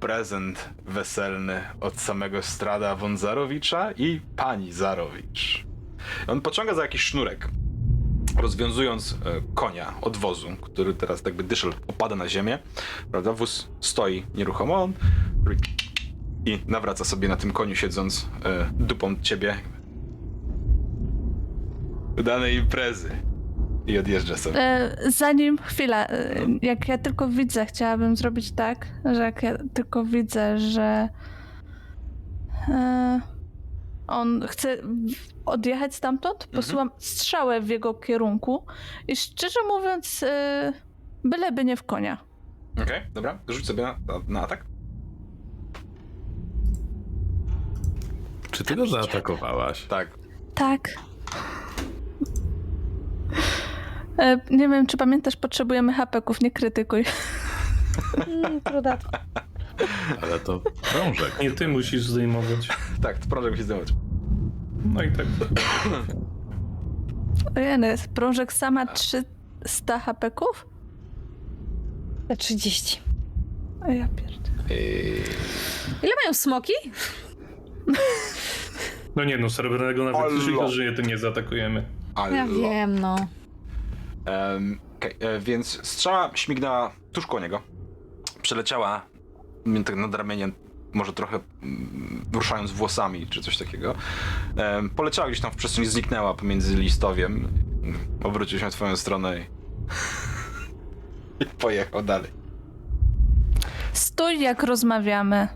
prezent 0.00 0.68
weselny 0.84 1.60
od 1.80 2.00
samego 2.00 2.42
Strada 2.42 2.96
von 2.96 3.18
Zarowicza 3.18 3.92
i 3.92 4.20
pani 4.36 4.72
Zarowicz. 4.72 5.64
On 6.26 6.40
pociąga 6.40 6.74
za 6.74 6.82
jakiś 6.82 7.02
sznurek, 7.02 7.48
rozwiązując 8.38 9.12
e, 9.12 9.16
konia 9.54 9.94
od 10.00 10.16
wozu, 10.16 10.48
który 10.60 10.94
teraz 10.94 11.24
jakby 11.24 11.44
dyszel 11.44 11.72
opada 11.86 12.16
na 12.16 12.28
ziemię. 12.28 12.58
Prawda? 13.10 13.32
Wóz 13.32 13.68
stoi 13.80 14.24
nieruchomo 14.34 14.82
on 14.82 14.92
i 16.46 16.58
nawraca 16.66 17.04
sobie 17.04 17.28
na 17.28 17.36
tym 17.36 17.52
koniu 17.52 17.74
siedząc 17.74 18.28
e, 18.44 18.70
dupą 18.72 19.16
ciebie. 19.22 19.54
Udanej 22.18 22.56
imprezy. 22.56 23.10
I 23.86 23.98
odjeżdża 23.98 24.36
sobie. 24.36 24.60
E, 24.60 24.96
zanim 25.10 25.58
chwila, 25.58 26.06
e, 26.06 26.46
jak 26.62 26.88
ja 26.88 26.98
tylko 26.98 27.28
widzę, 27.28 27.66
chciałabym 27.66 28.16
zrobić 28.16 28.52
tak, 28.52 28.86
że 29.04 29.22
jak 29.22 29.42
ja 29.42 29.58
tylko 29.74 30.04
widzę, 30.04 30.58
że 30.58 31.08
e, 32.68 33.20
On 34.08 34.46
chce 34.48 34.76
odjechać 35.46 35.94
stamtąd, 35.94 36.46
posyłam 36.46 36.90
strzałę 36.98 37.60
w 37.60 37.68
jego 37.68 37.94
kierunku 37.94 38.66
i 39.08 39.16
szczerze 39.16 39.60
mówiąc, 39.68 40.22
yy, 40.22 40.28
byleby 41.24 41.64
nie 41.64 41.76
w 41.76 41.82
konia. 41.82 42.18
Okej, 42.82 43.02
dobra. 43.12 43.38
Rzuć 43.48 43.66
sobie 43.66 43.82
na, 43.82 43.98
na 44.28 44.40
atak. 44.40 44.64
Czy 48.50 48.64
ty 48.64 48.76
go 48.76 48.86
zaatakowałaś? 48.86 49.86
Tak. 49.86 50.18
Tak. 50.54 50.88
E, 54.18 54.40
nie 54.50 54.68
wiem, 54.68 54.86
czy 54.86 54.96
pamiętasz, 54.96 55.36
potrzebujemy 55.36 55.92
hapeków, 55.92 56.40
nie 56.40 56.50
krytykuj. 56.50 57.04
Mm, 58.26 58.60
trudatko. 58.60 59.10
Ale 60.22 60.40
to 60.40 60.60
krążek. 60.82 61.40
Nie 61.40 61.50
ty 61.50 61.68
musisz 61.68 62.02
zdejmować. 62.02 62.68
Tak, 63.02 63.18
to 63.26 63.50
mi 63.50 63.56
się 63.56 63.62
zdjąć. 63.62 63.88
No 64.84 65.02
i 65.02 65.12
tak. 65.12 65.26
Ojeny, 67.56 67.94
prążek 68.14 68.52
sama 68.52 68.86
300 68.86 69.98
hapeków? 69.98 70.66
Te 72.28 72.36
30. 72.36 73.00
A 73.80 73.92
ja 73.92 74.08
pierdolę. 74.08 74.68
Yy, 74.70 75.22
Ile 76.02 76.12
mają 76.24 76.34
smoki? 76.34 76.72
No 79.16 79.24
nie 79.24 79.38
no, 79.38 79.50
srebrnego 79.50 80.04
nawet 80.04 80.32
jeśli 80.32 80.72
żyje, 80.72 80.92
tym 80.92 81.06
nie 81.06 81.18
zaatakujemy. 81.18 81.84
ale... 82.14 82.36
Ja 82.36 82.46
wiem, 82.46 82.98
no. 82.98 83.16
Em, 84.24 84.80
okej, 84.96 85.16
e, 85.20 85.40
więc 85.40 85.86
strzała 85.86 86.30
śmignęła 86.34 86.92
tuż 87.12 87.26
koło 87.26 87.40
niego. 87.40 87.62
Przeleciała 88.42 89.06
tak 89.84 89.96
nad 89.96 90.14
ramieniem, 90.14 90.52
może 90.92 91.12
trochę 91.12 91.40
mm, 91.62 92.24
ruszając 92.32 92.70
włosami, 92.72 93.26
czy 93.26 93.42
coś 93.42 93.56
takiego. 93.56 93.94
Poleciała 94.96 95.28
gdzieś 95.28 95.40
tam 95.40 95.50
w 95.50 95.56
przestrzeni, 95.56 95.86
zniknęła 95.88 96.34
pomiędzy 96.34 96.76
listowiem. 96.76 97.48
Obrócił 98.24 98.58
się 98.58 98.70
w 98.70 98.74
twoją 98.74 98.96
stronę 98.96 99.38
i... 99.40 99.44
i 101.44 101.46
pojechał 101.46 102.02
dalej. 102.02 102.30
Stój, 103.92 104.40
jak 104.40 104.62
rozmawiamy. 104.62 105.48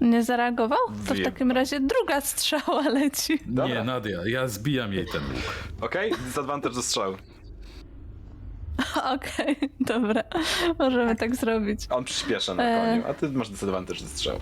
Nie 0.00 0.22
zareagował? 0.22 0.78
To 0.86 1.14
w 1.14 1.16
Wiem. 1.16 1.24
takim 1.24 1.50
razie 1.50 1.80
druga 1.80 2.20
strzała 2.20 2.82
leci. 2.88 3.38
Dobra. 3.46 3.74
Nie, 3.74 3.84
Nadia, 3.84 4.20
ja 4.26 4.48
zbijam 4.48 4.92
jej 4.92 5.06
ten 5.06 5.22
łuk. 5.22 5.54
Okej? 5.80 6.12
Disadvantage 6.24 6.74
do 6.74 6.82
strzału. 6.82 7.16
Okej, 9.14 9.56
dobra. 9.80 10.22
Możemy 10.78 11.16
tak 11.16 11.36
zrobić. 11.36 11.86
On 11.90 12.04
przyspiesza 12.04 12.54
na 12.54 12.62
E. 12.62 12.90
koniu, 12.90 13.10
a 13.10 13.14
ty 13.14 13.28
masz 13.28 13.48
disadvantage 13.50 14.00
do 14.00 14.06
strzału. 14.06 14.40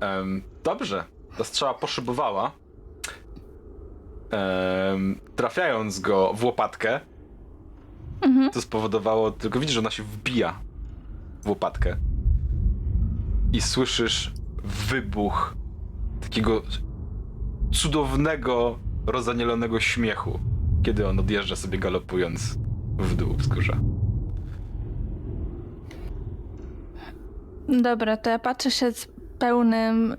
Em, 0.00 0.42
dobrze. 0.64 1.04
Ta 1.38 1.44
strzała 1.44 1.74
poszybowała. 1.74 2.52
Em, 4.30 5.20
trafiając 5.36 6.00
go 6.00 6.32
w 6.34 6.44
łopatkę. 6.44 7.00
Mhm. 8.20 8.50
To 8.50 8.60
spowodowało, 8.60 9.30
tylko 9.30 9.60
widzisz, 9.60 9.74
że 9.74 9.80
ona 9.80 9.90
się 9.90 10.02
wbija 10.02 10.60
w 11.42 11.48
łopatkę. 11.48 11.96
I 13.52 13.60
słyszysz 13.60 14.32
wybuch 14.64 15.54
takiego 16.20 16.62
cudownego, 17.72 18.78
rozanielonego 19.06 19.80
śmiechu, 19.80 20.40
kiedy 20.82 21.08
on 21.08 21.18
odjeżdża 21.18 21.56
sobie 21.56 21.78
galopując 21.78 22.58
w 22.98 23.16
dół 23.16 23.34
wzgórza. 23.34 23.80
Dobra, 27.68 28.16
to 28.16 28.30
ja 28.30 28.38
patrzę 28.38 28.70
się 28.70 28.92
z 28.92 29.08
pełnym 29.38 30.12
y, 30.12 30.16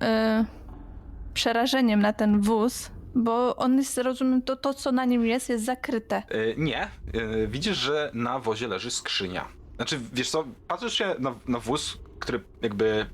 przerażeniem 1.34 2.00
na 2.00 2.12
ten 2.12 2.40
wóz, 2.40 2.90
bo 3.14 3.56
on 3.56 3.76
jest, 3.76 3.98
rozumiem, 3.98 4.42
to, 4.42 4.56
to 4.56 4.74
co 4.74 4.92
na 4.92 5.04
nim 5.04 5.26
jest, 5.26 5.48
jest 5.48 5.64
zakryte. 5.64 6.16
E, 6.16 6.56
nie. 6.56 6.82
E, 6.82 6.88
widzisz, 7.46 7.76
że 7.76 8.10
na 8.14 8.38
wozie 8.38 8.68
leży 8.68 8.90
skrzynia. 8.90 9.48
Znaczy, 9.76 10.00
wiesz 10.12 10.30
co, 10.30 10.44
patrzysz 10.68 10.94
się 10.94 11.14
na, 11.18 11.34
na 11.48 11.58
wóz, 11.58 11.98
który 12.18 12.44
jakby 12.62 13.06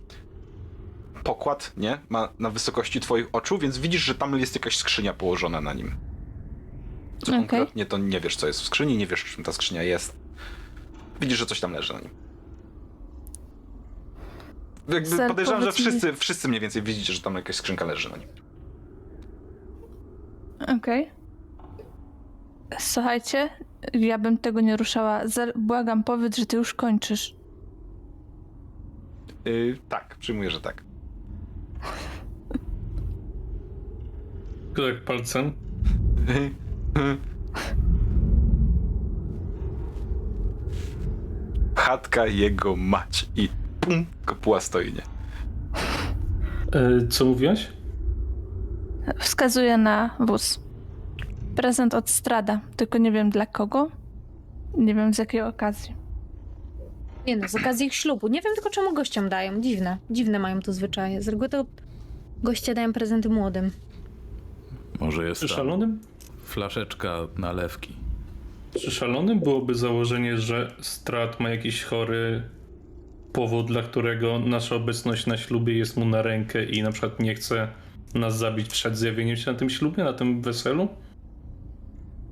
pokład, 1.25 1.73
nie? 1.77 1.99
Ma 2.09 2.29
na 2.39 2.51
wysokości 2.51 3.01
twoich 3.01 3.29
oczu, 3.33 3.59
więc 3.59 3.79
widzisz, 3.79 4.03
że 4.03 4.15
tam 4.15 4.39
jest 4.39 4.55
jakaś 4.55 4.77
skrzynia 4.77 5.13
położona 5.13 5.61
na 5.61 5.73
nim. 5.73 5.97
Co 7.19 7.33
Okej. 7.33 7.39
konkretnie, 7.39 7.87
to 7.87 7.99
nie 7.99 8.21
wiesz, 8.21 8.37
co 8.37 8.47
jest 8.47 8.61
w 8.61 8.65
skrzyni, 8.65 8.97
nie 8.97 9.07
wiesz, 9.07 9.25
czym 9.25 9.45
ta 9.45 9.53
skrzynia 9.53 9.83
jest. 9.83 10.17
Widzisz, 11.21 11.39
że 11.39 11.47
coś 11.47 11.61
tam 11.61 11.73
leży 11.73 11.93
na 11.93 12.01
nim. 12.01 12.11
Jakby 14.89 15.29
podejrzewam, 15.29 15.61
że 15.63 15.67
powiedz 15.67 15.79
mi- 15.79 15.87
wszyscy, 15.87 16.13
wszyscy 16.13 16.49
mniej 16.49 16.61
więcej 16.61 16.83
widzicie, 16.83 17.13
że 17.13 17.21
tam 17.21 17.35
jakaś 17.35 17.57
skrzynka 17.57 17.85
leży 17.85 18.11
na 18.11 18.17
nim. 18.17 18.29
Okej. 20.79 21.11
Słuchajcie, 22.79 23.51
ja 23.93 24.19
bym 24.19 24.39
tego 24.39 24.61
nie 24.61 24.77
ruszała. 24.77 25.21
Błagam, 25.57 26.05
powiedz, 26.05 26.37
że 26.37 26.47
ty 26.47 26.57
już 26.57 26.75
kończysz. 26.75 27.37
Yy, 29.45 29.79
tak, 29.89 30.17
przyjmuję, 30.21 30.51
że 30.51 30.61
tak. 30.61 30.85
Tak 34.77 35.05
palcem. 35.05 35.53
Chatka 41.75 42.27
jego 42.27 42.77
mać 42.77 43.29
i 43.37 43.49
pum, 43.81 44.07
kopuła 44.25 44.61
stoi, 44.61 44.93
nie? 44.93 45.03
E, 46.81 47.07
co 47.09 47.25
mówiłaś? 47.25 47.73
Wskazuję 49.19 49.77
na 49.79 50.17
wóz. 50.21 50.61
Prezent 51.57 51.95
od 51.95 52.11
Strada, 52.11 52.61
tylko 52.77 52.99
nie 52.99 53.13
wiem 53.13 53.31
dla 53.31 53.47
kogo. 53.47 53.91
Nie 54.77 54.95
wiem 54.95 55.15
z 55.15 55.19
jakiej 55.19 55.43
okazji. 55.43 55.95
Nie 57.27 57.37
no, 57.37 57.49
z 57.49 57.55
okazji 57.55 57.87
ich 57.87 57.95
ślubu. 57.95 58.29
Nie 58.29 58.43
wiem 58.43 58.55
tylko 58.55 58.71
czemu 58.71 58.95
gościom 58.95 59.29
dają. 59.29 59.61
Dziwne. 59.61 59.99
Dziwne 60.11 60.39
mają 60.39 60.61
tu 60.61 60.73
zwyczaje. 60.73 61.23
Z 61.23 61.29
reguły 61.29 61.49
to 61.49 61.65
goście 62.43 62.75
dają 62.75 62.93
prezenty 62.93 63.29
młodym. 63.29 63.71
Może 65.01 65.29
jest 65.29 65.41
tam 65.41 65.49
szalonym? 65.49 66.01
Flaszeczka 66.49 67.19
nalewki. 67.39 67.97
Czy 68.81 68.91
szalonym 68.91 69.41
byłoby 69.41 69.75
założenie, 69.75 70.39
że 70.39 70.73
Strat 70.81 71.41
ma 71.41 71.51
jakiś 71.51 71.85
chory 71.85 72.43
powód, 73.33 73.67
dla 73.67 73.83
którego 73.83 74.39
nasza 74.39 74.75
obecność 74.75 75.27
na 75.27 75.37
ślubie 75.37 75.79
jest 75.79 75.97
mu 75.97 76.05
na 76.05 76.23
rękę 76.23 76.65
i 76.65 76.83
na 76.83 76.93
przykład 76.93 77.21
nie 77.21 77.35
chce 77.35 77.69
nas 78.15 78.39
zabić 78.39 78.69
przed 78.69 78.97
zjawieniem 78.97 79.37
się 79.37 79.53
na 79.53 79.59
tym 79.59 79.71
ślubie, 79.71 80.05
na 80.05 80.13
tym 80.13 80.43
weselu? 80.43 80.89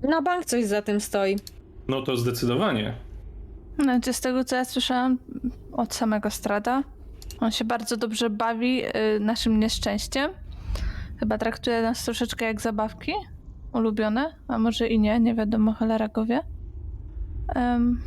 Na 0.03 0.23
bank 0.23 0.45
coś 0.45 0.65
za 0.65 0.83
tym 0.83 1.01
stoi. 1.01 1.37
No 1.89 2.03
to 2.03 2.17
zdecydowanie. 2.17 2.95
Znaczy, 3.79 4.13
z 4.13 4.21
tego 4.21 4.45
co 4.45 4.57
ja 4.57 4.65
słyszałam 4.65 5.19
od 5.73 5.95
samego 5.95 6.31
Strada, 6.31 6.83
on 7.41 7.51
się 7.51 7.65
bardzo 7.65 7.97
dobrze 7.97 8.31
bawi 8.31 8.83
y, 8.85 9.21
naszym 9.21 9.61
nieszczęściem. 9.61 10.31
Chyba 11.21 11.39
traktuje 11.39 11.83
nas 11.83 12.05
troszeczkę 12.05 12.45
jak 12.45 12.61
zabawki 12.61 13.13
ulubione, 13.77 14.37
a 14.49 14.59
może 14.59 14.89
i 14.89 14.99
nie, 14.99 15.21
nie 15.21 15.35
wiadomo, 15.35 15.73
cholera 15.73 16.09
go 16.09 16.27
wie. 16.27 16.41
Em, 17.49 18.01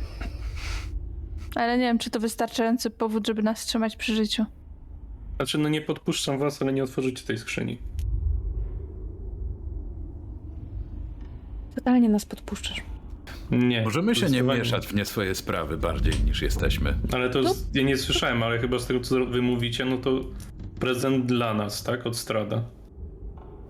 ale 1.54 1.78
nie 1.78 1.84
wiem, 1.84 1.98
czy 1.98 2.10
to 2.10 2.20
wystarczający 2.20 2.90
powód, 2.90 3.26
żeby 3.26 3.42
nas 3.42 3.66
trzymać 3.66 3.96
przy 3.96 4.14
życiu. 4.14 4.44
Znaczy, 5.36 5.58
no 5.58 5.68
nie 5.68 5.80
podpuszczam 5.80 6.38
was, 6.38 6.62
ale 6.62 6.72
nie 6.72 6.84
otworzycie 6.84 7.26
tej 7.26 7.38
skrzyni. 7.38 7.78
Totalnie 11.74 12.08
nas 12.08 12.24
podpuszczasz. 12.24 12.82
Nie. 13.50 13.82
Możemy 13.82 14.14
się 14.14 14.26
nie 14.26 14.42
mieszać 14.42 14.86
w 14.86 14.94
nie 14.94 15.04
swoje 15.04 15.34
sprawy 15.34 15.76
bardziej 15.76 16.12
niż 16.26 16.42
jesteśmy. 16.42 16.94
Ale 17.12 17.30
to 17.30 17.54
z, 17.54 17.74
ja 17.74 17.82
nie 17.82 17.96
słyszałem, 17.96 18.42
ale 18.42 18.58
chyba 18.58 18.78
z 18.78 18.86
tego, 18.86 19.00
co 19.00 19.26
wy 19.26 19.42
mówicie, 19.42 19.84
no 19.84 19.96
to 19.96 20.20
prezent 20.80 21.26
dla 21.26 21.54
nas, 21.54 21.82
tak? 21.82 22.06
Od 22.06 22.16
Strada. 22.16 22.64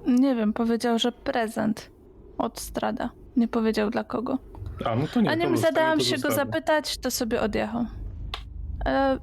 Nie 0.06 0.34
wiem, 0.34 0.52
powiedział, 0.52 0.98
że 0.98 1.12
prezent 1.12 1.90
od 2.38 2.60
Strada. 2.60 3.10
Nie 3.36 3.48
powiedział 3.48 3.90
dla 3.90 4.04
kogo. 4.04 4.38
A, 4.84 4.96
no 4.96 5.06
to 5.14 5.20
nie. 5.20 5.30
A 5.30 5.34
nim 5.34 5.50
zostawię, 5.56 5.74
zadałam 5.74 5.98
to 5.98 6.04
się 6.04 6.18
go 6.18 6.30
zapytać, 6.30 6.98
to 6.98 7.10
sobie 7.10 7.40
odjechał. 7.40 7.86
E, 8.86 9.18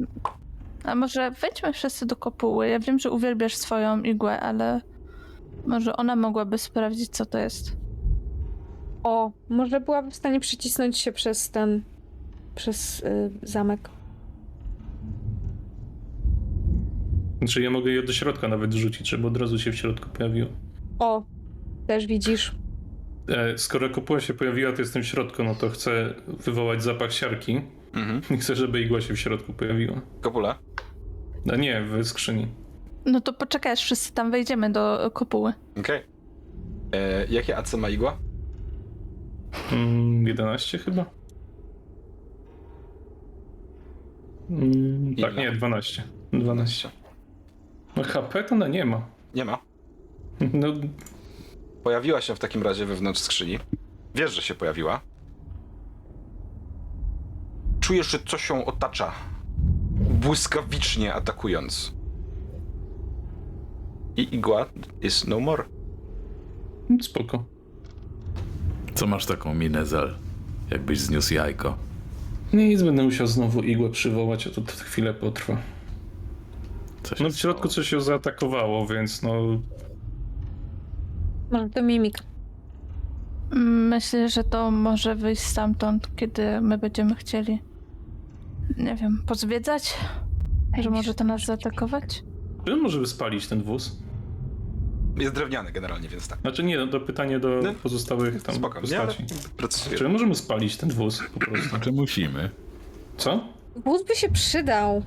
a 0.83 0.95
może 0.95 1.31
wejdźmy 1.31 1.73
wszyscy 1.73 2.05
do 2.05 2.15
kopuły. 2.15 2.67
Ja 2.67 2.79
wiem, 2.79 2.99
że 2.99 3.11
uwielbiasz 3.11 3.55
swoją 3.55 4.01
igłę, 4.01 4.39
ale 4.39 4.81
może 5.65 5.97
ona 5.97 6.15
mogłaby 6.15 6.57
sprawdzić, 6.57 7.09
co 7.09 7.25
to 7.25 7.37
jest. 7.37 7.77
O, 9.03 9.31
może 9.49 9.79
byłaby 9.79 10.11
w 10.11 10.15
stanie 10.15 10.39
przycisnąć 10.39 10.97
się 10.97 11.11
przez 11.11 11.49
ten. 11.51 11.83
przez 12.55 12.99
y, 12.99 13.31
zamek. 13.43 13.89
Znaczy 17.37 17.61
ja 17.61 17.69
mogę 17.69 17.91
je 17.91 18.03
do 18.03 18.13
środka 18.13 18.47
nawet 18.47 18.73
rzucić, 18.73 19.09
żeby 19.09 19.27
od 19.27 19.37
razu 19.37 19.59
się 19.59 19.71
w 19.71 19.75
środku 19.75 20.09
pojawiło. 20.09 20.49
O, 20.99 21.23
też 21.87 22.07
widzisz. 22.07 22.55
E, 23.29 23.57
skoro 23.57 23.89
kopuła 23.89 24.19
się 24.19 24.33
pojawiła, 24.33 24.71
to 24.73 24.81
jestem 24.81 25.03
w 25.03 25.05
środku, 25.05 25.43
no 25.43 25.55
to 25.55 25.69
chcę 25.69 26.13
wywołać 26.27 26.83
zapach 26.83 27.13
siarki 27.13 27.61
Mhm. 27.93 28.21
i 28.31 28.37
chcę, 28.37 28.55
żeby 28.55 28.81
igła 28.81 29.01
się 29.01 29.13
w 29.13 29.19
środku 29.19 29.53
pojawiła. 29.53 30.01
Kopula. 30.21 30.59
No 31.45 31.55
nie, 31.55 31.81
w 31.81 32.05
skrzyni. 32.07 32.47
No 33.05 33.21
to 33.21 33.33
poczekaj, 33.33 33.71
aż 33.71 33.79
wszyscy 33.83 34.13
tam 34.13 34.31
wejdziemy 34.31 34.69
do 34.71 35.11
kopuły. 35.13 35.53
Okej. 35.79 36.01
E, 36.93 37.25
Jakie 37.29 37.57
AC 37.57 37.73
ma 37.73 37.89
igła? 37.89 38.17
Mm, 39.71 40.27
11 40.27 40.77
chyba? 40.77 41.05
Mm, 44.49 45.15
tak, 45.15 45.33
Ile? 45.33 45.41
nie, 45.43 45.51
12. 45.51 46.03
12. 46.33 46.89
No 47.95 48.03
HP 48.03 48.43
to 48.43 48.55
ona 48.55 48.67
nie 48.67 48.85
ma. 48.85 49.01
Nie 49.35 49.45
ma. 49.45 49.57
No, 50.53 50.67
Pojawiła 51.83 52.21
się 52.21 52.35
w 52.35 52.39
takim 52.39 52.63
razie 52.63 52.85
wewnątrz 52.85 53.21
skrzyni. 53.21 53.59
Wiesz, 54.15 54.31
że 54.33 54.41
się 54.41 54.55
pojawiła. 54.55 55.01
Czujesz, 57.79 58.07
że 58.11 58.19
coś 58.19 58.49
ją 58.49 58.65
otacza. 58.65 59.11
Błyskawicznie 60.09 61.13
atakując. 61.13 61.93
I 64.17 64.35
igła 64.35 64.65
is 65.01 65.27
no 65.27 65.39
more. 65.39 65.63
spoko. 67.01 67.43
Co 68.95 69.07
masz 69.07 69.25
taką 69.25 69.53
minę, 69.53 69.85
Zel? 69.85 70.15
Jakbyś 70.71 70.99
zniósł 70.99 71.33
jajko. 71.33 71.77
Nic, 72.53 72.81
będę 72.83 73.03
musiał 73.03 73.27
znowu 73.27 73.63
igłę 73.63 73.89
przywołać, 73.89 74.47
a 74.47 74.49
to, 74.49 74.61
to 74.61 74.71
chwilę 74.71 75.13
potrwa. 75.13 75.57
Się 77.17 77.23
No 77.23 77.29
w 77.29 77.35
środku 77.35 77.61
stało? 77.69 77.73
coś 77.73 77.89
się 77.89 78.01
zaatakowało, 78.01 78.87
więc 78.87 79.21
no... 79.23 79.31
Może 81.51 81.69
to 81.69 81.81
mimik. 81.81 82.17
Myślę, 83.89 84.29
że 84.29 84.43
to 84.43 84.71
może 84.71 85.15
wyjść 85.15 85.41
stamtąd, 85.41 86.15
kiedy 86.15 86.61
my 86.61 86.77
będziemy 86.77 87.15
chcieli. 87.15 87.61
Nie 88.77 88.95
wiem, 88.95 89.23
pozwiedzać? 89.25 89.93
Że 90.81 90.89
może 90.89 91.13
to 91.13 91.23
nas 91.23 91.45
zaatakować? 91.45 92.23
Czy 92.65 92.73
on 92.73 92.79
może 92.81 93.05
spalić 93.05 93.47
ten 93.47 93.63
wóz? 93.63 93.97
Jest 95.17 95.33
drewniany 95.35 95.71
generalnie, 95.71 96.09
więc 96.09 96.27
tak. 96.27 96.39
Znaczy 96.39 96.63
nie, 96.63 96.77
no 96.77 96.87
to 96.87 96.99
pytanie 96.99 97.39
do 97.39 97.59
No, 97.63 97.73
pozostałych 97.83 98.43
tam 98.43 98.55
Spoko. 98.55 98.81
Nie, 98.81 98.99
ale 98.99 99.13
postaci. 99.57 99.95
Czy 99.95 100.03
my 100.03 100.09
możemy 100.09 100.35
spalić 100.35 100.77
ten 100.77 100.89
wóz 100.89 101.23
po 101.33 101.39
prostu? 101.39 101.69
Znaczy 101.69 101.91
musimy. 101.91 102.49
Co? 103.17 103.43
Wóz 103.75 104.05
by 104.05 104.15
się 104.15 104.29
przydał. 104.29 105.03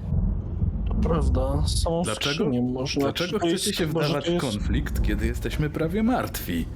Prawda, 1.03 1.62
z 1.66 1.82
samą 1.82 2.03
Dlaczego- 2.03 2.34
skrzynię 2.34 2.62
można. 2.62 3.01
Dlaczego 3.01 3.38
to 3.38 3.46
jest- 3.46 3.64
chcecie 3.64 3.76
się 3.76 3.86
może 3.86 4.09
wdawać 4.09 4.24
w 4.24 4.28
jest- 4.32 4.40
konflikt, 4.40 5.03
kiedy 5.03 5.26
jesteśmy 5.26 5.70
prawie 5.70 6.03
martwi? 6.03 6.66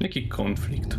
Jaki 0.00 0.28
konflikt? 0.28 0.98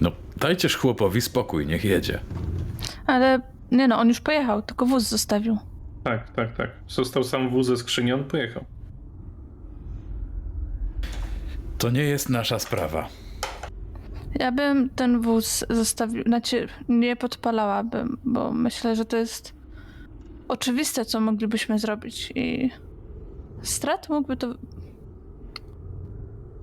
No, 0.00 0.12
dajcież 0.36 0.76
chłopowi 0.76 1.20
spokój, 1.20 1.66
niech 1.66 1.84
jedzie. 1.84 2.20
Ale 3.06 3.40
nie 3.72 3.88
no, 3.88 3.98
on 3.98 4.08
już 4.08 4.20
pojechał, 4.20 4.62
tylko 4.62 4.86
wóz 4.86 5.02
zostawił. 5.08 5.58
Tak, 6.04 6.30
tak, 6.30 6.56
tak. 6.56 6.70
Został 6.88 7.24
sam 7.24 7.50
wóz 7.50 7.66
ze 7.66 7.76
skrzyni, 7.76 8.12
on 8.12 8.24
pojechał. 8.24 8.64
To 11.78 11.90
nie 11.90 12.02
jest 12.02 12.28
nasza 12.28 12.58
sprawa. 12.58 13.08
Ja 14.34 14.52
bym 14.52 14.90
ten 14.90 15.20
wóz 15.20 15.64
zostawił, 15.70 16.22
znaczy 16.22 16.68
nie 16.88 17.16
podpalałabym, 17.16 18.18
bo 18.24 18.52
myślę, 18.52 18.96
że 18.96 19.04
to 19.04 19.16
jest 19.16 19.54
oczywiste, 20.48 21.04
co 21.04 21.20
moglibyśmy 21.20 21.78
zrobić 21.78 22.32
i 22.34 22.70
strat 23.62 24.08
mógłby 24.08 24.36
to 24.36 24.54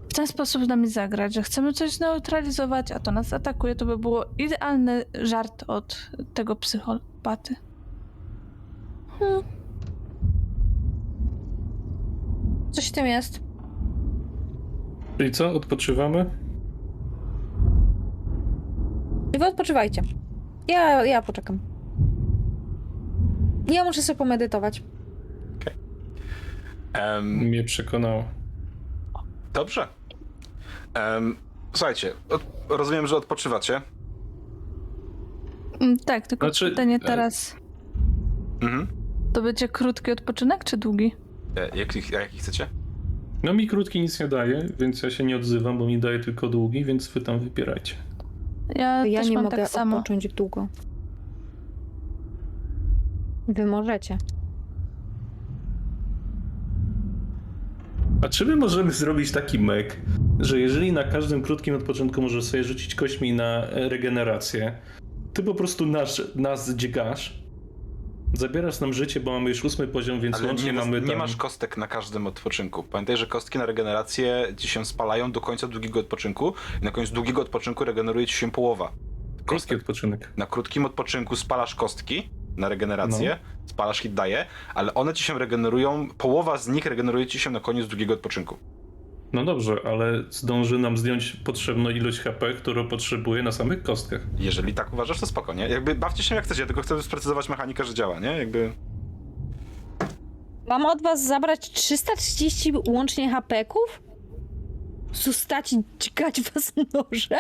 w 0.10 0.14
ten 0.14 0.28
sposób 0.28 0.66
z 0.66 0.68
nami 0.68 0.88
zagrać, 0.88 1.34
że 1.34 1.44
chcemy 1.44 1.74
coś 1.74 1.92
zneutralizować, 1.92 2.92
a 2.92 3.00
to 3.00 3.12
nas 3.12 3.34
atakuje, 3.34 3.76
to 3.76 3.86
by 3.86 3.98
było 3.98 4.26
idealny 4.38 5.06
żart 5.14 5.64
od 5.68 6.12
tego 6.34 6.56
psychopaty. 6.56 7.56
Coś 12.72 12.90
w 12.90 12.92
tym 12.92 13.06
jest. 13.06 13.40
Czyli 15.18 15.32
co, 15.32 15.54
odpoczywamy? 15.54 16.47
I 19.38 19.40
wy 19.40 19.46
odpoczywajcie. 19.46 20.02
Ja, 20.68 21.06
ja 21.06 21.22
poczekam. 21.22 21.60
Ja 23.68 23.84
muszę 23.84 24.02
sobie 24.02 24.18
pomedytować. 24.18 24.84
Em, 26.94 27.38
Mnie 27.38 27.64
przekonało. 27.64 28.24
dobrze. 29.54 29.88
Em, 30.94 31.36
słuchajcie, 31.74 32.14
od, 32.30 32.42
rozumiem, 32.70 33.08
że 33.08 33.16
odpoczywacie. 33.18 33.82
Mm, 35.80 35.98
Tak, 36.00 36.28
tylko 36.28 36.48
Znaczy, 36.48 36.70
pytanie 36.70 36.96
e- 36.96 37.00
teraz, 37.00 37.56
Mhm. 38.62 38.88
to 39.34 39.42
będzie 39.42 39.68
krótki 39.68 40.12
odpoczynek 40.12 40.64
czy 40.64 40.78
długi? 40.78 41.16
E, 41.58 41.78
jaki, 41.78 42.02
jaki 42.12 42.38
chcecie? 42.38 42.68
No 43.44 43.54
mi 43.54 43.68
krótki 43.68 44.02
nic 44.02 44.20
nie 44.20 44.28
daje, 44.28 44.70
więc 44.80 45.04
ja 45.04 45.10
się 45.10 45.24
nie 45.24 45.38
odzywam, 45.38 45.78
bo 45.78 45.86
mi 45.86 46.00
daje 46.00 46.20
tylko 46.20 46.48
długi, 46.48 46.86
więc 46.86 47.08
wy 47.08 47.22
tam 47.22 47.40
wybierajcie. 47.40 47.96
Ja, 48.76 49.06
Ja 49.06 49.20
też 49.20 49.30
nie 49.30 49.36
mam 49.36 49.44
mogę 49.44 49.58
tak 49.58 49.70
samo. 49.70 49.98
odpocząć 49.98 50.28
długo. 50.28 50.68
Wy 53.48 53.66
możecie. 53.66 54.18
A 58.24 58.30
czy 58.30 58.46
my 58.46 58.56
możemy 58.56 58.92
zrobić 58.92 59.32
taki 59.32 59.60
mek, 59.60 59.98
że 60.40 60.60
jeżeli 60.60 60.92
na 60.92 61.04
każdym 61.04 61.42
krótkim 61.42 61.76
odpoczynku 61.76 62.22
możesz 62.22 62.44
sobie 62.44 62.64
rzucić 62.64 62.96
kośćmi 62.96 63.34
na 63.34 63.66
regenerację, 63.72 64.78
ty 65.34 65.44
po 65.44 65.54
prostu 65.56 65.86
nas, 65.86 66.22
nas 66.36 66.76
dźgasz, 66.76 67.44
zabierasz 68.34 68.80
nam 68.80 68.94
życie, 68.94 69.20
bo 69.20 69.32
mamy 69.32 69.50
już 69.50 69.66
ósmy 69.66 69.88
poziom, 69.88 70.22
więc 70.22 70.36
Ale 70.38 70.48
łącznie 70.48 70.66
nie, 70.66 70.74
mamy 70.74 71.02
nie 71.02 71.08
tam... 71.08 71.18
masz 71.18 71.36
kostek 71.36 71.78
na 71.78 71.88
każdym 71.88 72.28
odpoczynku. 72.28 72.84
Pamiętaj, 72.84 73.18
że 73.18 73.28
kostki 73.28 73.58
na 73.58 73.66
regenerację 73.66 74.54
ci 74.58 74.68
się 74.68 74.86
spalają 74.86 75.32
do 75.32 75.42
końca 75.42 75.68
długiego 75.68 76.00
odpoczynku 76.00 76.54
i 76.82 76.86
na 76.86 76.92
koniec 76.92 77.10
długiego 77.12 77.42
odpoczynku 77.42 77.86
regeneruje 77.86 78.28
ci 78.28 78.34
się 78.34 78.52
połowa. 78.52 78.92
Krótki 79.46 79.76
odpoczynek. 79.76 80.32
Na 80.38 80.46
krótkim 80.46 80.86
odpoczynku 80.86 81.36
spalasz 81.36 81.76
kostki 81.76 82.30
na 82.58 82.70
regenerację, 82.70 83.38
No. 83.44 83.70
spalasz 83.70 84.00
hit 84.00 84.14
daje, 84.14 84.46
ale 84.76 84.94
one 84.94 85.14
ci 85.14 85.24
się 85.24 85.40
regenerują, 85.40 86.08
połowa 86.18 86.58
z 86.58 86.68
nich 86.68 86.86
regeneruje 86.86 87.28
ci 87.28 87.40
się 87.40 87.50
na 87.50 87.60
koniec 87.60 87.88
długiego 87.88 88.14
odpoczynku. 88.14 88.58
No 89.34 89.46
dobrze, 89.46 89.76
ale 89.86 90.24
zdąży 90.30 90.78
nam 90.78 90.98
zdjąć 90.98 91.32
potrzebną 91.32 91.90
ilość 91.90 92.20
HP, 92.20 92.54
którą 92.54 92.88
potrzebuje 92.88 93.44
na 93.44 93.52
samych 93.52 93.84
kostkach. 93.84 94.22
Jeżeli 94.38 94.74
tak 94.74 94.94
uważasz, 94.94 95.20
to 95.20 95.26
spoko, 95.26 95.54
nie? 95.54 95.68
Jakby 95.70 95.96
bawcie 95.96 96.24
się 96.24 96.36
jak 96.36 96.44
chcecie, 96.44 96.66
tylko 96.66 96.82
chcę 96.82 97.04
sprecyzować 97.04 97.50
mechanikę, 97.50 97.84
że 97.84 97.94
działa, 97.94 98.20
nie? 98.20 98.38
Jakby... 98.38 98.72
Mam 100.68 100.86
od 100.86 101.02
was 101.02 101.26
zabrać 101.28 101.72
330 101.72 102.74
łącznie 102.88 103.30
i 105.74 105.84
dźgać 106.00 106.42
was 106.42 106.74
nożem? 106.94 107.40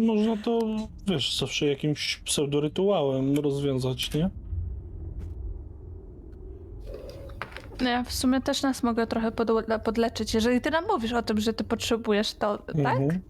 Można 0.00 0.36
to, 0.36 0.60
wiesz, 1.06 1.38
zawsze 1.38 1.66
jakimś 1.66 2.16
pseudorytuałem 2.16 3.36
rozwiązać, 3.36 4.14
nie? 4.14 4.30
No 7.70 7.71
Ja 7.90 8.02
w 8.04 8.12
sumie 8.12 8.40
też 8.40 8.62
nas 8.62 8.82
mogę 8.82 9.06
trochę 9.06 9.32
podle- 9.32 9.78
podleczyć. 9.78 10.34
Jeżeli 10.34 10.60
ty 10.60 10.70
nam 10.70 10.84
mówisz 10.86 11.12
o 11.12 11.22
tym, 11.22 11.40
że 11.40 11.52
ty 11.52 11.64
potrzebujesz 11.64 12.34
to, 12.34 12.58
tak? 12.58 12.76
Mhm. 12.76 13.20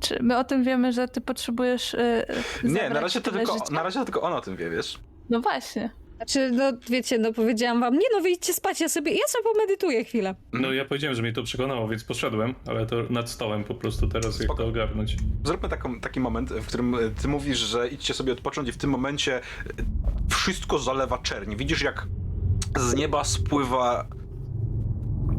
Czy 0.00 0.18
my 0.22 0.38
o 0.38 0.44
tym 0.44 0.64
wiemy, 0.64 0.92
że 0.92 1.08
ty 1.08 1.20
potrzebujesz. 1.20 1.92
Yy, 1.92 2.70
Nie, 2.70 2.72
na 2.74 2.80
zabrać 2.82 3.02
razie, 3.02 3.20
to 3.20 3.30
tyle 3.30 3.42
tylko, 3.44 3.58
życia? 3.58 3.74
na 3.74 3.82
razie 3.82 3.98
to 3.98 4.04
tylko 4.04 4.22
on 4.22 4.32
o 4.32 4.40
tym 4.40 4.56
wie, 4.56 4.70
wiesz? 4.70 4.98
No 5.30 5.40
właśnie. 5.40 5.90
Znaczy, 6.16 6.50
no 6.50 6.72
wiecie, 6.90 7.18
no 7.18 7.32
powiedziałam 7.32 7.80
wam, 7.80 7.94
nie 7.94 8.06
no, 8.12 8.20
wyjdźcie 8.20 8.54
spać, 8.54 8.80
ja 8.80 8.88
sobie, 8.88 9.12
ja 9.12 9.26
sobie 9.28 9.44
pomedytuję 9.54 10.04
chwilę. 10.04 10.34
No 10.52 10.72
ja 10.72 10.84
powiedziałem, 10.84 11.16
że 11.16 11.22
mnie 11.22 11.32
to 11.32 11.42
przekonało, 11.42 11.88
więc 11.88 12.04
poszedłem, 12.04 12.54
ale 12.66 12.86
to 12.86 12.96
nad 13.10 13.30
stołem 13.30 13.64
po 13.64 13.74
prostu 13.74 14.08
teraz 14.08 14.38
jak 14.38 14.44
Spoko. 14.44 14.62
to 14.62 14.68
ogarnąć. 14.68 15.16
Zróbmy 15.44 15.68
taką, 15.68 16.00
taki 16.00 16.20
moment, 16.20 16.50
w 16.50 16.66
którym 16.66 16.94
e, 16.94 16.98
ty 17.22 17.28
mówisz, 17.28 17.58
że 17.58 17.88
idźcie 17.88 18.14
sobie 18.14 18.32
odpocząć 18.32 18.68
i 18.68 18.72
w 18.72 18.76
tym 18.76 18.90
momencie 18.90 19.36
e, 19.36 19.40
wszystko 20.30 20.78
zalewa 20.78 21.18
czerni. 21.18 21.56
Widzisz, 21.56 21.82
jak 21.82 22.06
z 22.76 22.94
nieba 22.94 23.24
spływa 23.24 24.06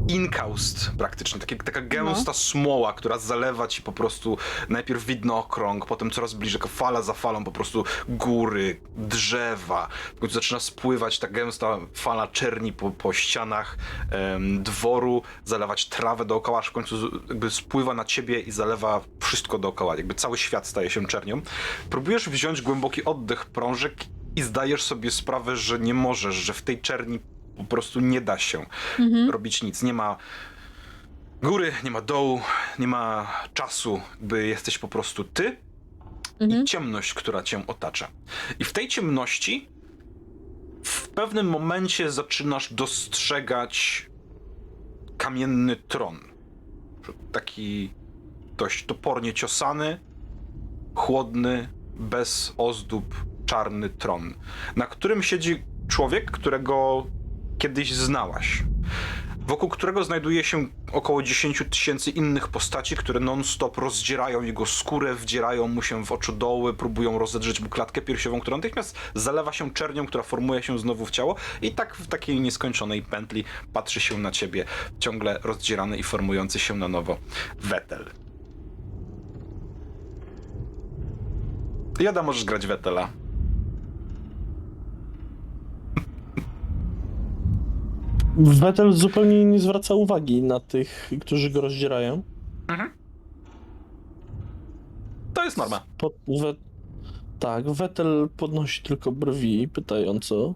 inkaust 0.08 0.92
praktycznie, 0.98 1.40
takie, 1.40 1.56
taka 1.56 1.82
gęsta 1.82 2.34
smoła, 2.34 2.94
która 2.94 3.18
zalewa 3.18 3.68
ci 3.68 3.82
po 3.82 3.92
prostu 3.92 4.38
najpierw 4.70 5.06
widnokrąg, 5.06 5.86
potem 5.86 6.12
coraz 6.12 6.34
bliżej, 6.34 6.62
fala 6.68 7.02
za 7.02 7.14
falą, 7.14 7.44
po 7.44 7.52
prostu 7.52 7.84
góry, 8.10 8.80
drzewa. 8.98 9.88
W 10.16 10.20
końcu 10.20 10.36
zaczyna 10.36 10.60
spływać 10.60 11.20
ta 11.20 11.28
gęsta 11.28 11.78
fala 11.94 12.28
czerni 12.28 12.74
po, 12.74 12.92
po 12.92 13.14
ścianach 13.14 13.78
em, 14.12 14.64
dworu, 14.64 15.22
zalewać 15.46 15.86
trawę 15.90 16.26
dookoła, 16.26 16.60
aż 16.60 16.68
w 16.68 16.72
końcu 16.72 17.12
jakby 17.30 17.52
spływa 17.52 17.94
na 17.94 18.06
ciebie 18.06 18.40
i 18.40 18.52
zalewa 18.52 19.02
wszystko 19.20 19.58
dookoła, 19.58 19.96
jakby 19.96 20.14
cały 20.14 20.38
świat 20.38 20.68
staje 20.68 20.90
się 20.90 21.08
czernią. 21.08 21.42
Próbujesz 21.90 22.30
wziąć 22.30 22.62
głęboki 22.62 23.06
oddech, 23.06 23.46
prążek 23.46 23.94
i 24.36 24.42
zdajesz 24.42 24.84
sobie 24.84 25.12
sprawę, 25.12 25.58
że 25.58 25.80
nie 25.80 25.94
możesz, 25.94 26.36
że 26.36 26.54
w 26.54 26.62
tej 26.62 26.82
czerni 26.82 27.20
po 27.58 27.64
prostu 27.64 28.00
nie 28.00 28.22
da 28.22 28.38
się 28.38 28.66
robić 29.32 29.64
nic. 29.64 29.84
Nie 29.84 29.94
ma 29.94 30.18
góry, 31.44 31.72
nie 31.84 31.92
ma 31.92 32.02
dołu, 32.02 32.42
nie 32.80 32.88
ma 32.88 33.32
czasu, 33.54 34.02
by 34.22 34.48
jesteś 34.48 34.78
po 34.78 34.88
prostu 34.88 35.24
ty 35.24 35.58
Mhm. 36.40 36.62
i 36.62 36.66
ciemność, 36.66 37.14
która 37.14 37.44
cię 37.44 37.68
otacza. 37.68 38.08
I 38.60 38.64
w 38.64 38.74
tej 38.74 38.88
ciemności 38.88 39.70
w 40.84 41.10
pewnym 41.10 41.50
momencie 41.50 42.12
zaczynasz 42.12 42.74
dostrzegać 42.74 44.06
kamienny 45.18 45.76
tron. 45.76 46.20
Taki 47.32 47.94
dość 48.58 48.86
topornie 48.86 49.34
ciosany, 49.34 50.00
chłodny, 50.96 51.70
bez 51.96 52.54
ozdób, 52.58 53.16
czarny 53.46 53.90
tron, 53.90 54.34
na 54.76 54.86
którym 54.86 55.24
siedzi 55.24 55.64
człowiek, 55.88 56.32
którego 56.32 57.06
kiedyś 57.58 57.94
znałaś. 57.94 58.64
Wokół 59.48 59.70
którego 59.70 60.04
znajduje 60.04 60.44
się 60.44 60.68
około 60.92 61.24
10 61.24 61.64
tysięcy 61.70 62.12
innych 62.12 62.48
postaci, 62.48 62.96
które 62.96 63.20
non-stop 63.20 63.78
rozdzierają 63.78 64.42
jego 64.42 64.66
skórę, 64.66 65.16
wdzierają 65.16 65.68
mu 65.68 65.82
się 65.82 66.06
w 66.06 66.12
oczodoły, 66.12 66.74
próbują 66.74 67.20
rozedrzeć 67.20 67.60
mu 67.60 67.70
klatkę 67.70 68.02
piersiową, 68.02 68.40
która 68.40 68.58
natychmiast 68.58 68.98
zalewa 69.16 69.54
się 69.54 69.74
czernią, 69.74 70.06
która 70.06 70.24
formuje 70.24 70.64
się 70.64 70.80
znowu 70.80 71.06
w 71.06 71.12
ciało 71.12 71.36
i 71.62 71.72
tak 71.72 71.96
w 71.96 72.08
takiej 72.08 72.42
nieskończonej 72.42 73.02
pętli 73.02 73.44
patrzy 73.74 74.00
się 74.00 74.18
na 74.18 74.32
ciebie 74.32 74.66
ciągle 75.00 75.40
rozdzierany 75.44 75.98
i 75.98 76.04
formujący 76.04 76.60
się 76.60 76.76
na 76.76 76.88
nowo 76.88 77.18
Wetel. 77.60 78.06
Jada, 82.00 82.24
możesz 82.24 82.46
grać 82.46 82.68
Wetela. 82.68 83.25
Vettel 88.38 88.94
zupełnie 88.94 89.46
nie 89.46 89.60
zwraca 89.60 89.94
uwagi 89.94 90.44
na 90.44 90.60
tych, 90.60 91.12
którzy 91.22 91.50
go 91.50 91.62
rozdzierają. 91.62 92.22
To 95.34 95.44
jest 95.44 95.58
norma. 95.58 95.86
Pod, 95.98 96.14
we, 96.28 96.54
tak, 97.40 97.72
Vettel 97.72 98.30
podnosi 98.38 98.84
tylko 98.84 99.12
brwi, 99.12 99.68
pytająco. 99.68 100.54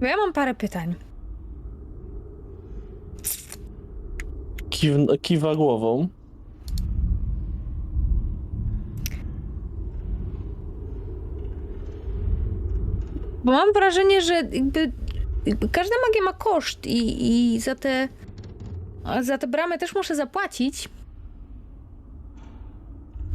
Ja 0.00 0.16
mam 0.16 0.32
parę 0.32 0.54
pytań. 0.54 0.94
Kiw, 4.70 4.96
kiwa 5.22 5.54
głową. 5.54 6.08
Bo 13.44 13.52
mam 13.52 13.72
wrażenie, 13.72 14.20
że 14.20 14.34
jakby, 14.34 14.92
jakby 15.46 15.68
każda 15.68 15.94
magia 16.06 16.22
ma 16.22 16.32
koszt 16.32 16.86
i, 16.86 17.26
i 17.54 17.60
za 17.60 17.74
te 17.74 18.08
za 19.22 19.38
te 19.38 19.46
bramy 19.46 19.78
też 19.78 19.94
muszę 19.94 20.16
zapłacić. 20.16 20.88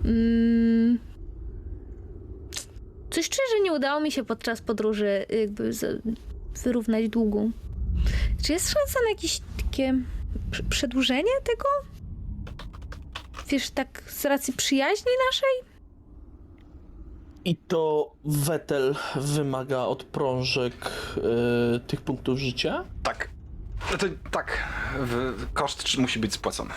Mm. 0.05 0.99
Coś 3.10 3.30
że 3.30 3.64
nie 3.64 3.74
udało 3.74 3.99
mi 4.01 4.12
się 4.12 4.24
podczas 4.26 4.62
podróży 4.62 5.26
jakby 5.41 5.72
wyrównać 6.64 7.10
długu. 7.10 7.51
Czy 8.43 8.53
jest 8.53 8.70
szansa 8.70 8.99
na 9.03 9.10
jakieś 9.10 9.41
takie 9.58 9.93
prze- 10.51 10.64
przedłużenie 10.70 11.32
tego? 11.43 11.66
Wiesz, 13.47 13.70
tak 13.70 14.03
z 14.08 14.26
racji 14.26 14.53
przyjaźni 14.53 15.12
naszej? 15.30 15.76
I 17.48 17.56
to 17.56 18.12
Vettel 18.26 18.95
wymaga 19.16 19.80
od 19.80 20.04
prążek 20.04 20.91
y, 21.76 21.80
tych 21.80 22.02
punktów 22.02 22.39
życia? 22.39 22.84
Tak. 23.04 23.30
No 23.91 23.98
To, 23.98 24.06
tak. 24.32 24.58
W, 25.00 25.45
koszt 25.54 25.98
musi 25.98 26.20
być 26.20 26.34
spłacony. 26.34 26.74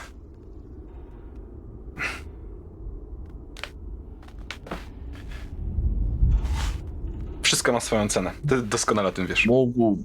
Wszystko 7.43 7.73
ma 7.73 7.81
swoją 7.81 8.09
cenę. 8.09 8.33
Ty 8.49 8.63
doskonale 8.63 9.09
o 9.09 9.13
tym 9.13 9.27
wiesz. 9.27 9.47
Mógł, 9.47 9.99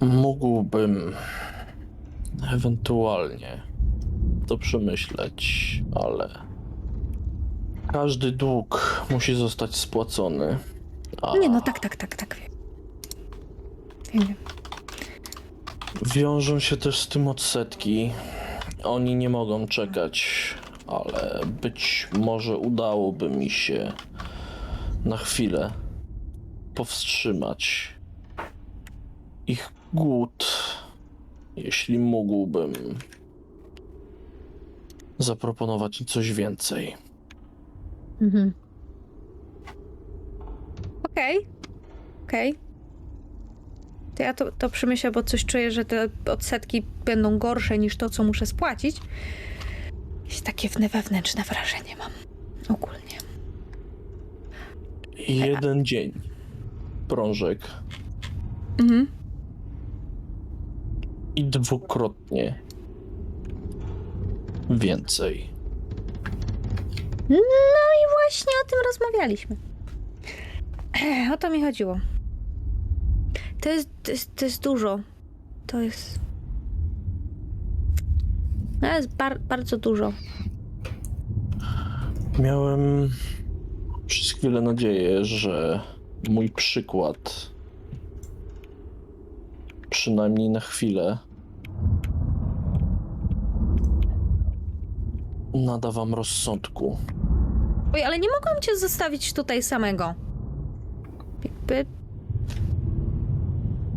mógłbym 0.00 1.14
ewentualnie 2.52 3.62
to 4.46 4.58
przemyśleć, 4.58 5.74
ale 5.94 6.47
każdy 7.92 8.32
dług 8.32 9.02
musi 9.10 9.34
zostać 9.34 9.76
spłacony. 9.76 10.58
A 11.22 11.38
Nie, 11.38 11.48
no 11.48 11.60
tak, 11.60 11.80
tak, 11.80 11.96
tak, 11.96 12.16
tak. 12.16 12.36
Wiem. 12.36 12.50
Wiem, 14.14 14.26
wiem. 14.26 14.36
wiążą 16.14 16.58
się 16.58 16.76
też 16.76 16.98
z 16.98 17.08
tym 17.08 17.28
odsetki. 17.28 18.10
Oni 18.84 19.14
nie 19.14 19.28
mogą 19.28 19.66
czekać, 19.66 20.28
ale 20.86 21.40
być 21.62 22.08
może 22.18 22.56
udałoby 22.56 23.30
mi 23.30 23.50
się 23.50 23.92
na 25.04 25.16
chwilę 25.16 25.72
powstrzymać 26.74 27.94
ich 29.46 29.72
głód, 29.92 30.46
jeśli 31.56 31.98
mógłbym 31.98 32.72
zaproponować 35.18 36.00
im 36.00 36.06
coś 36.06 36.32
więcej. 36.32 37.07
Mhm. 38.20 38.52
Okej. 41.02 41.38
Okej. 42.24 42.54
To 44.14 44.22
ja 44.22 44.34
to, 44.34 44.52
to 44.52 44.70
przemyślę, 44.70 45.10
bo 45.10 45.22
coś 45.22 45.44
czuję, 45.44 45.70
że 45.70 45.84
te 45.84 46.08
odsetki 46.32 46.86
będą 47.04 47.38
gorsze 47.38 47.78
niż 47.78 47.96
to, 47.96 48.10
co 48.10 48.24
muszę 48.24 48.46
spłacić. 48.46 48.96
Jakieś 50.22 50.40
takie 50.40 50.68
wne- 50.68 50.88
wewnętrzne 50.88 51.42
wrażenie 51.42 51.96
mam. 51.96 52.10
Ogólnie. 52.76 53.18
Jeden 55.28 55.84
dzień. 55.84 56.12
Prążek. 57.08 57.58
Mhm. 58.80 59.06
I 61.36 61.44
dwukrotnie 61.44 62.58
więcej. 64.70 65.50
No 67.28 67.36
i 67.36 68.02
właśnie 68.14 68.52
o 68.64 68.68
tym 68.70 68.78
rozmawialiśmy. 68.86 69.56
O 71.34 71.36
to 71.36 71.50
mi 71.50 71.62
chodziło. 71.62 72.00
To 73.60 73.68
jest, 73.68 73.88
to 74.02 74.10
jest, 74.10 74.34
to 74.36 74.44
jest 74.44 74.62
dużo. 74.62 75.00
To 75.66 75.80
jest. 75.80 76.20
To 78.80 78.86
jest 78.86 79.16
bar- 79.16 79.40
bardzo 79.40 79.78
dużo. 79.78 80.12
Miałem 82.38 83.10
przez 84.06 84.32
chwilę 84.32 84.60
nadzieję, 84.60 85.24
że 85.24 85.80
mój 86.30 86.48
przykład, 86.50 87.50
przynajmniej 89.90 90.50
na 90.50 90.60
chwilę, 90.60 91.18
nada 95.54 95.90
wam 95.92 96.14
rozsądku. 96.14 96.96
Oj, 97.94 98.02
ale 98.02 98.18
nie 98.18 98.28
mogłam 98.40 98.60
cię 98.62 98.76
zostawić 98.76 99.32
tutaj 99.32 99.62
samego. 99.62 100.14
Jakby. 101.44 101.86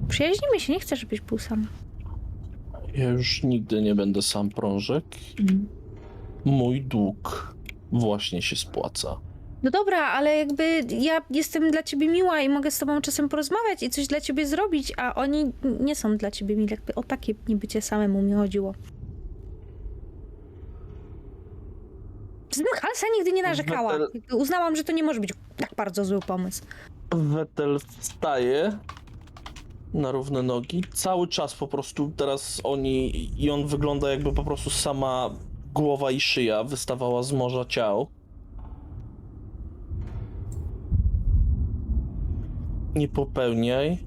Przyjaźnimy 0.07 0.59
się, 0.59 0.73
nie 0.73 0.79
chcę, 0.79 0.95
żebyś 0.95 1.21
był 1.21 1.37
sam. 1.37 1.67
Ja 2.95 3.09
już 3.09 3.43
nigdy 3.43 3.81
nie 3.81 3.95
będę 3.95 4.21
sam 4.21 4.49
prążek. 4.49 5.03
Mój 6.45 6.81
dług 6.81 7.55
właśnie 7.91 8.41
się 8.41 8.55
spłaca. 8.55 9.19
No 9.63 9.71
dobra, 9.71 9.97
ale 9.97 10.37
jakby 10.37 10.81
ja 10.99 11.21
jestem 11.29 11.71
dla 11.71 11.83
ciebie 11.83 12.07
miła 12.07 12.41
i 12.41 12.49
mogę 12.49 12.71
z 12.71 12.79
tobą 12.79 13.01
czasem 13.01 13.29
porozmawiać 13.29 13.83
i 13.83 13.89
coś 13.89 14.07
dla 14.07 14.21
ciebie 14.21 14.45
zrobić, 14.47 14.93
a 14.97 15.15
oni 15.15 15.51
nie 15.79 15.95
są 15.95 16.17
dla 16.17 16.31
ciebie 16.31 16.55
mili. 16.55 16.71
Jakby 16.71 16.95
o 16.95 17.03
takie 17.03 17.33
niebycie 17.47 17.81
samemu 17.81 18.21
mi 18.21 18.33
chodziło. 18.33 18.73
Halsa 22.81 23.07
nigdy 23.17 23.31
nie 23.31 23.43
narzekała. 23.43 23.93
Wetel- 23.93 24.07
Jakby 24.13 24.35
Uznałam, 24.35 24.75
że 24.75 24.83
to 24.83 24.91
nie 24.91 25.03
może 25.03 25.19
być 25.19 25.29
tak 25.57 25.69
bardzo 25.77 26.05
zły 26.05 26.19
pomysł. 26.19 26.63
Vettel 27.15 27.79
wstaje 27.99 28.77
na 29.93 30.11
równe 30.11 30.43
nogi. 30.43 30.83
Cały 30.93 31.27
czas 31.27 31.55
po 31.55 31.67
prostu 31.67 32.11
teraz 32.17 32.61
oni 32.63 33.29
i 33.43 33.49
on 33.51 33.67
wygląda 33.67 34.11
jakby 34.11 34.33
po 34.33 34.43
prostu 34.43 34.69
sama 34.69 35.29
głowa 35.73 36.11
i 36.11 36.19
szyja 36.21 36.63
wystawała 36.63 37.23
z 37.23 37.33
morza 37.33 37.65
ciał. 37.65 38.07
Nie 42.95 43.07
popełniaj 43.07 43.97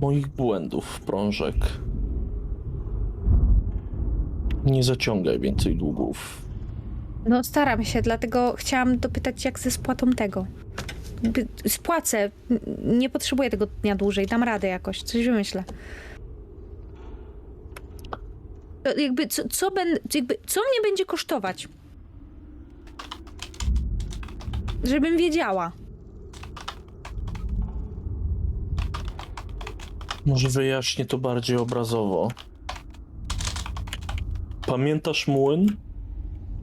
moich 0.00 0.28
błędów, 0.28 1.00
prążek. 1.00 1.54
Nie 4.64 4.82
zaciągaj 4.82 5.40
więcej 5.40 5.76
długów. 5.76 6.47
No 7.26 7.44
staram 7.44 7.84
się, 7.84 8.02
dlatego 8.02 8.54
chciałam 8.56 8.98
dopytać 8.98 9.44
jak 9.44 9.58
ze 9.58 9.70
spłatą 9.70 10.10
tego. 10.10 10.46
Spłacę. 11.68 12.30
Nie 12.84 13.10
potrzebuję 13.10 13.50
tego 13.50 13.66
dnia 13.66 13.96
dłużej. 13.96 14.26
Dam 14.26 14.42
radę 14.42 14.68
jakoś. 14.68 15.02
Coś 15.02 15.24
wymyślę. 15.24 15.64
Jakby 18.98 19.26
co, 19.26 19.48
co, 19.48 19.70
ben, 19.70 19.88
jakby, 20.14 20.38
co 20.46 20.60
mnie 20.60 20.90
będzie 20.90 21.04
kosztować? 21.04 21.68
Żebym 24.84 25.16
wiedziała. 25.16 25.72
Może 30.26 30.48
wyjaśnię 30.48 31.06
to 31.06 31.18
bardziej 31.18 31.56
obrazowo. 31.56 32.28
Pamiętasz 34.66 35.26
młyn? 35.28 35.76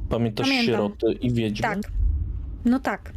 Pamiętasz 0.10 0.48
Pamiętam. 0.48 0.66
sieroty 0.74 1.12
i 1.12 1.32
wiedźmy? 1.34 1.62
Tak. 1.62 1.92
No 2.66 2.80
tak. 2.80 3.14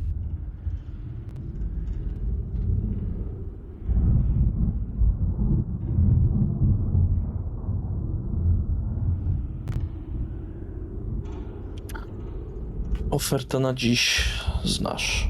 Ofertę 13.11 13.59
na 13.61 13.75
dziś 13.75 14.25
znasz. 14.65 15.29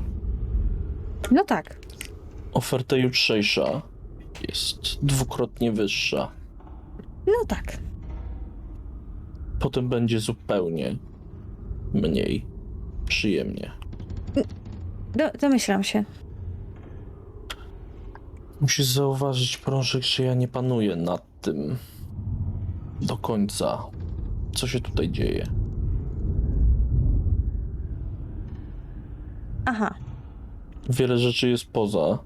No 1.31 1.45
tak. 1.45 1.79
Oferta 2.53 2.97
jutrzejsza 2.97 3.83
jest 4.49 4.79
dwukrotnie 5.03 5.73
wyższa. 5.73 6.33
No 7.27 7.45
tak. 7.49 7.79
Potem 9.61 9.89
będzie 9.89 10.21
zupełnie 10.21 10.97
mniej 11.95 12.45
przyjemnie. 13.07 13.71
Do, 15.17 15.39
domyślam 15.41 15.85
się. 15.85 16.05
Musisz 18.61 18.87
zauważyć, 18.87 19.57
Prążek, 19.57 20.03
że 20.03 20.25
ja 20.25 20.35
nie 20.35 20.49
panuję 20.49 20.97
nad 20.97 21.41
tym 21.41 21.77
do 23.01 23.17
końca, 23.17 23.83
co 24.55 24.67
się 24.67 24.81
tutaj 24.81 25.11
dzieje. 25.11 25.47
Aha. 29.65 29.95
Wiele 30.91 31.19
rzeczy 31.19 31.49
jest 31.49 31.67
poza 31.67 32.19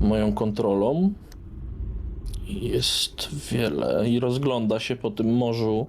moją 0.00 0.32
kontrolą. 0.32 1.12
Jest 2.46 3.48
wiele 3.52 4.08
i 4.08 4.20
rozgląda 4.20 4.80
się 4.80 4.96
po 4.96 5.10
tym 5.10 5.36
morzu 5.36 5.86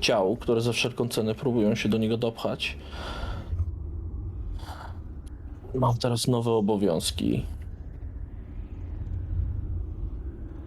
ciał, 0.00 0.36
które 0.36 0.60
za 0.60 0.72
wszelką 0.72 1.08
cenę 1.08 1.34
próbują 1.34 1.74
się 1.74 1.88
do 1.88 1.98
niego 1.98 2.16
dopchać. 2.16 2.76
Mam 5.74 5.98
teraz 5.98 6.28
nowe 6.28 6.50
obowiązki. 6.50 7.46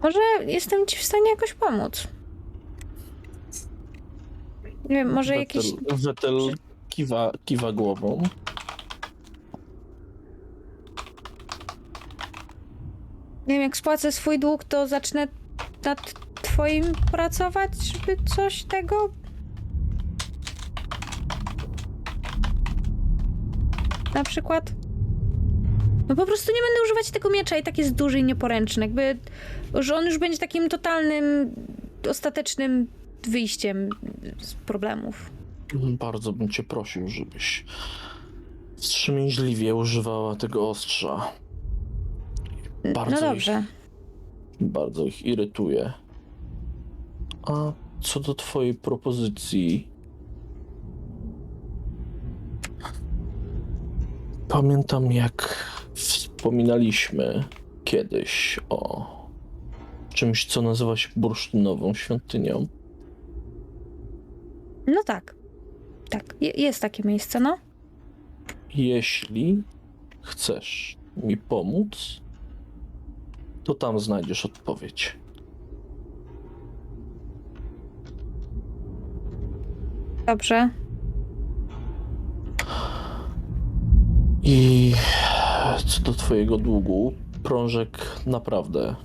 Może 0.02 0.18
jestem 0.46 0.86
ci 0.86 0.96
w 0.96 1.02
stanie 1.02 1.30
jakoś 1.30 1.54
pomóc. 1.54 2.08
Nie 4.88 4.96
wiem, 4.96 5.12
może. 5.12 5.34
Wetel, 5.38 5.62
Wetel 5.92 6.38
kiwa, 6.88 7.32
kiwa 7.44 7.72
głową. 7.72 8.22
Nie 13.46 13.54
wiem, 13.54 13.62
jak 13.62 13.76
spłacę 13.76 14.12
swój 14.12 14.38
dług, 14.38 14.64
to 14.64 14.88
zacznę 14.88 15.28
nad 15.84 16.12
twoim 16.42 16.84
pracować, 17.12 17.70
żeby 17.84 18.16
coś 18.36 18.64
tego. 18.64 19.12
Na 24.14 24.24
przykład. 24.24 24.72
No 26.08 26.16
po 26.16 26.26
prostu 26.26 26.52
nie 26.52 26.60
będę 26.60 26.82
używać 26.84 27.10
tego 27.10 27.30
miecza 27.30 27.56
i 27.56 27.62
tak 27.62 27.78
jest 27.78 27.94
duży 27.94 28.18
i 28.18 28.24
nieporęczny. 28.24 28.84
Jakby, 28.86 29.18
że 29.74 29.96
on 29.96 30.06
już 30.06 30.18
będzie 30.18 30.38
takim 30.38 30.68
totalnym, 30.68 31.54
ostatecznym 32.10 32.86
wyjściem 33.22 33.90
z 34.38 34.54
problemów. 34.54 35.30
Bardzo 35.98 36.32
bym 36.32 36.48
cię 36.48 36.62
prosił, 36.62 37.08
żebyś 37.08 37.64
wstrzemięźliwie 38.76 39.74
używała 39.74 40.36
tego 40.36 40.70
ostrza. 40.70 41.32
Bardzo 42.94 43.10
no 43.12 43.16
ich- 43.16 43.22
dobrze. 43.22 43.64
Bardzo 44.60 45.04
ich 45.04 45.26
irytuje. 45.26 45.92
A 47.42 47.72
co 48.00 48.20
do 48.20 48.34
twojej 48.34 48.74
propozycji. 48.74 49.88
Pamiętam, 54.48 55.12
jak 55.12 55.66
wspominaliśmy 55.94 57.44
kiedyś 57.84 58.60
o 58.68 59.06
czymś, 60.14 60.46
co 60.46 60.62
nazywa 60.62 60.96
się 60.96 61.08
bursztynową 61.16 61.94
świątynią. 61.94 62.66
No 64.86 65.02
tak. 65.06 65.34
Tak, 66.10 66.34
je, 66.40 66.50
jest 66.50 66.82
takie 66.82 67.02
miejsce, 67.02 67.40
no. 67.40 67.58
Jeśli 68.74 69.62
chcesz 70.22 70.98
mi 71.16 71.36
pomóc, 71.36 72.20
to 73.66 73.74
tam 73.74 74.00
znajdziesz 74.00 74.46
odpowiedź. 74.46 75.16
Dobrze. 80.26 80.70
I 84.42 84.92
co 85.86 86.02
do 86.02 86.12
twojego 86.12 86.58
długu, 86.58 87.12
prążek 87.42 87.98
naprawdę. 88.26 88.96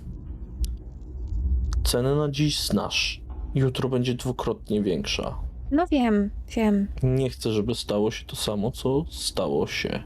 Cenę 1.84 2.16
na 2.16 2.32
dziś 2.32 2.62
znasz. 2.62 3.22
Jutro 3.55 3.89
będzie 3.89 4.16
dwukrotnie 4.16 4.82
większa. 4.82 5.38
No 5.72 5.88
wiem, 5.88 6.30
wiem. 6.55 6.88
Nie 7.03 7.30
chcę, 7.30 7.51
żeby 7.51 7.76
stało 7.76 8.12
się 8.12 8.26
to 8.26 8.36
samo, 8.36 8.72
co 8.72 9.05
stało 9.09 9.68
się 9.68 10.03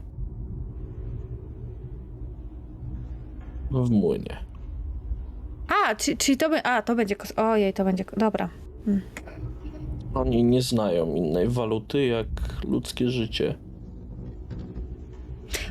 w 3.70 3.90
młynie. 3.90 4.45
A, 5.68 5.94
czy, 5.94 6.16
czyli 6.16 6.38
to, 6.38 6.48
by, 6.48 6.62
a, 6.62 6.82
to 6.82 6.94
będzie. 6.94 7.16
kos- 7.16 7.32
Ojej, 7.36 7.72
to 7.72 7.84
będzie. 7.84 8.04
ko- 8.04 8.16
Dobra. 8.16 8.48
Oni 10.14 10.44
nie 10.44 10.62
znają 10.62 11.14
innej 11.14 11.48
waluty 11.48 12.06
jak 12.06 12.26
ludzkie 12.68 13.10
życie. 13.10 13.54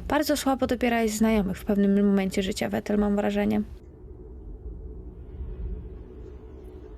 Bardzo 0.07 0.37
słabo 0.37 0.67
dobierałeś 0.67 1.11
znajomych 1.11 1.57
w 1.57 1.65
pewnym 1.65 2.07
momencie 2.07 2.43
życia, 2.43 2.69
Wetel, 2.69 2.97
mam 2.99 3.15
wrażenie. 3.15 3.61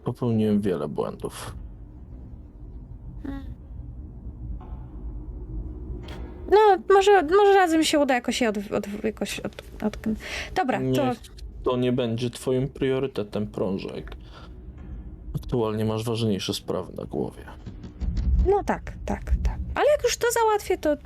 Popełniłem 0.03 0.61
wiele 0.61 0.87
błędów. 0.87 1.55
No, 6.51 6.57
może, 6.95 7.21
może 7.23 7.53
razem 7.53 7.83
się 7.83 7.99
uda 7.99 8.13
jakoś 8.13 8.41
je 8.41 8.49
od, 8.49 8.57
od, 8.71 9.03
jakoś 9.03 9.39
od, 9.39 9.63
od... 9.83 9.97
Dobra, 10.55 10.79
to. 10.95 11.11
To 11.67 11.77
nie 11.77 11.91
będzie 11.91 12.29
twoim 12.29 12.69
priorytetem, 12.69 13.47
prążek. 13.47 14.15
Aktualnie 15.35 15.85
masz 15.85 16.03
ważniejsze 16.03 16.53
sprawy 16.53 16.93
na 16.93 17.05
głowie. 17.05 17.45
No 18.45 18.63
tak, 18.63 18.93
tak, 19.05 19.23
tak. 19.43 19.59
Ale 19.75 19.85
jak 19.91 20.03
już 20.03 20.17
to 20.17 20.27
załatwię, 20.31 20.77
to. 20.77 20.97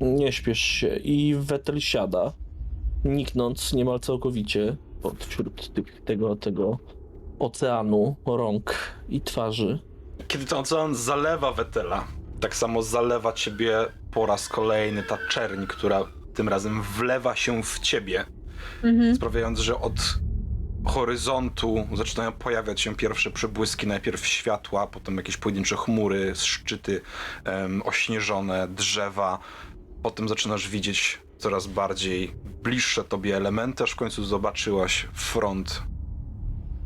Nie 0.00 0.32
śpiesz 0.32 0.58
się 0.58 0.96
i 0.96 1.34
Wetel 1.34 1.80
siada, 1.80 2.32
niknąc 3.04 3.72
niemal 3.72 4.00
całkowicie 4.00 4.76
pod 5.02 5.24
wśród 5.24 5.72
tych, 5.72 6.04
tego, 6.04 6.36
tego 6.36 6.78
oceanu 7.38 8.16
rąk 8.26 8.74
i 9.08 9.20
twarzy. 9.20 9.78
Kiedy 10.28 10.44
ten 10.44 10.58
ocean 10.58 10.94
zalewa 10.94 11.52
Wetela, 11.52 12.04
tak 12.40 12.56
samo 12.56 12.82
zalewa 12.82 13.32
ciebie 13.32 13.78
po 14.10 14.26
raz 14.26 14.48
kolejny 14.48 15.02
ta 15.02 15.18
czerń, 15.28 15.66
która 15.66 16.17
tym 16.38 16.48
razem 16.48 16.82
wlewa 16.82 17.36
się 17.36 17.62
w 17.62 17.78
ciebie, 17.78 18.24
Mhm. 18.84 19.16
sprawiając, 19.16 19.58
że 19.58 19.80
od 19.80 20.18
horyzontu 20.86 21.88
zaczynają 21.94 22.32
pojawiać 22.32 22.80
się 22.80 22.94
pierwsze 22.96 23.30
przebłyski, 23.30 23.86
najpierw 23.86 24.26
światła, 24.26 24.86
potem 24.86 25.16
jakieś 25.16 25.36
pojedyncze 25.36 25.76
chmury, 25.76 26.32
szczyty 26.34 27.00
em, 27.44 27.82
ośnieżone, 27.84 28.68
drzewa. 28.68 29.38
Potem 30.02 30.28
zaczynasz 30.28 30.68
widzieć 30.68 31.18
coraz 31.38 31.66
bardziej 31.66 32.34
bliższe 32.62 33.04
tobie 33.04 33.36
elementy, 33.36 33.84
aż 33.84 33.90
w 33.90 33.96
końcu 33.96 34.24
zobaczyłaś 34.24 35.06
front 35.14 35.82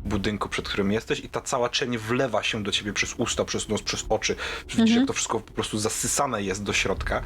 budynku, 0.05 0.49
przed 0.49 0.69
którym 0.69 0.93
jesteś 0.93 1.21
i 1.21 1.29
ta 1.29 1.41
cała 1.41 1.69
cień 1.69 1.99
wlewa 1.99 2.43
się 2.43 2.63
do 2.63 2.73
ciebie 2.73 2.93
przez 2.93 3.15
usta, 3.15 3.45
przez 3.45 3.69
nos, 3.69 3.83
przez 3.83 4.05
oczy. 4.09 4.37
Widzisz, 4.69 4.81
Mhm. 4.81 4.99
jak 4.99 5.07
to 5.07 5.13
wszystko 5.13 5.41
po 5.41 5.53
prostu 5.53 5.79
zasysane 5.79 6.43
jest 6.43 6.63
do 6.63 6.73
środka. 6.73 7.23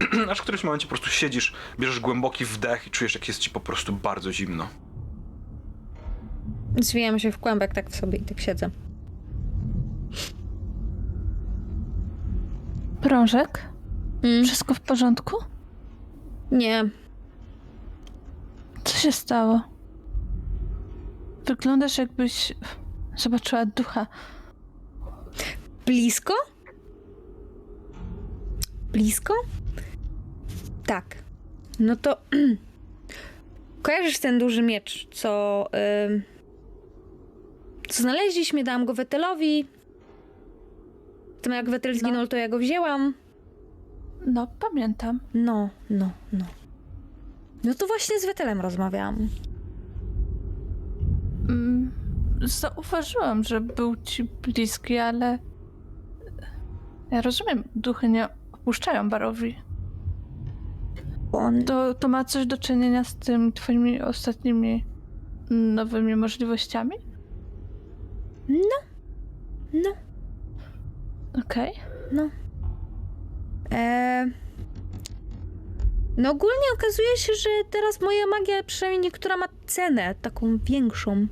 Aż 0.30 0.38
w 0.38 0.42
którymś 0.42 0.64
momencie 0.64 0.86
po 0.86 0.88
prostu 0.88 1.10
siedzisz, 1.10 1.54
bierzesz 1.80 2.00
głęboki 2.00 2.44
wdech 2.44 2.86
i 2.86 2.90
czujesz, 2.90 3.14
jak 3.14 3.28
jest 3.28 3.40
ci 3.40 3.50
po 3.50 3.60
prostu 3.60 3.92
bardzo 3.92 4.32
zimno. 4.32 4.68
Zwijam 6.80 7.18
się 7.18 7.32
w 7.32 7.38
kłębek 7.38 7.74
tak 7.74 7.94
sobie 7.94 8.18
i 8.18 8.22
tak 8.22 8.40
siedzę. 8.40 8.70
Prążek? 13.00 13.68
Mm. 14.22 14.44
Wszystko 14.44 14.74
w 14.74 14.80
porządku? 14.80 15.36
Nie. 16.50 16.90
Co 18.84 18.98
się 18.98 19.12
stało? 19.12 19.60
Wyglądasz 21.46 21.98
jakbyś 21.98 22.52
Zobaczyła 23.18 23.66
ducha. 23.66 24.06
Blisko? 25.86 26.34
Blisko? 28.92 29.34
Tak. 30.88 31.16
No 31.78 31.96
to. 31.96 32.16
Kojarzysz 33.82 34.18
ten 34.18 34.38
duży 34.38 34.62
miecz, 34.62 35.08
co. 35.12 35.64
co 37.88 38.02
znaleźliśmy, 38.02 38.64
dałam 38.64 38.84
go 38.84 38.94
Wetelowi. 38.94 39.66
Tym 41.42 41.52
jak 41.52 41.70
Wetel 41.70 41.94
zginął, 41.98 42.26
to 42.26 42.36
ja 42.36 42.48
go 42.48 42.58
wzięłam. 42.58 43.14
No, 44.26 44.46
pamiętam. 44.60 45.20
No, 45.34 45.68
no, 45.90 46.10
no. 46.32 46.44
No 47.64 47.74
to 47.74 47.86
właśnie 47.86 48.20
z 48.20 48.26
Wetelem 48.26 48.60
rozmawiałam. 48.60 49.28
Mm, 51.48 51.90
Zauważyłam, 52.42 53.44
że 53.44 53.60
był 53.60 53.96
ci 53.96 54.24
bliski, 54.24 54.98
ale. 54.98 55.38
Ja 57.10 57.22
rozumiem, 57.22 57.64
duchy 57.74 58.08
nie 58.08 58.28
opuszczają 58.52 59.08
barowi. 59.08 59.67
On. 61.32 61.64
To, 61.64 61.94
to 61.94 62.08
ma 62.08 62.24
coś 62.24 62.46
do 62.46 62.58
czynienia 62.58 63.04
z 63.04 63.14
tym 63.14 63.52
twoimi 63.52 64.02
ostatnimi 64.02 64.84
nowymi 65.50 66.16
możliwościami? 66.16 66.96
No, 69.72 69.90
Okej. 71.44 71.72
no. 72.12 72.30
Eee... 73.70 74.32
No 76.16 76.30
ogólnie 76.30 76.66
okazuje 76.74 77.16
się, 77.16 77.32
że 77.34 77.48
teraz 77.70 78.00
moja 78.00 78.26
magia, 78.26 78.62
przynajmniej 78.62 79.02
niektóra 79.02 79.36
ma 79.36 79.46
cenę, 79.66 80.14
taką 80.22 80.58
większą. 80.58 81.26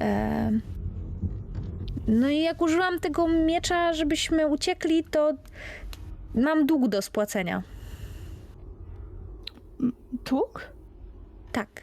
Eee... 0.00 0.60
No 2.08 2.28
i 2.28 2.40
jak 2.40 2.62
użyłam 2.62 3.00
tego 3.00 3.28
miecza, 3.28 3.92
żebyśmy 3.92 4.46
uciekli, 4.46 5.04
to 5.04 5.32
mam 6.34 6.66
dług 6.66 6.88
do 6.88 7.02
spłacenia. 7.02 7.62
Dług? 10.24 10.60
Tak. 11.52 11.82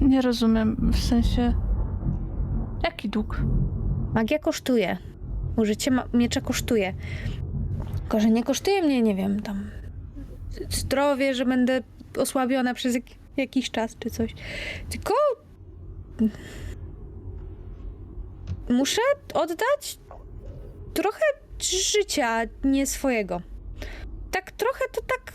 Nie 0.00 0.22
rozumiem, 0.22 0.90
w 0.92 0.98
sensie. 0.98 1.54
Jaki 2.84 3.08
dług? 3.08 3.40
Magia 4.14 4.38
kosztuje. 4.38 4.98
Użycie 5.56 5.90
ma- 5.90 6.08
miecza 6.14 6.40
kosztuje. 6.40 6.94
Tylko, 8.00 8.20
że 8.20 8.30
nie 8.30 8.44
kosztuje 8.44 8.82
mnie, 8.82 9.02
nie 9.02 9.14
wiem, 9.14 9.40
tam 9.40 9.70
zdrowie, 10.70 11.34
że 11.34 11.44
będę 11.46 11.80
osłabiona 12.18 12.74
przez 12.74 12.94
jak- 12.94 13.04
jakiś 13.36 13.70
czas 13.70 13.96
czy 13.98 14.10
coś. 14.10 14.34
Tylko 14.90 15.14
muszę 18.70 19.00
oddać 19.34 19.98
trochę 20.94 21.20
życia, 21.70 22.40
nie 22.64 22.86
swojego. 22.86 23.40
Tak 24.30 24.52
trochę 24.52 24.84
to 24.92 25.00
tak... 25.02 25.32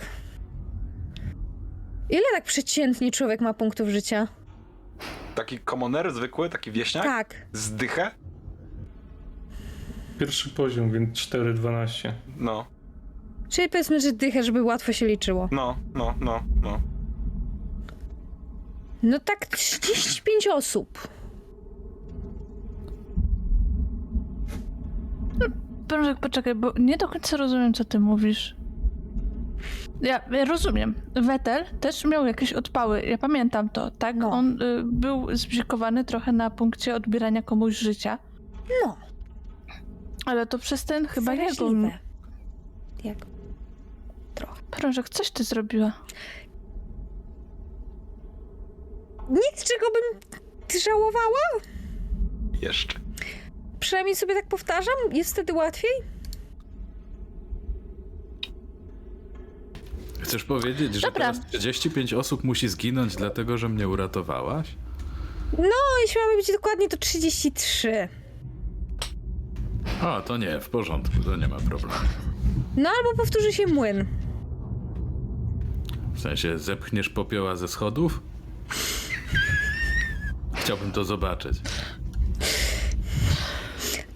Ile 2.09 2.21
tak 2.35 2.43
przeciętnie 2.43 3.11
człowiek 3.11 3.41
ma 3.41 3.53
punktów 3.53 3.89
życia? 3.89 4.27
Taki 5.35 5.59
komoner 5.59 6.11
zwykły, 6.13 6.49
taki 6.49 6.71
wieśniak? 6.71 7.03
Tak. 7.03 7.35
Zdychę? 7.53 8.11
Pierwszy 10.19 10.49
poziom, 10.49 10.91
więc 10.91 11.17
4,12. 11.17 12.11
No, 12.37 12.65
Czyli 13.49 13.69
powiedzmy, 13.69 13.99
że 13.99 14.13
dychę, 14.13 14.43
żeby 14.43 14.63
łatwo 14.63 14.93
się 14.93 15.05
liczyło. 15.07 15.49
no, 15.51 15.77
no, 15.93 16.15
no, 16.19 16.43
no. 16.61 16.81
No 19.03 19.19
tak 19.19 19.45
35 19.45 20.47
osób. 20.47 21.07
Prążek, 25.87 26.19
poczekaj, 26.19 26.55
bo 26.55 26.73
nie 26.79 26.97
do 26.97 27.07
końca 27.07 27.37
rozumiem, 27.37 27.73
co 27.73 27.85
ty 27.85 27.99
mówisz. 27.99 28.55
Ja, 30.01 30.21
ja 30.31 30.45
rozumiem. 30.45 30.93
Wetel 31.15 31.65
też 31.79 32.05
miał 32.05 32.25
jakieś 32.25 32.53
odpały. 32.53 33.01
Ja 33.01 33.17
pamiętam 33.17 33.69
to, 33.69 33.91
tak? 33.91 34.15
No. 34.15 34.29
On 34.31 34.61
y, 34.61 34.83
był 34.83 35.35
zbzikowany 35.35 36.03
trochę 36.05 36.31
na 36.31 36.49
punkcie 36.49 36.95
odbierania 36.95 37.41
komuś 37.41 37.77
życia. 37.77 38.17
No, 38.85 38.97
Ale 40.25 40.45
to 40.47 40.59
przez 40.59 40.85
ten 40.85 41.07
chyba 41.07 41.33
jego... 41.33 41.53
zaraźliwe. 41.53 41.97
Jak? 43.03 43.17
Trochę. 44.35 44.61
Prążek, 44.71 45.09
coś 45.09 45.31
ty 45.31 45.43
zrobiła. 45.43 45.93
Nic, 49.29 49.63
czego 49.63 49.85
bym 49.93 50.19
żałowała? 50.85 51.39
Jeszcze. 52.61 52.99
Przynajmniej 53.79 54.15
sobie 54.15 54.35
tak 54.35 54.47
powtarzam, 54.47 54.93
jest 55.11 55.31
wtedy 55.33 55.53
łatwiej. 55.53 55.91
Chcesz 60.19 60.43
powiedzieć, 60.43 60.93
że 60.95 61.01
Dobra. 61.01 61.31
teraz 61.33 61.47
35 61.47 62.13
osób 62.13 62.43
musi 62.43 62.67
zginąć, 62.67 63.15
dlatego 63.15 63.57
że 63.57 63.69
mnie 63.69 63.87
uratowałaś? 63.87 64.67
No, 65.57 65.69
jeśli 66.01 66.21
mamy 66.21 66.37
być 66.37 66.51
dokładnie, 66.51 66.89
to 66.89 66.97
33. 66.97 68.07
O, 70.03 70.21
to 70.21 70.37
nie, 70.37 70.59
w 70.59 70.69
porządku, 70.69 71.15
to 71.25 71.35
nie 71.35 71.47
ma 71.47 71.57
problemu. 71.59 71.93
No, 72.77 72.89
albo 72.97 73.17
powtórzy 73.23 73.53
się 73.53 73.67
młyn. 73.67 74.05
W 76.13 76.19
sensie, 76.19 76.59
zepchniesz 76.59 77.09
popioła 77.09 77.55
ze 77.55 77.67
schodów? 77.67 78.21
Chciałbym 80.53 80.91
to 80.91 81.05
zobaczyć. 81.05 81.57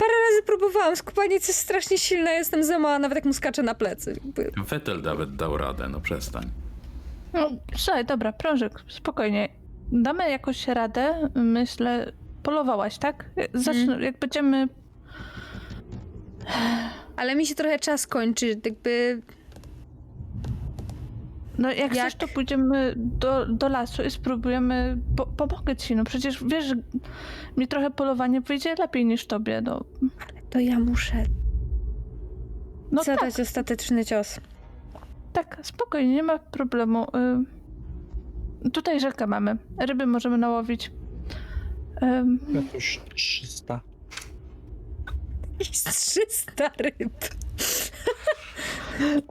Parę 0.01 0.13
razy 0.29 0.43
próbowałam, 0.45 0.95
skupaniec 0.95 1.47
jest 1.47 1.59
strasznie 1.59 1.97
silne, 1.97 2.31
jestem 2.31 2.63
za 2.63 2.79
mała, 2.79 2.99
nawet 2.99 3.15
jak 3.15 3.25
mu 3.25 3.33
skaczę 3.33 3.63
na 3.63 3.75
plecy. 3.75 4.13
Jakby. 4.23 4.51
Wetel 4.67 5.01
nawet 5.01 5.35
dał 5.35 5.57
radę, 5.57 5.89
no 5.89 6.01
przestań. 6.01 6.43
No, 7.33 7.49
słuchaj, 7.75 8.05
dobra, 8.05 8.33
Prążek, 8.33 8.79
spokojnie. 8.87 9.49
Damy 9.91 10.29
jakoś 10.29 10.67
radę, 10.67 11.29
myślę. 11.35 12.11
Polowałaś, 12.43 12.97
tak? 12.97 13.25
Zacznę, 13.53 14.03
jak 14.03 14.19
będziemy... 14.19 14.67
Ale 17.15 17.35
mi 17.35 17.45
się 17.45 17.55
trochę 17.55 17.79
czas 17.79 18.07
kończy, 18.07 18.47
jakby... 18.65 19.21
No 21.61 21.69
jak, 21.69 21.77
Jak? 21.79 21.91
chcesz, 21.91 22.15
to 22.15 22.27
pójdziemy 22.27 22.93
do, 22.97 23.45
do 23.45 23.69
lasu 23.69 24.03
i 24.03 24.11
spróbujemy... 24.11 24.97
Po, 25.15 25.25
pomogę 25.25 25.75
ci, 25.75 25.95
no 25.95 26.03
przecież 26.03 26.43
wiesz, 26.43 26.65
że 26.65 26.75
mi 27.57 27.67
trochę 27.67 27.91
polowanie 27.91 28.41
wyjdzie 28.41 28.75
lepiej 28.79 29.05
niż 29.05 29.25
tobie, 29.27 29.61
no. 29.61 29.83
To 30.49 30.59
ja 30.59 30.79
muszę 30.79 31.23
No 32.91 33.03
tak, 33.03 33.19
zadać 33.19 33.39
ostateczny 33.39 34.05
cios. 34.05 34.39
tak, 35.33 35.59
spokojnie, 35.63 36.15
nie 36.15 36.23
ma 36.23 36.39
problemu. 36.39 37.07
Y, 38.65 38.71
tutaj 38.71 38.99
rzekę 38.99 39.27
mamy, 39.27 39.57
ryby 39.79 40.05
możemy 40.05 40.37
nałowić. 40.37 40.91
Ym, 42.03 42.39
Jakoś 42.53 43.01
300. 43.15 43.81
Jest 45.69 45.89
300 45.99 46.71
ryb. 46.77 47.13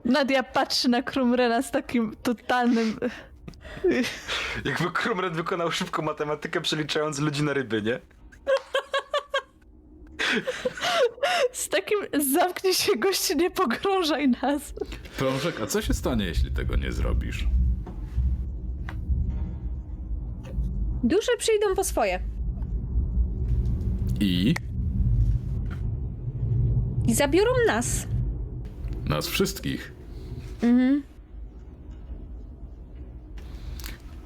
Nadia 0.05 0.43
patrzy 0.43 0.89
na 0.89 1.01
Krumrena 1.01 1.61
z 1.61 1.71
takim 1.71 2.15
totalnym... 2.23 2.99
Jakby 4.65 4.91
Krumred 4.91 5.33
wykonał 5.33 5.71
szybką 5.71 6.01
matematykę, 6.01 6.61
przeliczając 6.61 7.19
ludzi 7.19 7.43
na 7.43 7.53
ryby, 7.53 7.81
nie? 7.81 7.99
Z 11.51 11.69
takim 11.69 11.99
zamknij 12.33 12.73
się 12.73 12.95
gości, 12.95 13.37
nie 13.37 13.51
pogrążaj 13.51 14.29
nas. 14.29 14.73
Prążek, 15.17 15.61
a 15.61 15.67
co 15.67 15.81
się 15.81 15.93
stanie, 15.93 16.25
jeśli 16.25 16.51
tego 16.51 16.75
nie 16.75 16.91
zrobisz? 16.91 17.47
Dusze 21.03 21.31
przyjdą 21.37 21.75
po 21.75 21.83
swoje. 21.83 22.19
I 24.19 24.55
I 27.07 27.13
zabiorą 27.13 27.51
nas. 27.67 28.07
nas 29.05 29.27
wszystkich. 29.27 29.93
Mhm. 30.63 31.03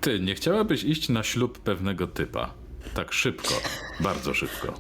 Ty, 0.02 0.20
nie 0.20 0.36
chciałabyś 0.36 0.84
iść 0.84 1.10
na 1.10 1.24
ślub 1.24 1.60
pewnego 1.60 2.08
typa? 2.08 2.54
Tak 2.94 3.14
szybko, 3.14 3.54
bardzo 4.00 4.34
szybko. 4.34 4.74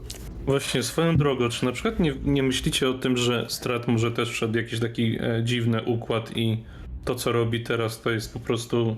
Właśnie 0.45 0.83
swoją 0.83 1.17
drogą, 1.17 1.49
czy 1.49 1.65
na 1.65 1.71
przykład 1.71 1.99
nie, 1.99 2.13
nie 2.23 2.43
myślicie 2.43 2.89
o 2.89 2.93
tym, 2.93 3.17
że 3.17 3.45
Strat 3.49 3.87
może 3.87 4.11
też 4.11 4.29
wszedł 4.29 4.57
jakiś 4.57 4.79
taki 4.79 5.17
e, 5.21 5.41
dziwny 5.43 5.83
układ 5.83 6.37
i 6.37 6.63
to, 7.05 7.15
co 7.15 7.31
robi 7.31 7.63
teraz, 7.63 8.01
to 8.01 8.11
jest 8.11 8.33
po 8.33 8.39
prostu 8.39 8.95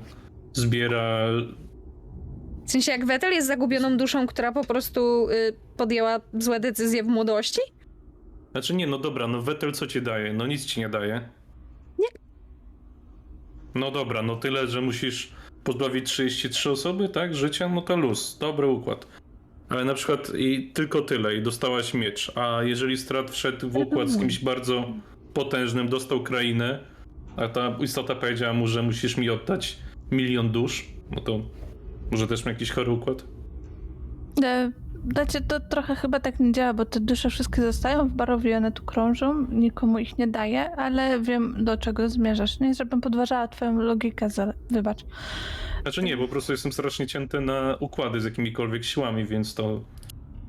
zbiera 0.54 1.28
W 2.66 2.72
sensie 2.72 2.92
jak 2.92 3.06
Wetel 3.06 3.34
jest 3.34 3.48
zagubioną 3.48 3.98
duszą, 3.98 4.28
która 4.28 4.52
po 4.52 4.64
prostu 4.64 5.30
y, 5.30 5.54
podjęła 5.78 6.22
złe 6.34 6.60
decyzje 6.60 7.04
w 7.04 7.08
młodości? 7.08 7.62
Znaczy 8.52 8.76
nie, 8.76 8.88
no 8.88 8.98
dobra, 8.98 9.28
no 9.28 9.42
Wetel 9.42 9.72
co 9.72 9.88
ci 9.88 10.02
daje? 10.02 10.34
No 10.34 10.48
nic 10.48 10.66
ci 10.66 10.80
nie 10.80 10.90
daje. 10.90 11.30
Nie. 12.00 12.08
No 13.76 13.92
dobra, 13.92 14.22
no 14.22 14.36
tyle, 14.36 14.68
że 14.68 14.82
musisz 14.82 15.32
pozbawić 15.64 16.06
33 16.06 16.70
osoby, 16.70 17.10
tak, 17.10 17.36
życia, 17.36 17.70
no 17.70 17.82
to 17.82 17.98
luz, 17.98 18.38
dobry 18.40 18.68
układ. 18.68 19.08
Ale 19.70 19.86
na 19.86 19.94
przykład 19.94 20.32
i 20.38 20.72
tylko 20.74 21.02
tyle 21.02 21.36
i 21.36 21.42
dostałaś 21.42 21.94
miecz, 21.94 22.32
a 22.36 22.64
jeżeli 22.64 22.98
strat 22.98 23.32
wszedł 23.32 23.70
w 23.70 23.76
układ 23.76 24.10
z 24.10 24.20
kimś 24.20 24.40
bardzo 24.40 24.94
potężnym, 25.34 25.90
dostał 25.90 26.24
krainę, 26.24 26.80
a 27.36 27.48
ta 27.48 27.78
istota 27.82 28.16
powiedziała 28.16 28.54
mu, 28.54 28.68
że 28.68 28.84
musisz 28.84 29.18
mi 29.18 29.30
oddać 29.30 29.78
milion 30.12 30.50
dusz, 30.52 30.86
no 31.12 31.22
to 31.22 31.42
może 32.12 32.28
też 32.28 32.46
ma 32.46 32.52
jakiś 32.52 32.72
chory 32.72 32.92
układ? 32.92 33.24
E, 34.44 34.72
Znaczy, 35.14 35.42
to 35.42 35.60
trochę 35.60 35.96
chyba 35.96 36.20
tak 36.20 36.40
nie 36.40 36.52
działa, 36.52 36.74
bo 36.74 36.86
te 36.86 37.00
dusze 37.00 37.30
wszystkie 37.30 37.62
zostają 37.62 38.08
w 38.08 38.12
barowi, 38.12 38.54
one 38.54 38.72
tu 38.72 38.84
krążą, 38.84 39.48
nikomu 39.52 40.00
ich 40.00 40.18
nie 40.18 40.28
daje, 40.28 40.76
ale 40.76 41.20
wiem 41.22 41.66
do 41.66 41.78
czego 41.78 42.10
zmierzasz. 42.10 42.60
Nie, 42.60 42.74
żebym 42.74 43.02
podważała 43.02 43.48
twoją 43.48 43.80
logikę, 43.82 44.30
za... 44.30 44.54
wybacz. 44.72 45.06
Znaczy 45.82 46.04
nie, 46.04 46.18
bo 46.18 46.24
po 46.24 46.30
prostu 46.32 46.52
jestem 46.52 46.72
strasznie 46.72 47.08
cięty 47.08 47.42
na 47.42 47.76
układy 47.80 48.22
z 48.22 48.26
jakimikolwiek 48.26 48.84
siłami, 48.84 49.26
więc 49.26 49.56
to, 49.56 49.82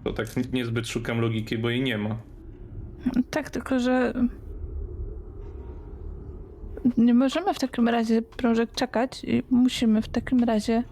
to 0.05 0.13
tak 0.13 0.37
ni- 0.37 0.45
niezbyt 0.53 0.89
szukam 0.89 1.21
logiki, 1.21 1.59
bo 1.59 1.71
jej 1.71 1.83
nie 1.83 1.99
ma. 1.99 2.17
Tak, 3.31 3.51
tylko 3.51 3.79
że 3.79 4.13
nie 6.97 7.15
możemy 7.15 7.55
w 7.55 7.59
takim 7.59 7.89
razie 7.89 8.23
prążek 8.23 8.73
czekać 8.73 9.25
i 9.25 9.43
musimy 9.51 10.03
w 10.03 10.09
takim 10.09 10.45
razie 10.45 10.83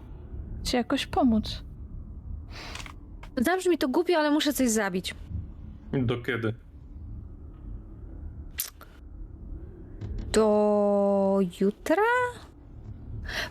ci 0.64 0.76
jakoś 0.76 1.06
pomóc. 1.06 1.65
Zabrzmi 3.36 3.78
to 3.78 3.88
głupio, 3.88 4.18
ale 4.18 4.30
muszę 4.30 4.52
coś 4.52 4.68
zabić. 4.70 5.14
Do 5.92 6.22
kiedy? 6.22 6.54
Do 10.32 11.38
jutra? 11.60 12.02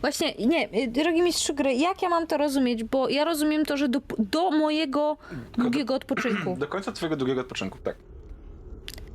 Właśnie, 0.02 0.34
nie, 0.36 0.88
drogi 0.88 1.22
mistrzu 1.22 1.54
gry, 1.54 1.74
jak 1.74 2.02
ja 2.02 2.10
mam 2.10 2.28
to 2.28 2.38
rozumieć? 2.38 2.84
Bo 2.84 3.10
ja 3.10 3.24
rozumiem 3.24 3.66
to, 3.66 3.78
że 3.78 3.90
do, 3.90 4.02
do 4.20 4.52
mojego 4.52 5.18
długiego 5.58 5.96
odpoczynku. 5.96 6.56
Do 6.60 6.68
końca 6.68 6.92
twojego 6.92 7.16
długiego 7.16 7.42
odpoczynku, 7.42 7.78
tak. 7.84 7.96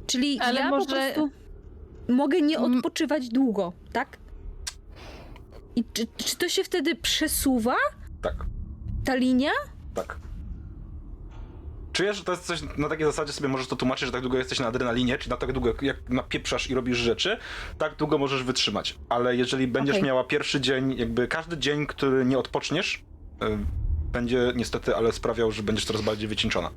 Czyli 0.06 0.40
Ale 0.40 0.60
ja 0.60 0.70
może- 0.70 0.86
po 0.86 0.92
prostu 0.92 1.30
mogę 2.08 2.40
nie 2.40 2.58
Mm. 2.58 2.76
odpoczywać 2.76 3.28
długo, 3.28 3.72
tak? 3.92 4.16
I 5.76 5.84
czy, 5.92 6.06
czy 6.16 6.36
to 6.36 6.48
się 6.48 6.64
wtedy 6.64 6.94
przesuwa, 6.94 7.76
Tak, 8.22 8.34
ta 9.04 9.14
linia? 9.14 9.50
tak. 9.94 10.16
Czujesz, 12.00 12.16
że 12.16 12.24
to 12.24 12.32
jest 12.32 12.44
coś 12.44 12.62
na 12.76 12.88
takiej 12.88 13.06
zasadzie 13.06 13.32
sobie 13.32 13.48
możesz 13.48 13.66
to 13.66 13.76
tłumaczyć, 13.76 14.06
że 14.06 14.12
tak 14.12 14.20
długo 14.20 14.38
jesteś 14.38 14.60
na 14.60 14.66
adrenalinie, 14.66 15.18
czy 15.18 15.30
na 15.30 15.36
tak 15.36 15.52
długo 15.52 15.72
jak 15.82 16.10
napieprzasz 16.10 16.70
i 16.70 16.74
robisz 16.74 16.98
rzeczy, 16.98 17.38
tak 17.78 17.96
długo 17.96 18.18
możesz 18.18 18.42
wytrzymać. 18.42 18.98
Ale 19.08 19.36
jeżeli 19.36 19.66
będziesz 19.66 19.96
Okej. 19.96 20.06
miała 20.06 20.24
pierwszy 20.24 20.60
dzień, 20.60 20.98
jakby 20.98 21.28
każdy 21.28 21.58
dzień, 21.58 21.86
który 21.86 22.24
nie 22.24 22.38
odpoczniesz, 22.38 23.02
y, 23.42 23.58
będzie 24.12 24.52
niestety, 24.56 24.96
ale 24.96 25.12
sprawiał, 25.12 25.52
że 25.52 25.62
będziesz 25.62 25.84
coraz 25.84 26.02
bardziej 26.02 26.28
wycieńczona. 26.28 26.68
Aż 26.68 26.72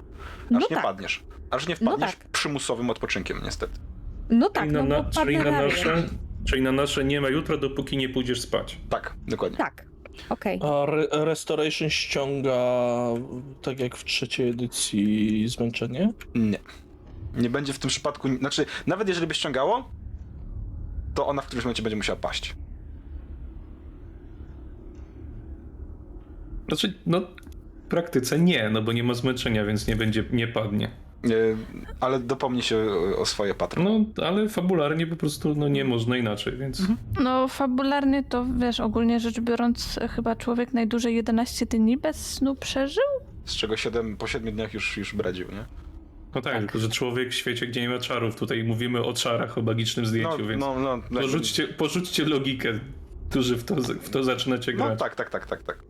No 0.52 0.60
nie 0.60 0.68
tak. 0.68 0.84
padniesz. 0.84 1.24
Aż 1.52 1.68
nie 1.68 1.76
No 1.82 1.92
wpadniesz 1.92 2.16
tak. 2.16 2.30
przymusowym 2.30 2.90
odpoczynkiem, 2.90 3.42
niestety. 3.44 3.74
No 4.30 4.50
tak, 4.50 4.64
czyli, 4.64 4.74
na, 4.76 4.84
no 4.84 4.90
na, 4.98 5.04
bo 5.04 5.12
czyli, 5.12 5.38
na 5.38 5.52
nasze, 5.52 6.04
czyli 6.48 6.62
na 6.62 6.72
nasze 6.72 7.04
nie 7.04 7.22
ma 7.22 7.30
jutra, 7.30 7.58
dopóki 7.58 7.98
nie 7.98 8.10
pójdziesz 8.10 8.42
spać. 8.42 8.78
Tak, 8.90 9.14
dokładnie. 9.28 9.58
Tak, 9.58 9.86
okej. 10.30 10.60
A 10.64 10.86
re 10.86 11.08
Restoration 11.12 11.90
ściąga, 11.90 12.60
tak 13.62 13.80
jak 13.80 13.96
w 13.98 14.04
trzeciej 14.06 14.50
edycji, 14.50 15.48
zmęczenie? 15.48 16.14
Nie. 16.36 16.60
Nie 17.36 17.50
będzie 17.50 17.74
w 17.74 17.80
tym 17.80 17.90
przypadku. 17.90 18.38
Znaczy, 18.38 18.66
nawet 18.88 19.08
jeżeli 19.08 19.28
by 19.28 19.34
ściągało, 19.34 19.90
to 21.14 21.28
ona 21.28 21.42
w 21.42 21.46
którymś 21.46 21.66
momencie 21.66 21.84
będzie 21.84 21.98
musiała 21.98 22.20
paść. 22.20 22.56
Znaczy, 26.68 26.94
no 27.06 27.22
w 27.86 27.88
praktyce 27.90 28.40
nie, 28.40 28.70
no 28.70 28.82
bo 28.82 28.92
nie 28.94 29.04
ma 29.04 29.14
zmęczenia, 29.14 29.66
więc 29.66 29.88
nie 29.88 29.96
będzie, 29.96 30.26
nie 30.32 30.48
padnie. 30.48 30.92
Nie, 31.24 31.36
ale 32.00 32.20
dopomni 32.20 32.62
się 32.62 32.78
o, 33.18 33.26
swoje 33.26 33.54
patron. 33.54 33.86
No, 34.18 34.26
ale 34.26 34.50
fabularnie 34.50 35.08
po 35.08 35.16
prostu 35.16 35.56
no, 35.56 35.68
nie 35.68 35.86
można 35.86 36.18
inaczej, 36.18 36.58
więc... 36.58 36.82
No, 37.20 37.48
fabularnie 37.48 38.24
to 38.24 38.46
wiesz, 38.58 38.80
ogólnie 38.80 39.20
rzecz 39.20 39.40
biorąc, 39.40 40.00
chyba 40.16 40.36
człowiek 40.36 40.74
najdłużej 40.74 41.16
11 41.16 41.66
dni 41.66 41.98
bez 41.98 42.34
snu 42.34 42.56
przeżył? 42.56 43.04
Z 43.46 43.56
czego 43.56 43.78
7, 43.78 44.18
po 44.18 44.28
7 44.28 44.54
dniach 44.56 44.74
już, 44.74 44.98
już 44.98 45.16
bredził, 45.16 45.48
nie? 45.52 45.66
No 46.36 46.42
tak, 46.42 46.60
tylko 46.60 46.80
że 46.80 46.90
człowiek 46.90 47.30
w 47.30 47.34
świecie, 47.34 47.68
gdzie 47.68 47.82
nie 47.82 47.90
ma 47.90 48.00
czarów, 48.00 48.36
tutaj 48.36 48.64
mówimy 48.64 49.04
o 49.04 49.14
czarach, 49.14 49.58
o 49.58 49.62
magicznym 49.62 50.04
No, 50.06 50.10
zdjęciu, 50.10 50.48
więc 50.48 50.62
no, 50.62 50.80
no, 50.80 50.98
no, 51.12 51.22
porzućcie, 51.22 51.68
porzućcie 51.68 52.26
logikę, 52.26 52.80
którzy 53.30 53.56
w 53.58 53.64
to, 53.64 53.76
w 53.76 54.10
to 54.10 54.24
zaczynacie 54.24 54.74
no 54.74 54.86
grać. 54.86 55.00
tak, 55.00 55.16
tak, 55.16 55.30
tak, 55.30 55.46
tak, 55.48 55.64
tak. 55.64 55.84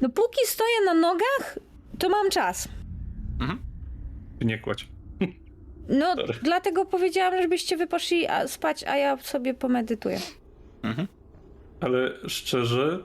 No 0.00 0.08
póki 0.08 0.40
stoję 0.46 0.74
na 0.86 0.94
nogach, 0.94 1.58
to 1.98 2.08
mam 2.08 2.30
czas. 2.30 2.68
Nie 4.40 4.58
kładź. 4.58 4.88
No, 5.88 6.14
Sorry. 6.14 6.34
dlatego 6.42 6.84
powiedziałam, 6.84 7.42
żebyście 7.42 7.76
wy 7.76 7.86
poszli 7.86 8.26
a- 8.26 8.48
spać, 8.48 8.84
a 8.84 8.96
ja 8.96 9.16
sobie 9.16 9.54
pomedytuję. 9.54 10.18
Mhm. 10.82 11.08
Ale 11.80 12.12
szczerze, 12.28 12.98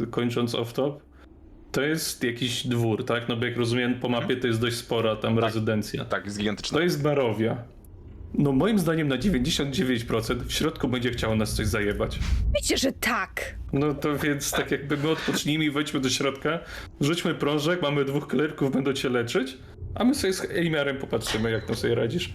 yy, 0.00 0.06
kończąc 0.06 0.54
off-top, 0.54 0.92
to 1.72 1.82
jest 1.82 2.24
jakiś 2.24 2.66
dwór, 2.66 3.04
tak? 3.04 3.28
No 3.28 3.36
bo 3.36 3.44
jak 3.44 3.56
rozumiem, 3.56 4.00
po 4.00 4.08
mapie 4.08 4.36
to 4.36 4.46
jest 4.46 4.60
dość 4.60 4.76
spora 4.76 5.16
tam 5.16 5.38
rezydencja. 5.38 6.04
Tak, 6.04 6.24
jest 6.24 6.38
gigantyczna. 6.38 6.78
To 6.78 6.84
jest 6.84 7.02
Barowia. 7.02 7.64
No 8.38 8.52
moim 8.52 8.78
zdaniem 8.78 9.08
na 9.08 9.16
99% 9.18 10.42
w 10.46 10.52
środku 10.52 10.88
będzie 10.88 11.10
chciało 11.10 11.36
nas 11.36 11.54
coś 11.54 11.66
zajebać. 11.66 12.18
Wiecie, 12.54 12.76
że 12.76 12.92
tak. 12.92 13.54
No 13.72 13.94
to 13.94 14.16
więc 14.18 14.50
tak 14.50 14.70
jakby 14.70 14.96
my 14.96 15.10
odpocznijmy 15.10 15.64
i 15.64 15.70
wejdźmy 15.70 16.00
do 16.00 16.10
środka, 16.10 16.58
rzućmy 17.00 17.34
prążek, 17.34 17.82
mamy 17.82 18.04
dwóch 18.04 18.26
klerków, 18.26 18.72
będą 18.72 18.92
cię 18.92 19.08
leczyć, 19.08 19.58
a 19.94 20.04
my 20.04 20.14
sobie 20.14 20.32
z 20.32 20.50
Eimiarem 20.50 20.98
popatrzymy, 20.98 21.50
jak 21.50 21.66
tam 21.66 21.76
sobie 21.76 21.94
radzisz. 21.94 22.32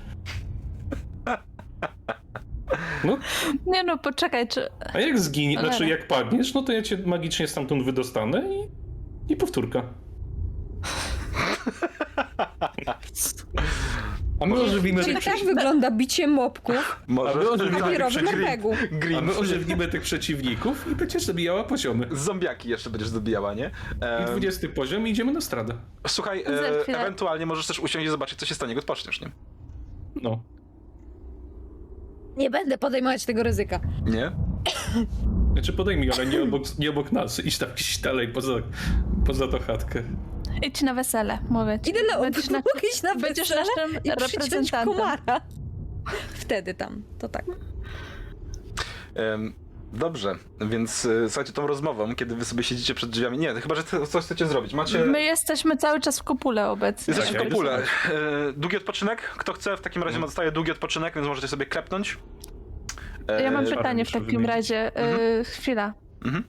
No, 3.03 3.18
Nie 3.65 3.84
no, 3.84 3.98
poczekaj, 3.98 4.48
czy... 4.48 4.69
a 4.94 4.99
jak 4.99 5.19
zginie, 5.19 5.56
Cholera. 5.56 5.77
znaczy 5.77 5.91
jak 5.91 6.07
padniesz, 6.07 6.53
no 6.53 6.64
to 6.64 6.72
ja 6.72 6.81
cię 6.81 6.98
magicznie 7.06 7.48
stamtąd 7.48 7.84
wydostanę 7.84 8.44
i, 8.56 8.68
i 9.34 9.36
powtórka. 9.36 9.84
A 14.40 14.45
my 14.45 14.56
ożywimy 14.61 15.03
Czyli 15.03 15.16
tych, 15.16 15.26
tak 15.26 15.34
przeci- 15.36 15.45
wygląda 15.45 15.91
bicie 15.91 16.28
mopków 16.28 17.02
Może 17.07 17.30
A 17.30 17.34
wy 17.34 17.49
ożywimy 17.52 17.80
w 17.80 17.84
tych, 17.84 17.91
wirowym 17.91 18.26
przeciw... 18.26 18.40
RPG-u. 18.48 18.74
a 18.74 18.99
Green. 18.99 19.26
my 19.26 19.38
ożywnimy 19.38 19.88
tych 19.88 20.02
przeciwników 20.02 20.86
i 20.91 20.95
będziesz 20.95 21.24
zabijała 21.24 21.64
poziomy. 21.64 22.07
Zombiaki 22.11 22.70
jeszcze 22.70 22.90
będziesz 22.90 23.10
zabijała, 23.10 23.53
nie? 23.53 23.72
I 24.02 24.03
Em, 24.24 24.26
20 24.28 24.68
poziom 24.70 25.07
i 25.07 25.11
idziemy 25.11 25.32
na 25.32 25.41
stradę. 25.41 25.74
Słuchaj, 26.07 26.44
Za 26.45 26.52
e, 26.52 26.82
chwilę. 26.84 26.99
ewentualnie 26.99 27.45
możesz 27.45 27.68
też 27.68 27.80
usiąść 27.80 28.07
i 28.07 28.10
zobaczyć, 28.10 28.40
co 28.40 28.45
się 28.45 28.56
stanie, 28.56 28.72
jak 28.74 28.80
odpoczniesz, 28.80 29.22
nie? 29.22 29.32
No. 30.16 30.44
Nie 32.38 32.49
będę 32.49 32.78
podejmować 32.78 33.26
tego 33.26 33.44
ryzyka. 33.44 33.80
Nie? 34.06 34.32
Znaczy 35.53 35.74
podejmij, 35.74 36.11
ale 36.11 36.26
nie 36.26 36.44
obok, 36.44 36.64
nie 36.80 36.90
obok 36.90 37.11
nas. 37.11 37.45
Idź 37.45 37.57
tam 37.57 37.70
gdzieś 37.76 37.98
dalej 37.98 38.28
poza, 38.28 38.53
poza 39.26 39.48
tą 39.48 39.60
chatkę. 39.60 40.03
Idź 40.63 40.81
na 40.81 40.93
wesele, 40.93 41.38
mówię 41.49 41.80
ci. 41.84 41.89
Idę 41.91 41.99
na 42.13 42.19
Będziesz, 42.19 42.49
na... 42.49 42.57
mogę 42.57 42.88
iść 42.93 43.01
na 43.03 43.15
będziesz 43.15 43.49
wesele 43.49 43.63
naszym 43.77 43.95
i 44.03 44.11
przyciąć 44.15 44.34
reprezentantem. 44.34 44.93
komara. 44.93 45.41
Wtedy 46.34 46.73
tam, 46.73 47.03
to 47.19 47.30
tak. 47.30 47.45
Em, 49.15 49.53
dobrze, 49.93 50.35
więc 50.61 51.05
e, 51.05 51.30
słuchajcie, 51.30 51.53
tą 51.53 51.67
rozmową, 51.67 52.15
kiedy 52.15 52.35
wy 52.35 52.45
sobie 52.45 52.63
siedzicie 52.63 52.93
przed 52.95 53.09
drzwiami. 53.09 53.38
Nie, 53.38 53.53
chyba, 53.53 53.76
że 53.76 53.84
coś 53.84 54.23
chcecie 54.26 54.45
zrobić. 54.47 54.73
Macie. 54.73 54.99
My 55.05 55.21
jesteśmy 55.23 55.77
cały 55.77 55.99
czas 55.99 56.19
w 56.19 56.23
kopule 56.23 56.69
obecnie. 56.69 57.13
Jesteście 57.13 57.34
Tak, 57.34 57.41
w 57.41 57.45
ja 57.45 57.49
kopule. 57.51 57.81
idę 58.07 58.15
E, 58.49 58.53
długi 58.53 58.77
odpoczynek? 58.77 59.21
Kto 59.21 59.53
chce, 59.53 59.77
w 59.77 59.81
takim 59.81 60.03
razie 60.03 60.19
dostaje 60.19 60.51
długi 60.51 60.71
odpoczynek, 60.71 61.15
więc 61.15 61.27
możecie 61.27 61.47
sobie 61.47 61.65
klepnąć. 61.65 62.17
E, 63.27 63.43
Ja 63.43 63.51
mam 63.51 63.63
Parę 63.65 63.77
pytanie 63.77 64.05
w 64.05 64.07
muszę 64.07 64.19
takim 64.19 64.26
wymienić. 64.27 64.47
razie. 64.55 64.95
Mhm. 64.95 65.19
y, 65.21 65.43
chwila. 65.43 65.93
Mhm. 66.26 66.43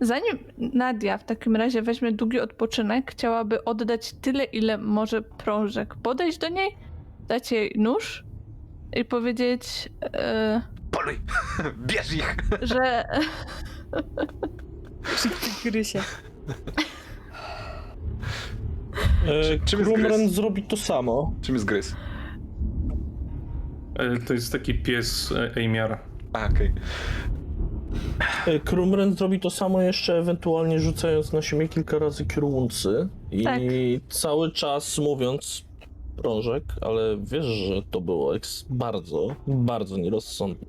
Zanim 0.00 0.38
Nadia 0.58 1.18
w 1.18 1.24
takim 1.24 1.56
razie 1.56 1.82
weźmie 1.82 2.12
długi 2.12 2.40
odpoczynek, 2.40 3.10
chciałaby 3.10 3.64
oddać 3.64 4.12
tyle, 4.12 4.44
ile 4.44 4.78
może 4.78 5.22
prążek. 5.22 5.94
Podejść 5.94 6.38
do 6.38 6.48
niej, 6.48 6.76
dać 7.28 7.52
jej 7.52 7.72
nóż 7.78 8.24
i 8.96 9.04
powiedzieć, 9.04 9.88
y, 10.04 10.60
Poluj! 10.90 11.20
Bierz 11.86 12.12
ich! 12.12 12.36
że 12.62 13.04
Grysie. 15.64 16.00
E, 19.26 19.58
czym 19.64 19.80
jest 19.80 19.92
Krumren 19.92 20.28
zrobi 20.28 20.62
to 20.62 20.76
samo. 20.76 21.34
Czym 21.42 21.54
jest 21.54 21.64
gryz? 21.64 21.96
E, 23.94 24.18
To 24.18 24.34
jest 24.34 24.52
taki 24.52 24.74
pies 24.74 25.32
e, 25.32 25.56
Eimiara. 25.56 25.98
A, 26.32 26.46
okej. 26.46 26.66
E, 26.66 26.72
Krumren 28.64 29.14
zrobi 29.16 29.40
to 29.40 29.50
samo 29.50 29.82
jeszcze, 29.82 30.18
ewentualnie 30.18 30.80
rzucając 30.80 31.32
na 31.32 31.42
siebie 31.42 31.68
kilka 31.68 31.98
razy 31.98 32.26
kieruncy 32.26 33.08
i 33.32 33.44
Tak. 33.44 33.60
cały 34.08 34.52
czas 34.52 34.98
mówiąc 34.98 35.64
prążek, 36.16 36.62
ale 36.80 37.16
wiesz, 37.22 37.44
że 37.46 37.82
to 37.90 38.00
było 38.00 38.36
eks- 38.36 38.64
bardzo, 38.70 39.28
bardzo 39.46 39.96
nierozsądne. 39.96 40.66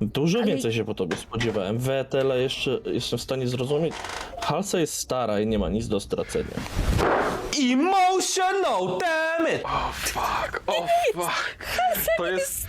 Dużo 0.00 0.38
Ale- 0.38 0.46
więcej 0.46 0.72
się 0.72 0.84
po 0.84 0.94
tobie 0.94 1.16
spodziewałem. 1.16 1.78
Wetele 1.78 2.40
jeszcze 2.42 2.80
jestem 2.86 3.18
w 3.18 3.22
stanie 3.22 3.48
zrozumieć. 3.48 3.94
Halsa 4.42 4.80
jest 4.80 4.94
stara 4.94 5.40
i 5.40 5.46
nie 5.46 5.58
ma 5.58 5.68
nic 5.68 5.88
do 5.88 6.00
stracenia. 6.00 6.54
Emotional, 7.72 8.98
damn 9.00 9.54
it! 9.56 9.62
O 9.64 9.92
fuck, 9.92 10.62
o 10.66 10.72
fuck. 11.14 11.58
To 12.16 12.26
jest, 12.26 12.66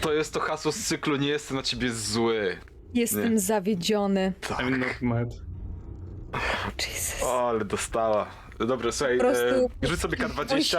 to 0.00 0.12
jest 0.12 0.34
to 0.34 0.40
hasło 0.40 0.72
z 0.72 0.76
cyklu 0.76 1.16
nie 1.16 1.28
jestem 1.28 1.56
na 1.56 1.62
ciebie 1.62 1.92
zły. 1.92 2.56
Jestem 2.94 3.32
Nie. 3.34 3.40
zawiedziony. 3.40 4.32
I'm 4.40 4.78
not 4.78 5.02
mad. 5.02 5.28
Jesus. 6.78 7.22
O, 7.22 7.48
ale 7.48 7.64
dostała. 7.64 8.26
Dobra, 8.58 8.92
słuchaj, 8.92 9.18
prostu 9.18 9.44
e, 9.82 9.86
rzuć 9.86 10.00
sobie 10.00 10.16
K20, 10.18 10.54
musi 10.56 10.76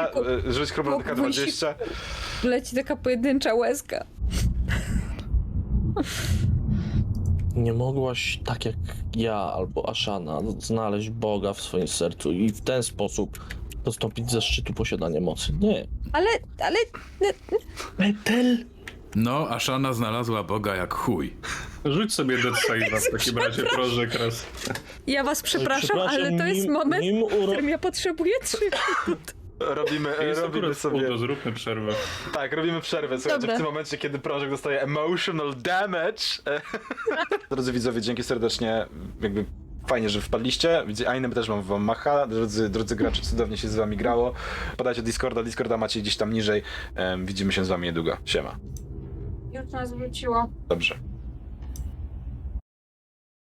e, 0.48 0.54
rzuć 0.54 0.72
chromą 0.72 1.00
musi- 1.00 1.42
K20. 1.46 1.74
Leci 2.44 2.76
taka 2.76 2.96
pojedyncza 2.96 3.54
łezka. 3.54 4.06
Nie 7.56 7.74
mogłaś, 7.74 8.40
tak 8.46 8.66
jak 8.66 8.76
ja 9.16 9.36
albo 9.36 9.90
Ashana, 9.90 10.40
znaleźć 10.60 11.10
Boga 11.10 11.54
w 11.54 11.62
swoim 11.62 11.88
sercu 11.88 12.32
i 12.32 12.50
w 12.50 12.62
ten 12.62 12.84
sposób 12.84 13.40
dostąpić 13.84 14.32
ze 14.32 14.42
szczytu 14.42 14.74
posiadania 14.74 15.22
mocy. 15.22 15.54
Nie. 15.60 15.88
Ale, 16.14 16.28
ale 16.60 16.76
Betel! 17.98 18.66
No, 19.16 19.50
Ashana 19.50 19.94
znalazła 19.94 20.44
Boga 20.44 20.76
jak 20.76 20.94
chuj. 20.94 21.34
Rzuć 21.86 22.14
sobie 22.14 22.38
Dead 22.38 22.54
Save'a 22.70 23.00
w 23.00 23.12
takim 23.18 23.38
razie, 23.38 23.64
proszę, 23.64 24.06
raz. 24.06 24.46
ja 25.08 25.24
was 25.24 25.42
przepraszam, 25.42 26.00
ale 26.00 26.38
to 26.38 26.46
jest 26.46 26.62
nim- 26.62 26.72
moment, 26.74 27.04
nim 27.04 27.20
w 27.30 27.34
uro... 27.34 27.48
którym 27.48 27.70
ja 27.70 27.78
potrzebuję 27.78 28.34
trzy. 28.44 28.58
Robimy, 29.60 30.18
e, 30.20 30.26
Jest 30.26 30.42
robimy 30.42 30.60
akurat 30.60 30.78
sobie. 30.78 31.02
sobie... 31.08 31.18
zróbmy 31.18 31.52
przerwę. 31.54 31.92
Tak, 32.34 32.54
robimy 32.54 32.82
przerwę. 32.82 33.20
Słuchajcie, 33.20 33.42
Dobra. 33.42 33.54
w 33.56 33.58
tym 33.58 33.66
momencie, 33.66 33.98
kiedy 33.98 34.20
Prożek 34.20 34.50
dostaje 34.50 34.82
emotional 34.82 35.54
damage. 35.58 36.24
e, 36.48 36.62
Drodzy 37.52 37.72
widzowie, 37.72 38.02
dzięki 38.02 38.24
serdecznie. 38.24 38.86
Jakby 39.22 39.46
fajnie, 39.88 40.10
że 40.10 40.22
wpadliście. 40.22 40.84
Widzę, 40.88 41.10
a 41.10 41.16
innym 41.16 41.32
też 41.34 41.50
mam 41.50 41.62
wam 41.62 41.84
macha. 41.84 42.28
Drodzy, 42.28 42.70
drodzy 42.70 42.96
gracze, 42.96 43.22
cudownie 43.22 43.58
się 43.58 43.68
z 43.68 43.76
wami 43.76 43.98
grało. 43.98 44.34
Podajcie 44.78 45.02
Discorda, 45.02 45.44
Discorda 45.44 45.78
macie 45.78 46.00
gdzieś 46.02 46.18
tam 46.18 46.34
niżej. 46.34 46.62
Em, 46.96 47.26
widzimy 47.26 47.52
się 47.54 47.66
z 47.66 47.68
wami 47.68 47.84
niedługo. 47.88 48.18
Siema. 48.26 48.56
Już 49.56 49.72
nas 49.72 49.94
wróciło. 49.94 50.50
Dobrze. 50.70 50.96